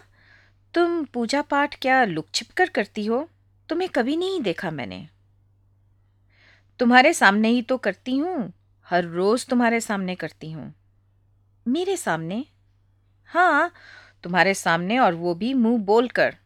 तुम 0.75 1.05
पूजा 1.05 1.43
पाठ 1.43 1.79
क्या 1.81 2.05
लुक 2.05 2.27
छिप 2.35 2.51
कर 2.51 2.69
करती 2.69 3.07
हो? 3.07 3.29
तुम्हें 3.69 3.89
कभी 3.89 4.17
नहीं 4.17 4.41
देखा 4.41 4.71
मैंने। 4.71 5.09
तुम्हारे 6.79 7.13
सामने 7.15 7.49
ही 7.49 7.63
तो 7.63 7.77
करती 7.77 8.17
हूँ, 8.17 8.53
हर 8.87 9.05
रोज 9.05 9.47
तुम्हारे 9.47 9.81
सामने 9.81 10.15
करती 10.15 10.51
हूँ। 10.51 10.75
मेरे 11.67 11.97
सामने? 11.97 12.45
हाँ 13.25 13.73
तुम्हारे 14.23 14.55
सामने 14.55 14.99
और 14.99 15.15
वो 15.15 15.35
भी 15.35 15.55
मुँह 15.55 15.79
बोलकर। 15.79 16.37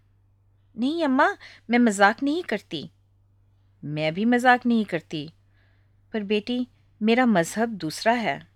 नहीं 0.78 1.04
अम्मा, 1.04 1.36
मैं 1.70 1.78
मज़ाक 1.78 2.22
नहीं 2.22 2.42
करती। 2.42 2.90
मैं 3.84 4.14
भी 4.14 4.24
मज़ाक 4.24 4.66
नहीं 4.66 4.84
करती। 4.84 5.30
पर 6.12 6.22
बेटी, 6.22 6.68
मेरा 7.02 7.26
मज़हब 7.26 7.68
दूसरा 7.68 8.12
है। 8.12 8.46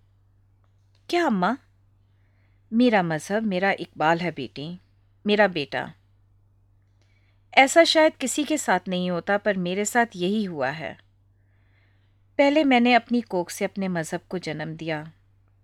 क्या 1.08 1.26
अम्मा? 1.26 1.56
मेरा 2.72 3.02
मज़हब 3.02 3.42
मेरा 3.42 3.70
इकबाल 3.70 4.18
है 4.18 4.30
बेटी, 4.30 4.80
मेरा 5.26 5.48
बेटा। 5.48 5.94
ऐसा 7.54 7.84
शायद 7.84 8.16
किसी 8.16 8.44
के 8.44 8.58
साथ 8.58 8.80
नहीं 8.88 9.10
होता, 9.10 9.38
पर 9.38 9.56
मेरे 9.56 9.84
साथ 9.84 10.06
यही 10.16 10.44
हुआ 10.44 10.70
है। 10.70 10.98
पहले 12.38 12.64
मैंने 12.64 12.94
अपनी 12.94 13.20
कोख 13.20 13.50
से 13.50 13.64
अपने 13.64 13.88
मज़हब 13.88 14.20
को 14.28 14.38
जन्म 14.38 14.76
दिया, 14.76 15.12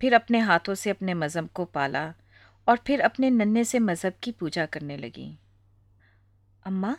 फिर 0.01 0.13
अपने 0.13 0.39
हाथों 0.39 0.75
से 0.75 0.89
अपने 0.89 1.13
मज़हब 1.13 1.49
को 1.53 1.65
पाला, 1.65 2.13
और 2.67 2.77
फिर 2.77 3.01
अपने 3.01 3.29
नन्हे 3.29 3.63
से 3.63 3.79
मज़हब 3.79 4.13
की 4.23 4.31
पूजा 4.31 4.65
करने 4.65 4.97
लगी। 4.97 5.37
अम्मा, 6.65 6.97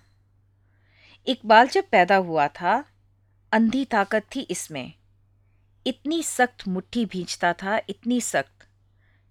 इकबाल 1.26 1.68
जब 1.68 1.84
पैदा 1.91 2.16
हुआ 2.16 2.49
था 2.49 2.89
अंधी 3.53 3.84
ताकत 3.84 4.24
थी 4.34 4.40
इसमें। 4.40 4.92
इतनी 5.86 6.22
सख्त 6.22 6.66
मुट्ठी 6.68 7.05
भींचता 7.05 7.53
था, 7.53 7.80
इतनी 7.88 8.20
सख्त। 8.20 8.66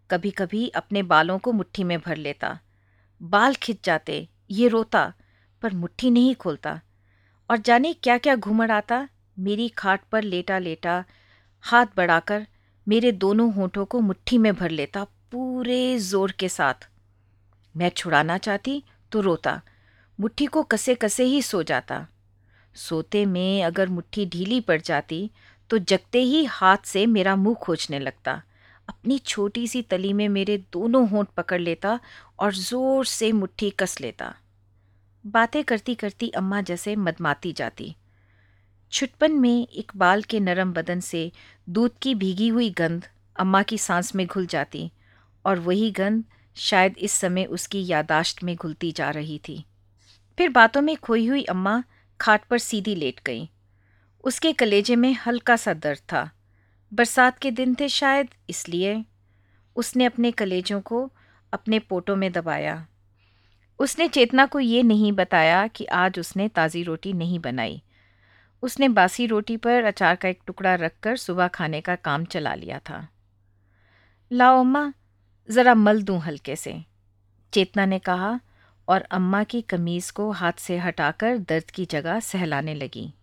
कभी 0.09 0.31
कभी 0.31 0.67
अपने 0.69 1.03
बालों 1.03 1.37
को 1.39 1.51
मुट्ठी 1.51 1.83
में 1.83 1.99
भर 1.99 2.17
लेता। 2.17 2.59
बाल 3.21 3.55
खिंच 3.55 3.79
जाते, 3.83 4.27
ये 4.51 4.67
रोता, 4.67 5.13
पर 5.61 5.73
मुट्ठी 5.73 6.09
नहीं 6.09 6.35
खोलता। 6.35 6.79
और 7.49 7.57
जाने 7.57 7.93
क्या 7.93 8.17
क्या 8.17 8.35
घूमड़ 8.35 8.71
आता? 8.71 9.07
मेरी 9.37 9.69
खाट 9.69 10.01
पर 10.11 10.23
लेटा 10.23 10.59
लेटा 10.59 11.03
हाथ 11.63 11.85
बढ़ाकर 11.97 12.47
मेरे 12.87 13.11
दोनों 13.11 13.51
होठों 13.53 13.85
को 13.85 13.99
मुट्ठी 14.01 14.37
में 14.37 14.53
भर 14.55 14.69
लेता, 14.69 15.03
पूरे 15.03 15.97
ज़ोर 15.99 16.31
के 16.31 16.49
साथ। 16.49 16.89
मैं 17.75 17.89
छुड़ाना 17.89 18.37
चाहती 18.37 18.83
तो 19.11 19.21
रोता, 19.21 19.61
मुट्ठी 20.19 20.45
को 20.45 20.63
कसे 20.63 20.95
कसे 20.95 21.23
ही 21.23 21.41
सो 21.41 21.63
जाता। 21.63 22.07
सोते 22.75 23.25
में 23.25 23.63
अगर 23.63 23.89
मुट्ठी 23.89 24.25
ढीली 24.25 24.59
पड़ 24.61 24.81
जाती 24.81 25.29
तो 25.69 25.77
जगते 25.79 26.21
ही 26.21 26.43
हाथ 26.45 26.85
से 26.85 27.05
मेरा 27.05 27.35
मुँह 27.35 27.55
खोजने 27.55 27.99
लगता। 27.99 28.41
अपनी 28.89 29.17
छोटी 29.17 29.67
सी 29.67 29.81
तली 29.81 30.13
में 30.13 30.27
मेरे 30.29 30.57
दोनों 30.73 31.07
होंठ 31.09 31.27
पकड़ 31.37 31.59
लेता 31.61 31.99
और 32.39 32.53
ज़ोर 32.53 33.05
से 33.05 33.31
मुट्ठी 33.31 33.69
कस 33.69 33.99
लेता। 34.01 34.33
बातें 35.25 35.63
करती 35.63 35.95
करती 35.95 36.29
अम्मा 36.29 36.61
जैसे 36.61 36.95
मदमाती 36.95 37.51
जाती। 37.53 37.95
छुटपन 38.91 39.31
में 39.31 39.67
इकबाल 39.67 40.23
के 40.23 40.39
नरम 40.39 40.73
बदन 40.73 40.99
से 40.99 41.31
दूध 41.67 41.97
की 42.01 42.15
भीगी 42.15 42.47
हुई 42.47 42.69
गंध 42.69 43.05
अम्मा 43.35 43.61
की 43.63 43.77
सांस 43.77 44.13
में 44.15 44.25
घुल 44.27 44.45
जाती 44.47 44.89
और 45.45 45.59
वही 45.59 45.91
गंध 45.91 46.23
शायद 46.57 46.97
इस 46.97 47.11
समय 47.11 47.45
उसकी 47.45 47.85
यादाश्त 47.87 48.43
में 48.43 48.55
घुलती 48.55 48.91
जा 48.91 49.09
रही 49.09 49.39
थी। 49.47 49.63
फिर 50.37 50.49
बातों 50.49 50.81
में 50.81 50.95
खोई 50.97 51.27
हुई 51.27 51.43
अम्मा 51.45 51.83
खाट 52.21 52.45
पर 52.45 52.57
सीधी 52.57 52.95
लेट 52.95 53.19
गई। 53.25 53.49
उसके 54.23 54.53
कलेजे 54.53 54.95
में 54.95 55.13
हल्का 55.13 55.55
सा 55.55 55.73
दर्द 55.73 55.99
था। 55.99 56.29
बरसात 56.93 57.39
के 57.39 57.51
दिन 57.51 57.75
थे 57.75 57.89
शायद, 57.89 58.27
इसलिए 58.49 59.05
उसने 59.75 60.05
अपने 60.05 60.31
कलेजों 60.31 60.81
को 60.81 61.11
अपने 61.53 61.79
पोटों 61.79 62.15
में 62.15 62.31
दबाया। 62.31 62.87
उसने 63.79 64.07
चेतना 64.07 64.45
को 64.45 64.59
ये 64.59 64.83
नहीं 64.83 65.11
बताया 65.11 65.67
कि 65.67 65.85
आज 65.85 66.19
उसने 66.19 66.47
ताज़ी 66.47 66.83
रोटी 66.83 67.13
नहीं 67.13 67.39
बनाई। 67.39 67.83
उसने 68.61 68.89
बासी 68.89 69.25
रोटी 69.25 69.57
पर 69.57 69.83
अचार 69.83 70.15
का 70.15 70.29
एक 70.29 70.39
टुकड़ा 70.45 70.75
रखकर 70.75 71.17
सुबह 71.17 71.47
खाने 71.47 71.81
का 71.81 71.95
काम 71.95 72.25
चला 72.25 72.55
लिया 72.55 72.79
था। 72.79 73.07
लाओ 74.31 74.59
अम्मा, 74.59 74.93
ज़रा 75.49 75.75
मल 75.75 76.01
दूँ 76.01 76.19
हल्के 76.19 76.55
से। 76.55 76.83
चेतना 77.53 77.85
ने 77.85 77.99
कहा 77.99 78.39
और 78.89 79.01
अम्मा 79.01 79.43
की 79.43 79.61
कमीज़ 79.61 80.13
को 80.13 80.31
हाथ 80.31 80.53
से 80.57 80.77
हटाकर 80.77 81.37
दर्द 81.37 81.71
की 81.71 81.85
जगह 81.85 82.19
सहलाने 82.19 82.73
लगी। 82.73 83.13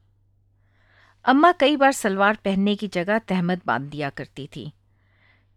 अम्मा 1.24 1.52
कई 1.52 1.76
बार 1.76 1.92
सलवार 1.92 2.38
पहनने 2.44 2.76
की 2.76 2.88
जगह 2.88 3.18
तहमद 3.18 3.60
बाँध 3.66 3.90
दिया 3.90 4.10
करती 4.10 4.48
थी। 4.56 4.72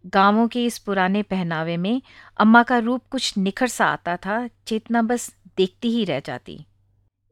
गाँवों 0.06 0.48
के 0.48 0.64
इस 0.66 0.78
पुराने 0.78 1.22
पहनावे 1.22 1.76
में 1.76 2.02
अम्मा 2.36 2.62
का 2.62 2.78
रूप 2.78 3.02
कुछ 3.10 3.38
निखर 3.38 3.66
सा 3.66 3.86
आता 3.86 4.16
था, 4.16 4.48
चेतना 4.66 5.02
बस 5.02 5.34
देखती 5.56 5.90
ही 5.90 6.04
रह 6.04 6.20
जाती। 6.20 6.66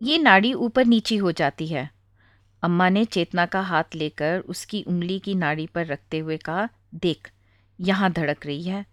ये 0.03 0.19
नाड़ी 0.19 0.53
ऊपर 0.55 0.85
नीची 0.85 1.17
हो 1.17 1.33
जाती 1.33 1.67
है। 1.67 1.91
अम्मा 2.63 2.89
ने 2.89 3.05
चेतना 3.05 3.47
का 3.47 3.61
हाथ 3.61 3.85
लेकर 3.95 4.41
उसकी 4.41 4.83
उंगली 4.83 5.19
की 5.19 5.35
नाड़ी 5.35 5.67
पर 5.67 5.87
रखते 5.87 6.19
हुए 6.19 6.37
कहा, 6.37 6.69
देख, 6.95 7.31
यहाँ 7.81 8.13
धड़क 8.13 8.47
रही 8.47 8.63
है। 8.63 8.87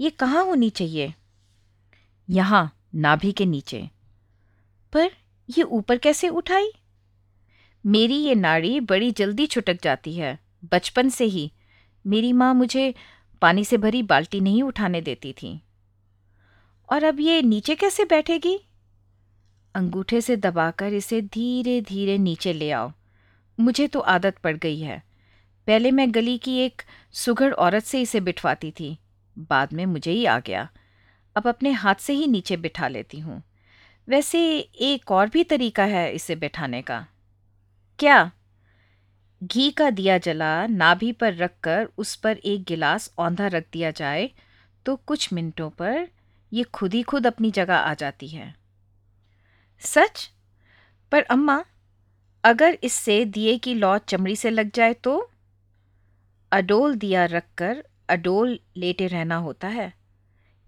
ये 0.00 0.10
कहाँ 0.10 0.44
होनी 0.44 0.70
चाहिए? 0.70 1.14
यहाँ, 2.30 2.76
नाभि 2.94 3.32
के 3.32 3.46
नीचे। 3.46 3.90
पर 4.92 5.10
ये 5.58 5.62
ऊपर 5.62 5.98
कैसे 5.98 6.28
उठाई? 6.28 6.72
मेरी 7.86 8.14
ये 8.14 8.34
नाड़ी 8.34 8.80
बड़ी 8.80 9.10
जल्दी 9.10 9.46
छुटक 9.46 9.82
जाती 9.82 10.14
है, 10.14 10.38
बचपन 10.72 11.08
से 11.08 11.24
ही। 11.24 11.52
मेरी 12.06 12.32
माँ 12.32 12.54
मुझे 12.54 12.94
पानी 13.42 13.64
से 13.64 13.78
भरी 13.78 14.02
बाल्टी 14.02 14.40
नहीं 14.40 14.62
उठाने 14.62 15.00
देती 15.00 15.32
थी। 15.32 15.62
और 16.92 17.04
अब 17.04 17.20
ये 17.20 17.42
नीचे 17.42 17.74
कैसे 17.74 18.04
बैठेगी? 18.04 18.60
अंगूठे 19.74 20.20
से 20.20 20.36
दबाकर 20.36 20.92
इसे 20.92 21.22
धीरे 21.22 21.80
धीरे 21.80 22.18
नीचे 22.18 22.52
ले 22.52 22.70
आओ। 22.70 22.92
मुझे 23.60 23.88
तो 23.88 24.00
आदत 24.00 24.38
पड़ 24.38 24.56
गई 24.56 24.80
है। 24.80 25.02
पहले 25.66 25.90
मैं 25.90 26.14
गली 26.14 26.38
की 26.38 26.58
एक 26.58 26.82
सुघड़ 27.12 27.54
औरत 27.54 27.82
से 27.82 28.00
इसे 28.00 28.20
बिठवाती 28.20 28.70
थी। 28.70 28.98
बाद 29.38 29.72
में 29.72 29.86
मुझे 29.86 30.12
ही 30.12 30.24
आ 30.24 30.40
गया। 30.40 30.70
अब 31.36 31.48
अपने 31.48 31.70
हाथ 31.70 31.94
से 31.94 32.12
ही 32.12 32.26
नीचे 32.26 32.56
बिठा 32.56 32.88
लेती 32.88 33.18
हूँ। 33.18 33.42
वैसे 34.08 34.58
एक 34.58 35.10
और 35.10 35.28
भी 35.28 35.44
तरीका 35.44 35.84
है 35.84 36.12
इसे 36.14 36.36
बैठाने 36.36 36.82
का। 36.82 37.06
क्या? 37.98 38.30
घी 39.44 39.70
का 39.70 39.90
दिया 39.90 40.18
जला, 40.18 40.66
नाभि 40.66 41.12
पर 41.12 41.34
रखकर 41.34 41.88
उस 41.98 42.16
पर 42.16 42.36
एक 42.36 42.64
गिलास 42.64 43.14
औंधा 43.18 43.46
रख 43.46 43.64
दिया 43.72 43.90
जाए 43.90 44.30
तो 44.86 44.96
कुछ 44.96 45.32
मिनटों 45.32 45.70
पर 45.70 46.08
ये 46.52 46.62
खुद 46.62 46.94
ही 46.94 47.02
खुद 47.02 47.26
अपनी 47.26 47.50
जगह 47.50 47.74
आ 47.74 47.94
जाती 47.94 48.28
है। 48.28 48.54
सच? 49.80 50.30
पर 51.12 51.22
अम्मा, 51.22 51.64
अगर 52.44 52.78
इससे 52.82 53.24
दिए 53.24 53.58
की 53.58 53.74
लौ 53.74 53.98
चमड़ी 53.98 54.36
से 54.36 54.50
लग 54.50 54.70
जाए 54.70 54.94
तो? 54.94 55.30
अडोल 56.52 56.94
दिया 56.94 57.24
रखकर 57.24 57.84
अडोल 58.08 58.60
लेटे 58.76 59.06
रहना 59.06 59.36
होता 59.36 59.68
है। 59.68 59.99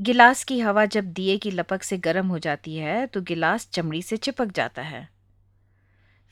गिलास 0.02 0.44
की 0.44 0.60
हवा 0.60 0.84
जब 0.86 1.04
दिए 1.04 1.36
की 1.38 1.50
लपक 1.50 1.82
से 1.82 1.98
गर्म 1.98 2.28
हो 2.28 2.38
जाती 2.38 2.76
है 2.76 3.06
तो 3.06 3.20
गिलास 3.22 3.68
चमड़ी 3.72 4.02
से 4.02 4.16
चिपक 4.16 4.46
जाता 4.46 4.82
है। 4.82 5.08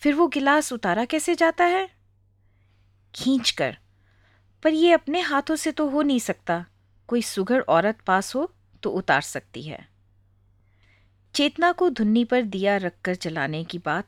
फिर 0.03 0.15
वो 0.15 0.27
गिलास 0.27 0.73
उतारा 0.73 1.05
कैसे 1.05 1.35
जाता 1.35 1.65
है? 1.65 1.89
खींच 3.15 3.51
कर 3.51 3.77
पर 4.63 4.73
ये 4.73 4.93
अपने 4.93 5.21
हाथों 5.21 5.57
से 5.57 5.73
तो 5.73 5.89
हो 5.89 6.03
नहीं 6.03 6.19
सकता। 6.19 6.65
कोई 7.09 7.23
सुघड़ 7.23 7.63
औरत 7.63 7.99
पास 8.07 8.35
हो 8.35 8.53
तो 8.83 8.91
उतार 8.91 9.21
सकती 9.21 9.63
है। 9.63 9.89
चेतना 11.35 11.73
को 11.73 11.91
धुन्नी 11.91 12.25
पर 12.25 12.43
दिया 12.43 12.77
रखकर 12.77 13.15
जलाने 13.15 13.65
की 13.65 13.79
बात 13.79 14.07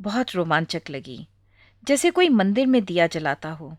बहुत 0.00 0.34
रोमांचक 0.34 0.82
लगी। 0.90 1.28
जैसे 1.84 2.10
कोई 2.10 2.28
मंदिर 2.28 2.66
में 2.66 2.84
दिया 2.84 3.06
जलाता 3.06 3.50
हो। 3.50 3.76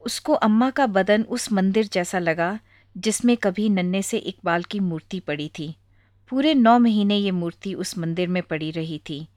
उसको 0.00 0.32
अम्मा 0.32 0.70
का 0.70 0.86
बदन 0.86 1.22
उस 1.22 1.52
मंदिर 1.52 1.86
जैसा 1.86 2.18
लगा 2.18 2.58
जिसमें 2.98 3.36
कभी 3.36 3.68
नन्हे 3.68 4.02
से 4.02 4.18
इकबाल 4.18 4.62
की 4.62 4.80
मूर्ति 4.80 5.20
पड़ी 5.20 5.50
थी। 5.58 5.76
पूरे 6.28 6.54
नौ 6.54 6.78
महीने 6.78 7.16
ये 7.16 7.30
मूर्ति 7.30 7.74
उस 7.74 7.98
मंदिर 7.98 8.28
में 8.28 8.42
पड़ी 8.42 8.70
रही 8.70 9.00
थी। 9.08 9.28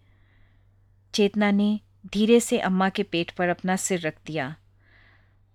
चेतना 1.14 1.52
ने 1.52 1.80
धीरे 2.14 2.40
से 2.40 2.60
अम्मा 2.60 2.90
के 2.90 3.04
पेट 3.04 3.32
पर 3.32 3.50
अपना 3.50 3.76
सिर 3.76 4.00
रख 4.00 4.18
दिया। 4.26 4.56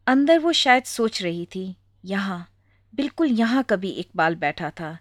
अंदर 0.06 0.38
वो 0.38 0.52
शायद 0.52 0.84
सोच 0.84 1.22
रही 1.22 1.46
थी, 1.46 1.76
यहाँ, 2.04 2.50
बिल्कुल 2.94 3.28
यहाँ 3.28 3.64
कभी 3.70 3.90
इकबाल 3.90 4.34
बैठा 4.34 4.70
था। 4.70 4.98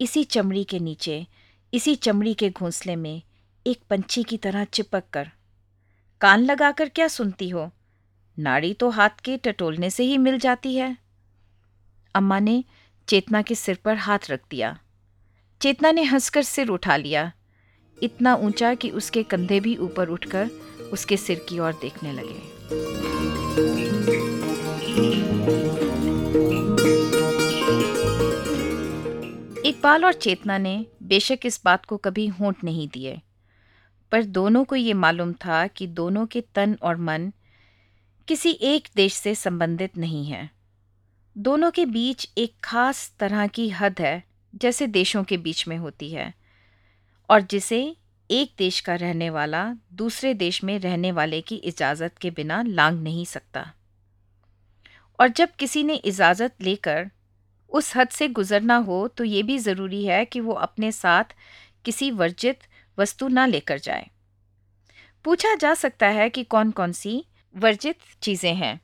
इसी 0.00 0.24
चमड़ी 0.24 0.64
के 0.64 0.78
नीचे, 0.78 1.26
इसी 1.74 1.94
चमड़ी 1.94 2.34
के 2.34 2.50
घोंसले 2.50 2.96
में, 2.96 3.22
एक 3.66 3.80
पंछी 3.90 4.22
की 4.22 4.36
तरह 4.36 4.64
चिपक 4.64 5.04
कर। 5.12 5.30
कान 6.20 6.44
लगाकर 6.44 6.88
क्या 6.88 7.08
सुनती 7.08 7.48
हो? 7.48 7.70
नाड़ी 8.38 8.74
तो 8.74 8.90
हाथ 8.90 9.10
के 9.24 9.36
टटोलने 9.36 9.90
से 9.90 10.04
ही 10.04 10.18
मिल 10.18 10.38
जाती 10.38 10.76
है। 10.76 11.07
अम्मा 12.18 12.38
ने 12.40 12.62
चेतना 13.08 13.42
के 13.42 13.54
सिर 13.54 13.78
पर 13.84 13.96
हाथ 13.96 14.30
रख 14.30 14.40
दिया। 14.50 14.78
चेतना 15.60 15.90
ने 15.92 16.02
हंसकर 16.04 16.42
सिर 16.42 16.68
उठा 16.68 16.96
लिया। 16.96 17.30
इतना 17.98 18.34
ऊँचा 18.36 18.74
कि 18.74 18.90
उसके 18.90 19.22
कंधे 19.22 19.60
भी 19.60 19.76
ऊपर 19.76 20.08
उठकर 20.08 20.50
उसके 20.92 21.16
सिर 21.16 21.44
की 21.48 21.58
ओर 21.58 21.72
देखने 21.72 22.12
लगे। 22.12 22.56
इकबाल 29.68 30.04
और 30.04 30.12
चेतना 30.12 30.58
ने 30.58 30.86
बेशक 31.02 31.38
इस 31.44 31.60
बात 31.64 31.84
को 31.84 31.96
कभी 31.96 32.26
होंठ 32.26 32.62
नहीं 32.64 32.88
दिए, 32.88 33.20
पर 34.12 34.24
दोनों 34.24 34.64
को 34.64 34.76
ये 34.76 34.92
मालूम 34.94 35.32
था 35.44 35.66
कि 35.66 35.86
दोनों 35.86 36.26
के 36.26 36.40
तन 36.54 36.76
और 36.82 36.96
मन 36.96 37.32
किसी 38.28 38.50
एक 38.62 38.88
देश 38.96 39.14
से 39.14 39.34
संबंधित 39.34 39.96
नहीं 39.96 40.24
है। 40.26 40.57
दोनों 41.38 41.70
के 41.70 41.84
बीच 41.86 42.28
एक 42.38 42.52
खास 42.64 43.12
तरह 43.18 43.46
की 43.46 43.68
हद 43.70 44.00
है, 44.00 44.22
जैसे 44.54 44.86
देशों 44.86 45.22
के 45.24 45.36
बीच 45.36 45.66
में 45.68 45.76
होती 45.76 46.10
है, 46.10 46.32
और 47.30 47.40
जिसे 47.40 47.96
एक 48.30 48.52
देश 48.58 48.80
का 48.80 48.94
रहने 48.94 49.28
वाला 49.30 49.62
दूसरे 49.92 50.32
देश 50.34 50.62
में 50.64 50.78
रहने 50.78 51.12
वाले 51.12 51.40
की 51.40 51.56
इजाज़त 51.56 52.18
के 52.18 52.30
बिना 52.30 52.62
लांग 52.62 53.00
नहीं 53.02 53.24
सकता। 53.24 53.64
और 55.18 55.28
जब 55.28 55.50
किसी 55.50 55.84
ने 55.84 55.94
इजाज़त 55.94 56.54
लेकर 56.62 57.10
उस 57.72 57.96
हद 57.96 58.08
से 58.08 58.28
गुजरना 58.28 58.76
हो 58.76 59.06
तो 59.08 59.24
ये 59.24 59.42
भी 59.42 59.58
ज़रूरी 59.58 60.04
है 60.04 60.24
कि 60.24 60.40
वो 60.40 60.52
अपने 60.52 60.92
साथ 60.92 61.34
किसी 61.84 62.10
वर्जित 62.10 62.58
वस्तु 62.98 63.28
ना 63.28 63.46
लेकर 63.46 63.78
जाए। 63.78 64.10
पूछा 65.24 65.54
जा 65.54 65.74
सकता 65.74 66.08
है 66.08 66.28
कि 66.30 66.44
कौन 66.44 66.70
कौन 66.70 66.92
सी 66.92 67.24
वर्जित 67.54 67.98
चीज़ें 68.22 68.54
हैं। 68.54 68.80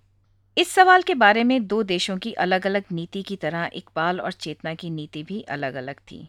इस 0.56 0.68
सवाल 0.68 1.02
के 1.02 1.14
बारे 1.14 1.42
में 1.44 1.66
दो 1.66 1.82
देशों 1.82 2.16
की 2.18 2.32
अलग 2.32 2.66
अलग 2.66 2.84
नीति 2.92 3.22
की 3.22 3.36
तरह 3.36 3.70
इकबाल 3.74 4.20
और 4.20 4.32
चेतना 4.32 4.74
की 4.74 4.90
नीति 4.90 5.22
भी 5.22 5.40
अलग 5.42 5.74
अलग 5.74 6.00
थी। 6.00 6.28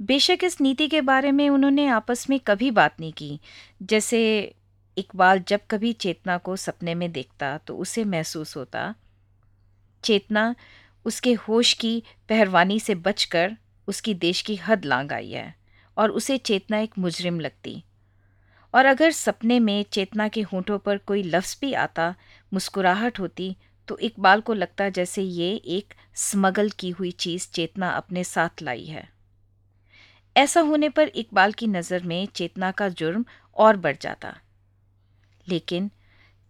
बेशक 0.00 0.38
इस 0.44 0.60
नीति 0.60 0.88
के 0.88 1.00
बारे 1.00 1.32
में 1.32 1.48
उन्होंने 1.50 1.86
आपस 1.86 2.28
में 2.30 2.38
कभी 2.40 2.70
बात 2.70 3.00
नहीं 3.00 3.12
की। 3.12 3.40
जैसे 3.82 4.20
इकबाल 4.96 5.42
जब 5.48 5.60
कभी 5.70 5.92
चेतना 5.92 6.36
को 6.38 6.56
सपने 6.56 6.94
में 6.94 7.10
देखता 7.12 7.56
तो 7.58 7.76
उसे 7.76 8.04
महसूस 8.04 8.56
होता, 8.56 8.94
चेतना 10.04 10.54
उसके 11.06 11.32
होश 11.32 11.72
की 11.74 12.02
पहरवानी 12.28 12.78
से 12.80 12.94
बचकर 12.96 13.56
उसकी 13.88 14.14
देश 14.14 14.42
की 14.42 14.56
हद 14.58 14.84
लांग 14.84 15.12
आई 15.12 15.30
है, 15.30 15.54
और 15.96 16.10
उसे 16.10 16.38
चेतना 16.38 16.78
एक 16.78 16.98
मुजरिम 16.98 17.40
लगती। 17.40 17.82
और 18.74 18.86
अगर 18.86 19.10
सपने 19.12 19.58
में 19.60 19.84
चेतना 19.92 20.28
के 20.28 20.42
होठों 20.42 20.78
पर 20.78 20.98
कोई 21.00 21.22
लफ्ज़ 21.24 21.56
भी 21.60 21.72
आता, 21.74 22.14
मुस्कुराहट 22.52 23.18
होती 23.20 23.56
तो 23.88 23.98
इकबाल 24.00 24.40
को 24.40 24.54
लगता 24.54 24.88
जैसे 24.90 25.22
ये 25.22 25.50
एक 25.68 25.94
स्मगल 26.18 26.70
की 26.78 26.90
हुई 26.90 27.10
चीज़ 27.12 27.48
चेतना 27.52 27.90
अपने 27.90 28.24
साथ 28.24 28.62
लाई 28.62 28.84
है। 28.84 29.08
ऐसा 30.36 30.60
होने 30.62 30.88
पर 30.88 31.08
इकबाल 31.14 31.52
की 31.52 31.66
नज़र 31.68 32.02
में 32.04 32.26
चेतना 32.26 32.70
का 32.72 32.88
जुर्म 32.90 33.24
और 33.56 33.76
बढ़ 33.78 33.96
जाता। 34.00 34.34
लेकिन 35.46 35.90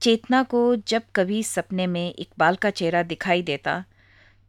चेतना 0.03 0.43
को 0.43 0.75
जब 0.79 1.03
कभी 1.17 1.43
सपने 1.45 1.87
में 1.87 2.15
इकबाल 2.15 2.57
का 2.57 2.71
चेहरा 2.71 3.03
दिखाई 3.05 3.43
देता 3.43 3.85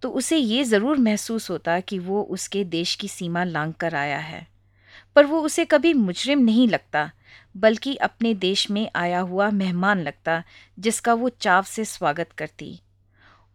तो 0.03 0.09
उसे 0.11 0.37
ये 0.37 0.63
ज़रूर 0.63 0.97
महसूस 0.99 1.49
होता 1.49 1.79
कि 1.79 1.99
वो 1.99 2.21
उसके 2.31 2.63
देश 2.65 2.95
की 2.95 3.07
सीमा 3.07 3.43
लांग 3.43 3.73
कर 3.73 3.95
आया 3.95 4.17
है। 4.19 4.47
पर 5.15 5.25
वो 5.25 5.41
उसे 5.41 5.65
कभी 5.65 5.93
मुजरिम 5.93 6.39
नहीं 6.39 6.67
लगता, 6.67 7.09
बल्कि 7.55 7.95
अपने 7.95 8.33
देश 8.33 8.69
में 8.71 8.89
आया 8.95 9.19
हुआ 9.19 9.49
मेहमान 9.51 10.01
लगता, 10.01 10.43
जिसका 10.79 11.13
वो 11.13 11.29
चाव 11.29 11.63
से 11.63 11.85
स्वागत 11.85 12.31
करती। 12.31 12.79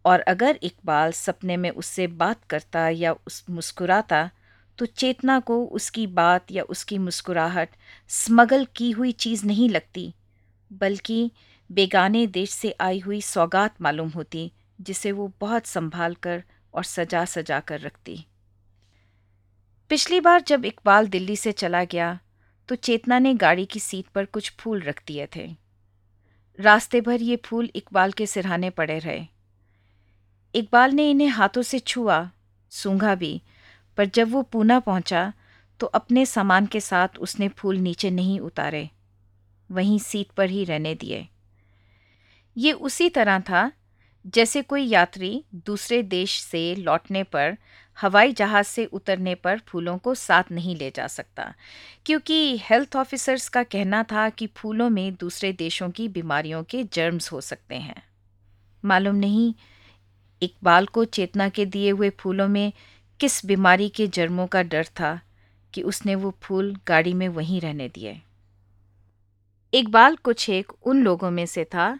और 0.05 0.19
अगर 0.19 0.59
इकबाल 0.63 1.11
सपने 1.11 1.57
में 1.57 1.69
उससे 1.69 2.07
बात 2.07 2.43
करता 2.43 2.89
या 2.89 3.13
उस 3.27 3.43
मुस्कुराता 3.49 4.29
तो 4.77 4.85
चेतना 4.85 5.39
को 5.39 5.65
उसकी 5.65 6.05
बात 6.07 6.51
या 6.51 6.63
उसकी 6.63 6.97
मुस्कुराहट 6.97 7.69
स्मगल 8.07 8.65
की 8.75 8.91
हुई 8.91 9.11
चीज़ 9.11 9.45
नहीं 9.45 9.69
लगती, 9.69 10.13
बल्कि 10.71 11.31
बेगाने 11.69 12.25
देश 12.27 12.49
से 12.49 12.75
आई 12.81 12.99
हुई 12.99 13.21
सौगात 13.21 13.81
मालूम 13.81 14.09
होती, 14.09 14.51
जिसे 14.81 15.11
वो 15.11 15.31
बहुत 15.41 15.65
संभाल 15.65 16.15
कर 16.15 16.43
और 16.73 16.83
सजा 16.83 17.25
सजा 17.25 17.59
कर 17.59 17.79
रखती। 17.79 18.25
पिछली 19.91 20.19
बार 20.19 20.41
जब 20.41 20.65
इकबाल 20.65 21.07
दिल्ली 21.07 21.35
से 21.35 21.51
चला 21.51 21.83
गया 21.83 22.19
तो 22.69 22.75
चेतना 22.75 23.19
ने 23.19 23.33
गाड़ी 23.33 23.65
की 23.65 23.79
सीट 23.79 24.05
पर 24.05 24.25
कुछ 24.25 24.51
फूल 24.59 24.81
रख 24.81 25.01
दिए 25.07 25.27
थे। 25.35 25.47
रास्ते 26.59 27.01
भर 27.01 27.21
ये 27.21 27.35
फूल 27.45 27.69
इकबाल 27.75 28.11
के 28.11 28.25
सिरहाने 28.25 28.69
पड़े 28.69 28.97
रहे। 28.99 29.25
इकबाल 30.55 30.91
ने 30.91 31.09
इन्हें 31.11 31.27
हाथों 31.27 31.61
से 31.61 31.79
छुआ, 31.79 32.29
सूंघा 32.71 33.15
भी, 33.15 33.41
पर 33.97 34.05
जब 34.05 34.31
वो 34.31 34.41
पूना 34.41 34.79
पहुँचा 34.79 35.31
तो 35.79 35.87
अपने 35.87 36.25
सामान 36.25 36.65
के 36.65 36.79
साथ 36.79 37.17
उसने 37.19 37.47
फूल 37.47 37.77
नीचे 37.77 38.09
नहीं 38.09 38.39
उतारे। 38.39 38.89
वहीं 39.69 39.99
सीट 39.99 40.31
पर 40.31 40.49
ही 40.49 40.63
रहने 40.63 40.93
दिए। 40.95 41.27
ये 42.55 42.71
उसी 42.71 43.09
तरह 43.09 43.39
था, 43.39 43.71
जैसे 44.25 44.61
कोई 44.61 44.83
यात्री 44.83 45.43
दूसरे 45.55 46.01
देश 46.03 46.39
से 46.41 46.73
लौटने 46.75 47.23
पर 47.23 47.57
हवाई 48.01 48.33
जहाज़ 48.33 48.67
से 48.67 48.85
उतरने 48.85 49.35
पर 49.35 49.59
फूलों 49.59 49.97
को 49.97 50.15
साथ 50.15 50.51
नहीं 50.51 50.75
ले 50.75 50.91
जा 50.95 51.07
सकता। 51.07 51.53
क्योंकि 52.05 52.57
हेल्थ 52.57 52.95
ऑफिसर्स 52.95 53.49
का 53.49 53.63
कहना 53.63 54.03
था 54.03 54.29
कि 54.29 54.47
फूलों 54.47 54.89
में 54.89 55.15
दूसरे 55.15 55.51
देशों 55.53 55.89
की 55.89 56.07
बीमारियों 56.07 56.63
के 56.63 56.83
जर्म्स 56.83 57.31
हो 57.31 57.41
सकते 57.41 57.75
हैं। 57.75 58.03
मालूम 58.83 59.15
नहीं 59.15 59.53
इकबाल 60.41 60.85
को 60.85 61.05
चेतना 61.05 61.49
के 61.49 61.65
दिए 61.65 61.91
हुए 61.91 62.09
फूलों 62.09 62.47
में 62.47 62.73
किस 63.19 63.45
बीमारी 63.45 63.89
के 63.89 64.07
जर्मों 64.07 64.47
का 64.47 64.61
डर 64.63 64.85
था 64.85 65.19
कि 65.73 65.81
उसने 65.81 66.15
वो 66.15 66.33
फूल 66.41 66.75
गाड़ी 66.87 67.13
में 67.13 67.27
वहीं 67.29 67.61
रहने 67.61 67.87
दिए। 67.89 68.21
इकबाल 69.73 70.15
कुछ 70.15 70.49
एक 70.49 70.71
उन 70.83 71.03
लोगों 71.03 71.31
में 71.31 71.45
से 71.45 71.63
था 71.63 71.99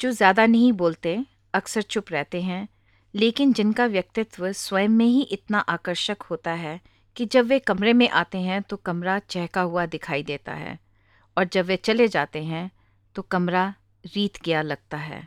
जो 0.00 0.10
ज़्यादा 0.10 0.46
नहीं 0.46 0.72
बोलते, 0.72 1.24
अक्सर 1.54 1.82
चुप 1.82 2.12
रहते 2.12 2.42
हैं 2.42 2.68
लेकिन 3.14 3.52
जिनका 3.52 3.86
व्यक्तित्व 3.86 4.50
स्वयं 4.52 4.88
में 4.88 5.06
ही 5.06 5.22
इतना 5.22 5.58
आकर्षक 5.58 6.22
होता 6.22 6.52
है 6.52 6.80
कि 7.16 7.26
जब 7.26 7.46
वे 7.46 7.58
कमरे 7.58 7.92
में 7.92 8.08
आते 8.08 8.38
हैं 8.38 8.60
तो 8.62 8.76
कमरा 8.76 9.18
चहका 9.18 9.60
हुआ 9.60 9.86
दिखाई 9.86 10.22
देता 10.22 10.52
है 10.52 10.78
और 11.36 11.44
जब 11.44 11.66
वे 11.66 11.76
चले 11.76 12.08
जाते 12.08 12.42
हैं 12.44 12.70
तो 13.16 13.22
कमरा 13.22 13.74
रीत 14.04 14.42
गया 14.44 14.62
लगता 14.62 14.96
है। 14.96 15.26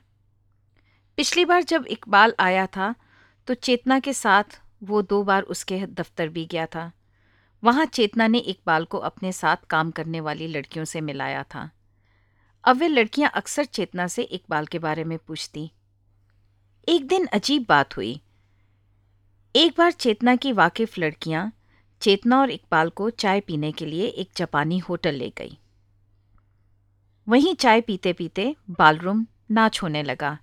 पिछली 1.17 1.45
बार 1.45 1.63
जब 1.63 1.85
इकबाल 1.87 2.33
आया 2.39 2.65
था 2.67 2.93
तो 3.47 3.53
चेतना 3.53 3.99
के 3.99 4.13
साथ 4.13 4.59
वो 4.83 5.01
दो 5.01 5.23
बार 5.23 5.43
उसके 5.43 5.85
दफ्तर 5.87 6.29
भी 6.29 6.45
गया 6.45 6.65
था। 6.65 6.91
वहाँ 7.63 7.85
चेतना 7.85 8.27
ने 8.27 8.37
इकबाल 8.37 8.85
को 8.85 8.97
अपने 8.99 9.31
साथ 9.31 9.65
काम 9.69 9.91
करने 9.91 10.19
वाली 10.19 10.47
लड़कियों 10.47 10.85
से 10.85 11.01
मिलाया 11.01 11.43
था। 11.43 11.69
अब 12.63 12.77
वे 12.77 12.87
लड़कियाँ 12.87 13.31
अक्सर 13.33 13.65
चेतना 13.65 14.07
से 14.07 14.23
इकबाल 14.23 14.65
के 14.65 14.79
बारे 14.79 15.03
में 15.03 15.17
पूछती। 15.17 15.71
एक 16.87 17.07
दिन 17.07 17.25
अजीब 17.25 17.65
बात 17.69 17.95
हुई। 17.97 18.21
एक 19.55 19.73
बार 19.77 19.91
चेतना 19.91 20.35
की 20.35 20.51
वाकिफ 20.51 20.97
लड़कियाँ 20.99 21.51
चेतना 22.01 22.39
और 22.39 22.51
इकबाल 22.51 22.89
को 22.89 23.09
चाय 23.09 23.39
पीने 23.39 23.71
के 23.71 23.85
लिए 23.85 24.05
एक 24.05 24.29
जापानी 24.35 24.77
होटल 24.77 25.15
ले 25.15 25.29
गई। 25.37 25.57
वहीं 27.27 27.53
चाय 27.55 27.81
पीते 27.81 28.13
पीते 28.13 28.55
बालरूम 28.69 29.25
नाच 29.51 29.81
होने 29.83 30.03
लगा। 30.03 30.37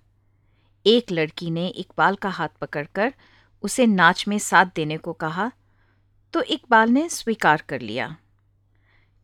एक 0.85 1.11
लड़की 1.11 1.49
ने 1.51 1.67
इकबाल 1.67 2.15
का 2.15 2.29
हाथ 2.29 2.49
पकड़कर 2.61 3.13
उसे 3.63 3.87
नाच 3.87 4.27
में 4.27 4.37
साथ 4.39 4.65
देने 4.75 4.97
को 4.97 5.13
कहा 5.15 5.51
तो 6.33 6.41
इकबाल 6.41 6.89
ने 6.89 7.07
स्वीकार 7.09 7.63
कर 7.69 7.81
लिया। 7.81 8.15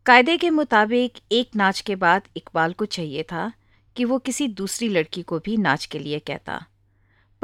कायदे 0.06 0.38
के 0.38 0.50
मुताबिक 0.50 1.20
एक 1.32 1.56
नाच 1.56 1.82
के 1.82 1.96
बाद 1.96 2.28
इकबाल 2.38 2.74
को 2.74 2.86
चाहिए 2.88 3.24
था 3.24 3.52
कि 3.96 4.06
वो 4.06 4.20
किसी 4.20 4.48
दूसरी 4.48 4.90
लड़की 4.90 5.22
को 5.22 5.40
भी 5.40 5.58
नाच 5.58 5.86
के 5.86 6.00
लिए 6.00 6.20
कहता। 6.20 6.66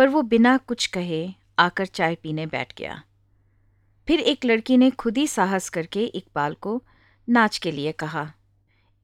पर 0.02 0.10
वो 0.10 0.22
बिना 0.22 0.58
कुछ 0.58 0.88
कहे 0.88 1.34
आकर 1.60 1.86
चाय 1.86 2.16
पीने 2.16 2.45
बैठ 2.45 2.74
गया। 2.78 3.04
फिर 4.08 4.20
एक 4.20 4.45
लड़की 4.45 4.78
ने 4.78 4.91
खुद 4.91 5.18
ही 5.18 5.28
साहस 5.28 5.70
करके 5.70 6.06
इकबाल 6.06 6.54
को 6.54 6.84
नाच 7.30 7.58
के 7.58 7.72
लिए 7.72 7.91
कहा। 7.91 8.34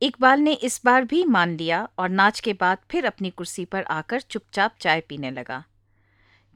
इकबाल 0.02 0.40
ने 0.40 0.54
इस 0.54 0.82
बार 0.86 1.04
भी 1.04 1.26
मान 1.26 1.58
लिया 1.58 1.90
और 1.98 2.10
नाच 2.10 2.40
के 2.40 2.54
बाद 2.54 2.78
फिर 2.92 3.06
अपनी 3.06 3.30
कुर्सी 3.30 3.66
पर 3.66 3.84
आकर 3.84 4.22
चुपचाप 4.22 4.76
चाय 4.80 5.02
पीने 5.02 5.32
लगा। 5.32 5.64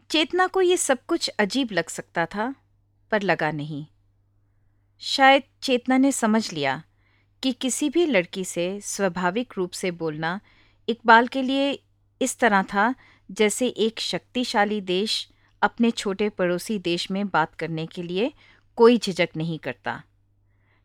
चेतना 0.09 0.47
को 0.47 0.61
ये 0.61 0.77
सब 0.77 1.05
कुछ 1.07 1.29
अजीब 1.29 1.69
लग 1.71 1.89
सकता 1.89 2.25
था, 2.25 2.55
पर 3.11 3.21
लगा 3.21 3.51
नहीं। 3.51 3.85
शायद 4.99 5.43
चेतना 5.61 5.97
ने 5.97 6.11
समझ 6.11 6.53
लिया 6.53 6.83
कि 7.43 7.51
किसी 7.51 7.89
भी 7.89 8.05
लड़की 8.05 8.45
से 8.45 8.81
स्वाभाविक 8.81 9.53
रूप 9.57 9.71
से 9.71 9.91
बोलना 9.91 10.39
इकबाल 10.89 11.27
के 11.27 11.41
लिए 11.41 11.83
इस 12.21 12.39
तरह 12.39 12.63
था 12.63 12.95
जैसे 13.31 13.67
एक 13.67 13.99
शक्तिशाली 13.99 14.79
देश 14.81 15.27
अपने 15.61 15.91
छोटे 15.91 16.29
पड़ोसी 16.29 16.77
देश 16.79 17.09
में 17.11 17.27
बात 17.27 17.53
करने 17.55 17.85
के 17.85 18.03
लिए 18.03 18.31
कोई 18.77 18.97
झिझक 18.97 19.29
नहीं 19.37 19.59
करता। 19.59 20.01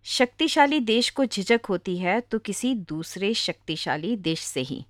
शक्तिशाली 0.07 0.81
देश 0.81 1.11
को 1.11 1.25
झिझक 1.25 1.61
होती 1.69 1.97
है 1.99 2.21
तो 2.21 2.39
किसी 2.39 2.75
दूसरे 2.75 3.33
शक्तिशाली 3.35 4.17
देश 4.17 4.41
से 4.41 4.61
ही। 4.61 4.85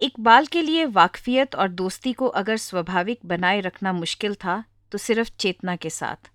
इकबाल 0.00 0.46
के 0.46 0.62
लिए 0.62 0.84
वाकफियत 0.84 1.54
और 1.54 1.68
दोस्ती 1.68 2.12
को 2.12 2.26
अगर 2.26 2.56
स्वाभाविक 2.56 3.20
बनाए 3.24 3.60
रखना 3.60 3.92
मुश्किल 3.92 4.34
था 4.34 4.62
तो 4.92 4.98
सिर्फ़ 4.98 5.30
चेतना 5.38 5.76
के 5.76 5.90
साथ। 5.90 6.30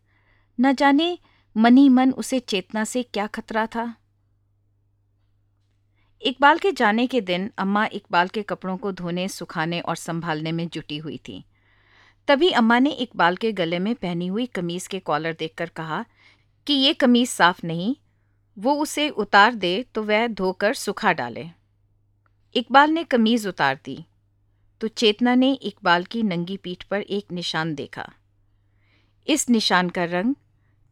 न 0.60 0.74
जाने 0.76 1.18
मनी 1.56 1.88
मन 1.90 2.12
उसे 2.12 2.40
चेतना 2.40 2.84
से 2.84 3.04
क्या 3.04 3.28
खतरा 3.28 3.66
था। 3.68 3.96
इकबाल 6.26 6.58
के 6.58 6.72
जाने 6.72 7.06
के 7.08 7.20
दिन 7.22 7.50
अम्मा 7.58 7.86
इकबाल 7.86 8.28
के 8.28 8.42
कपड़ों 8.42 8.76
को 8.78 8.92
धोने, 8.92 9.28
सुखाने 9.28 9.80
और 9.80 9.96
संभालने 9.96 10.52
में 10.52 10.68
जुटी 10.68 10.98
हुई 10.98 11.18
थी। 11.28 11.44
तभी 12.28 12.50
अम्मा 12.52 12.78
ने 12.80 12.90
इकबाल 12.92 13.36
के 13.36 13.52
गले 13.52 13.80
में 13.80 13.94
पहनी 13.96 14.28
हुई 14.28 14.46
कमीज 14.46 14.88
के 14.88 15.00
कॉलर 15.00 15.34
देखकर 15.34 15.70
कहा, 15.70 16.04
कि 16.68 16.74
ये 16.74 16.94
कमीज 16.94 17.30
साफ़ 17.30 17.60
नहीं, 17.66 17.96
वो 18.58 18.74
उसे 18.74 19.10
उतार 19.10 19.56
दे 19.56 19.86
तो 19.96 20.04
वह 20.04 20.28
धोकर 20.28 20.74
सुखा 20.74 21.12
डाले। 21.14 21.46
इकबाल 22.56 22.92
ने 22.92 23.04
कमीज 23.04 23.46
उतार 23.48 23.80
दी 23.86 24.06
तो 24.82 24.88
चेतना 24.88 25.36
ने 25.36 25.52
इकबाल 25.54 26.04
की 26.04 26.24
नंगी 26.24 26.58
पीठ 26.58 26.84
पर 26.84 27.02
एक 27.02 27.32
निशान 27.32 27.76
देखा। 27.76 28.12
इस 29.28 29.50
निशान 29.50 29.90
का 29.90 30.04
रंग 30.04 30.36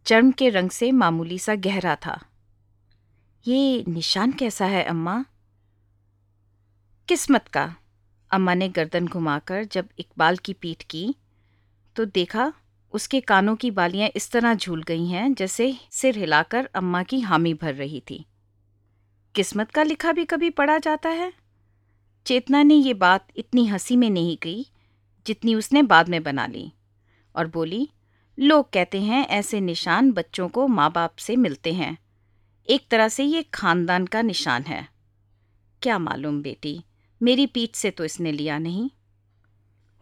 चर्म 0.06 0.32
के 0.32 0.50
रंग 0.50 0.70
से 0.70 0.92
मामूली 0.92 1.40
सा 1.40 1.56
गहरा 1.56 1.96
था। 1.96 2.20
ये 3.48 3.84
निशान 3.88 4.32
कैसा 4.32 4.66
है, 4.66 4.84
अम्मा? 4.84 5.26
किस्मत 7.08 7.48
का। 7.48 7.76
अम्मा 8.32 8.54
ने 8.54 8.70
गर्दन 8.70 9.08
घुमाकर 9.08 9.64
जब 9.64 9.90
इकबाल 10.00 10.38
की 10.38 10.54
पीठ 10.54 10.84
की 10.84 11.16
तो 11.96 12.06
देखा 12.06 12.54
उसके 12.94 13.22
कानों 13.22 13.56
की 13.56 13.72
बालियाँ 13.72 14.10
इस 14.16 14.32
तरह 14.32 14.54
झूल 14.56 14.84
गई 14.84 15.06
हैं, 15.06 15.34
जैसे 15.34 15.78
सिर 15.92 16.18
हिलाकर 16.18 16.66
अम्मा 16.66 17.04
की 17.04 17.20
हामी 17.20 17.54
भर 17.54 17.74
रही 17.74 18.04
थी। 18.10 18.26
किस्मत 19.36 19.72
का 19.72 19.84
लिखा 19.84 20.12
भी 20.12 20.26
कभी 20.26 20.50
पढ़ा 20.50 20.78
जाता 20.78 21.10
है? 21.10 21.34
चेतना 22.26 22.64
ने 22.64 22.76
ये 22.76 22.94
बात 22.94 23.28
इतनी 23.36 23.66
हँसी 23.66 23.96
में 23.96 24.10
नहीं 24.10 24.38
कही 24.38 24.68
जितनी 25.28 25.56
उसने 25.56 25.84
बाद 25.84 26.10
में 26.10 26.24
बना 26.24 26.48
ली। 26.48 26.74
और 27.36 27.48
बोली, 27.48 27.90
लोग 28.40 28.72
कहते 28.74 29.02
हैं 29.02 29.28
ऐसे 29.28 29.62
निशान 29.62 30.12
बच्चों 30.12 30.50
को 30.50 30.68
माँ 30.68 30.92
बाप 30.92 31.16
से 31.16 31.36
मिलते 31.36 31.74
हैं। 31.74 32.03
एक 32.68 32.86
तरह 32.92 33.08
से 33.08 33.24
ये 33.24 33.44
खानदान 33.54 34.06
का 34.06 34.22
निशान 34.22 34.64
है। 34.64 34.88
क्या 35.82 35.98
मालूम 36.00 36.42
बेटी, 36.42 36.84
मेरी 37.22 37.46
पीठ 37.46 37.76
से 37.76 37.90
तो 37.92 38.06
इसने 38.06 38.32
लिया 38.32 38.58
नहीं। 38.58 38.90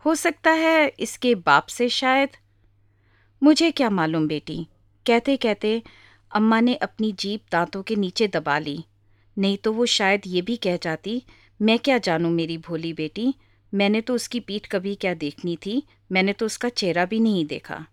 हो 0.05 0.15
सकता 0.15 0.51
है 0.51 0.87
इसके 0.99 1.33
बाप 1.35 1.67
से 1.67 1.87
शायद। 1.89 2.29
मुझे 3.41 3.71
क्या 3.71 3.89
मालूम 3.89 4.27
बेटी 4.27 4.67
कहते 5.05 5.37
कहते 5.37 5.81
अम्मा 6.31 6.59
ने 6.59 6.75
अपनी 6.75 7.11
जीप 7.11 7.41
दांतों 7.51 7.81
के 7.83 7.95
नीचे 7.95 8.27
दबा 8.27 8.57
ली। 8.59 8.83
नहीं 9.37 9.57
तो 9.57 9.73
वो 9.73 9.85
शायद 9.85 10.21
ये 10.27 10.41
भी 10.41 10.55
कह 10.57 10.77
जाती, 10.77 11.23
मैं 11.59 11.79
क्या 11.79 11.97
जानूं 11.97 12.29
मेरी 12.29 12.57
भोली 12.57 12.93
बेटी, 12.93 13.33
मैंने 13.73 14.01
तो 14.01 14.15
उसकी 14.15 14.39
पीठ 14.39 14.67
कभी 14.67 14.95
क्या 14.95 15.13
देखनी 15.13 15.55
थी, 15.55 15.83
मैंने 16.11 16.33
तो 16.33 16.45
उसका 16.45 16.69
चेहरा 16.69 17.05
भी 17.05 17.19
नहीं 17.19 17.45
देखा। 17.45 17.85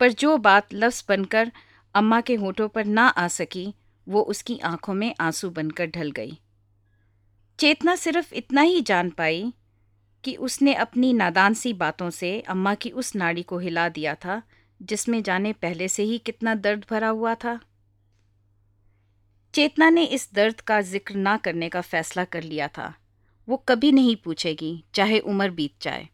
पर 0.00 0.12
जो 0.12 0.36
बात 0.38 0.74
लफ्ज़ 0.74 1.02
बनकर 1.08 1.52
अम्मा 1.94 2.20
के 2.20 2.34
होठों 2.34 2.68
पर 2.68 2.84
ना 2.84 3.06
आ 3.08 3.28
सकी 3.28 3.72
वो 4.08 4.20
उसकी 4.22 4.58
आँखों 4.58 4.94
में 4.94 5.14
आँसू 5.20 5.50
बनकर 5.50 5.86
ढल 5.86 6.10
गई। 6.10 6.38
चेतना 7.58 7.96
सिर्फ़ 7.96 8.34
इतना 8.34 8.60
ही 8.60 8.80
जान 8.80 9.10
पाई 9.10 9.52
कि 10.24 10.36
उसने 10.36 10.74
अपनी 10.74 11.12
नादान 11.12 11.54
सी 11.54 11.72
बातों 11.72 12.10
से 12.10 12.40
अम्मा 12.40 12.74
की 12.74 12.90
उस 12.90 13.16
नाड़ी 13.16 13.42
को 13.42 13.58
हिला 13.58 13.88
दिया 13.88 14.14
था, 14.14 14.42
जिसमें 14.82 15.22
जाने 15.22 15.52
पहले 15.52 15.88
से 15.88 16.02
ही 16.02 16.18
कितना 16.18 16.54
दर्द 16.54 16.86
भरा 16.90 17.08
हुआ 17.08 17.34
था। 17.34 17.60
चेतना 19.54 19.90
ने 19.90 20.04
इस 20.04 20.28
दर्द 20.34 20.60
का 20.60 20.80
ज़िक्र 20.80 21.14
ना 21.14 21.36
करने 21.36 21.68
का 21.68 21.80
फैसला 21.80 22.24
कर 22.24 22.42
लिया 22.42 22.68
था। 22.68 22.94
वो 23.48 23.56
कभी 23.56 23.92
नहीं 23.92 24.16
पूछेगी, 24.16 24.84
चाहे 24.94 25.18
उम्र 25.18 25.50
बीत 25.50 25.74
जाए। 25.82 26.08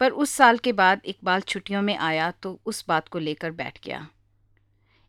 पर 0.00 0.10
उस 0.10 0.30
साल 0.30 0.58
के 0.58 0.72
बाद 0.72 1.00
इकबाल 1.04 1.40
छुट्टियों 1.40 1.82
में 1.82 1.96
आया 1.96 2.30
तो 2.30 2.60
उस 2.66 2.84
बात 2.88 3.08
को 3.08 3.18
लेकर 3.18 3.50
बैठ 3.50 3.86
गया। 3.86 4.08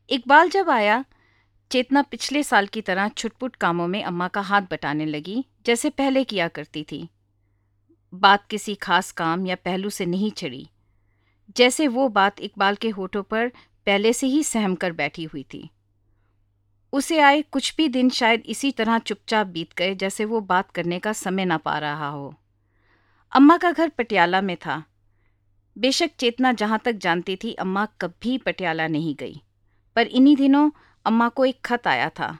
इकबाल 0.09 0.49
जब 0.49 0.69
आया, 0.69 1.05
चेतना 1.71 2.01
पिछले 2.01 2.43
साल 2.43 2.67
की 2.67 2.81
तरह 2.81 3.09
छुटपुट 3.09 3.55
कामों 3.55 3.87
में 3.87 4.03
अम्मा 4.03 4.27
का 4.27 4.41
हाथ 4.41 4.61
बटाने 4.61 5.05
लगी, 5.05 5.45
जैसे 5.65 5.89
पहले 5.89 6.23
किया 6.23 6.47
करती 6.47 6.83
थी। 6.83 7.09
बात 8.13 8.47
किसी 8.47 8.75
खास 8.75 9.11
काम 9.11 9.45
या 9.45 9.55
पहलू 9.55 9.89
से 9.89 10.05
नहीं 10.05 10.31
छिड़ी। 10.31 10.69
जैसे 11.57 11.87
वो 11.87 12.09
बात 12.09 12.41
इकबाल 12.41 12.75
के 12.75 12.89
होठों 12.89 13.23
पर 13.23 13.47
पहले 13.85 14.13
से 14.13 14.27
ही 14.27 14.43
सहम 14.43 14.75
कर 14.75 14.91
बैठी 14.91 15.23
हुई 15.23 15.45
थी। 15.53 15.69
उसे 16.93 17.19
आए 17.19 17.41
कुछ 17.41 17.75
भी 17.75 17.87
दिन 17.87 18.09
शायद 18.09 18.43
इसी 18.45 18.71
तरह 18.71 18.99
चुपचाप 18.99 19.47
बीत 19.47 19.73
गए, 19.77 19.95
जैसे 19.95 20.25
वो 20.25 20.41
बात 20.41 20.71
करने 20.71 20.99
का 20.99 21.13
समय 21.13 21.45
ना 21.45 21.57
पा 21.57 21.77
रहा 21.77 22.07
हो। 22.07 22.35
अम्मा 23.31 23.57
का 23.57 23.71
घर 23.71 23.89
पटियाला 23.89 24.41
में 24.41 24.57
था। 24.57 24.83
बेशक 25.77 26.11
चेतना 26.19 26.51
जहाँ 26.51 26.79
तक 26.85 26.91
जानती 26.91 27.35
थी, 27.35 27.53
अम्मा 27.53 27.85
कभी 27.85 28.37
पटियाला 28.37 28.87
नहीं 28.87 29.15
गई। 29.15 29.41
पर 29.95 30.07
इन्हीं 30.07 30.35
दिनों 30.35 30.71
अम्मा 31.05 31.29
को 31.29 31.45
एक 31.45 31.61
खत 31.65 31.87
आया 31.87 32.09
था। 32.09 32.37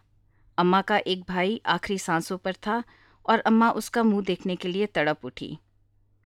अम्मा 0.57 0.81
का 0.81 0.97
एक 0.97 1.23
भाई 1.29 1.61
आखिरी 1.65 1.97
सांसों 1.99 2.37
पर 2.37 2.53
था 2.53 2.83
और 3.25 3.39
अम्मा 3.39 3.71
उसका 3.71 4.03
मुँह 4.03 4.23
देखने 4.23 4.55
के 4.55 4.67
लिए 4.67 4.85
तड़प 4.85 5.25
उठी। 5.25 5.57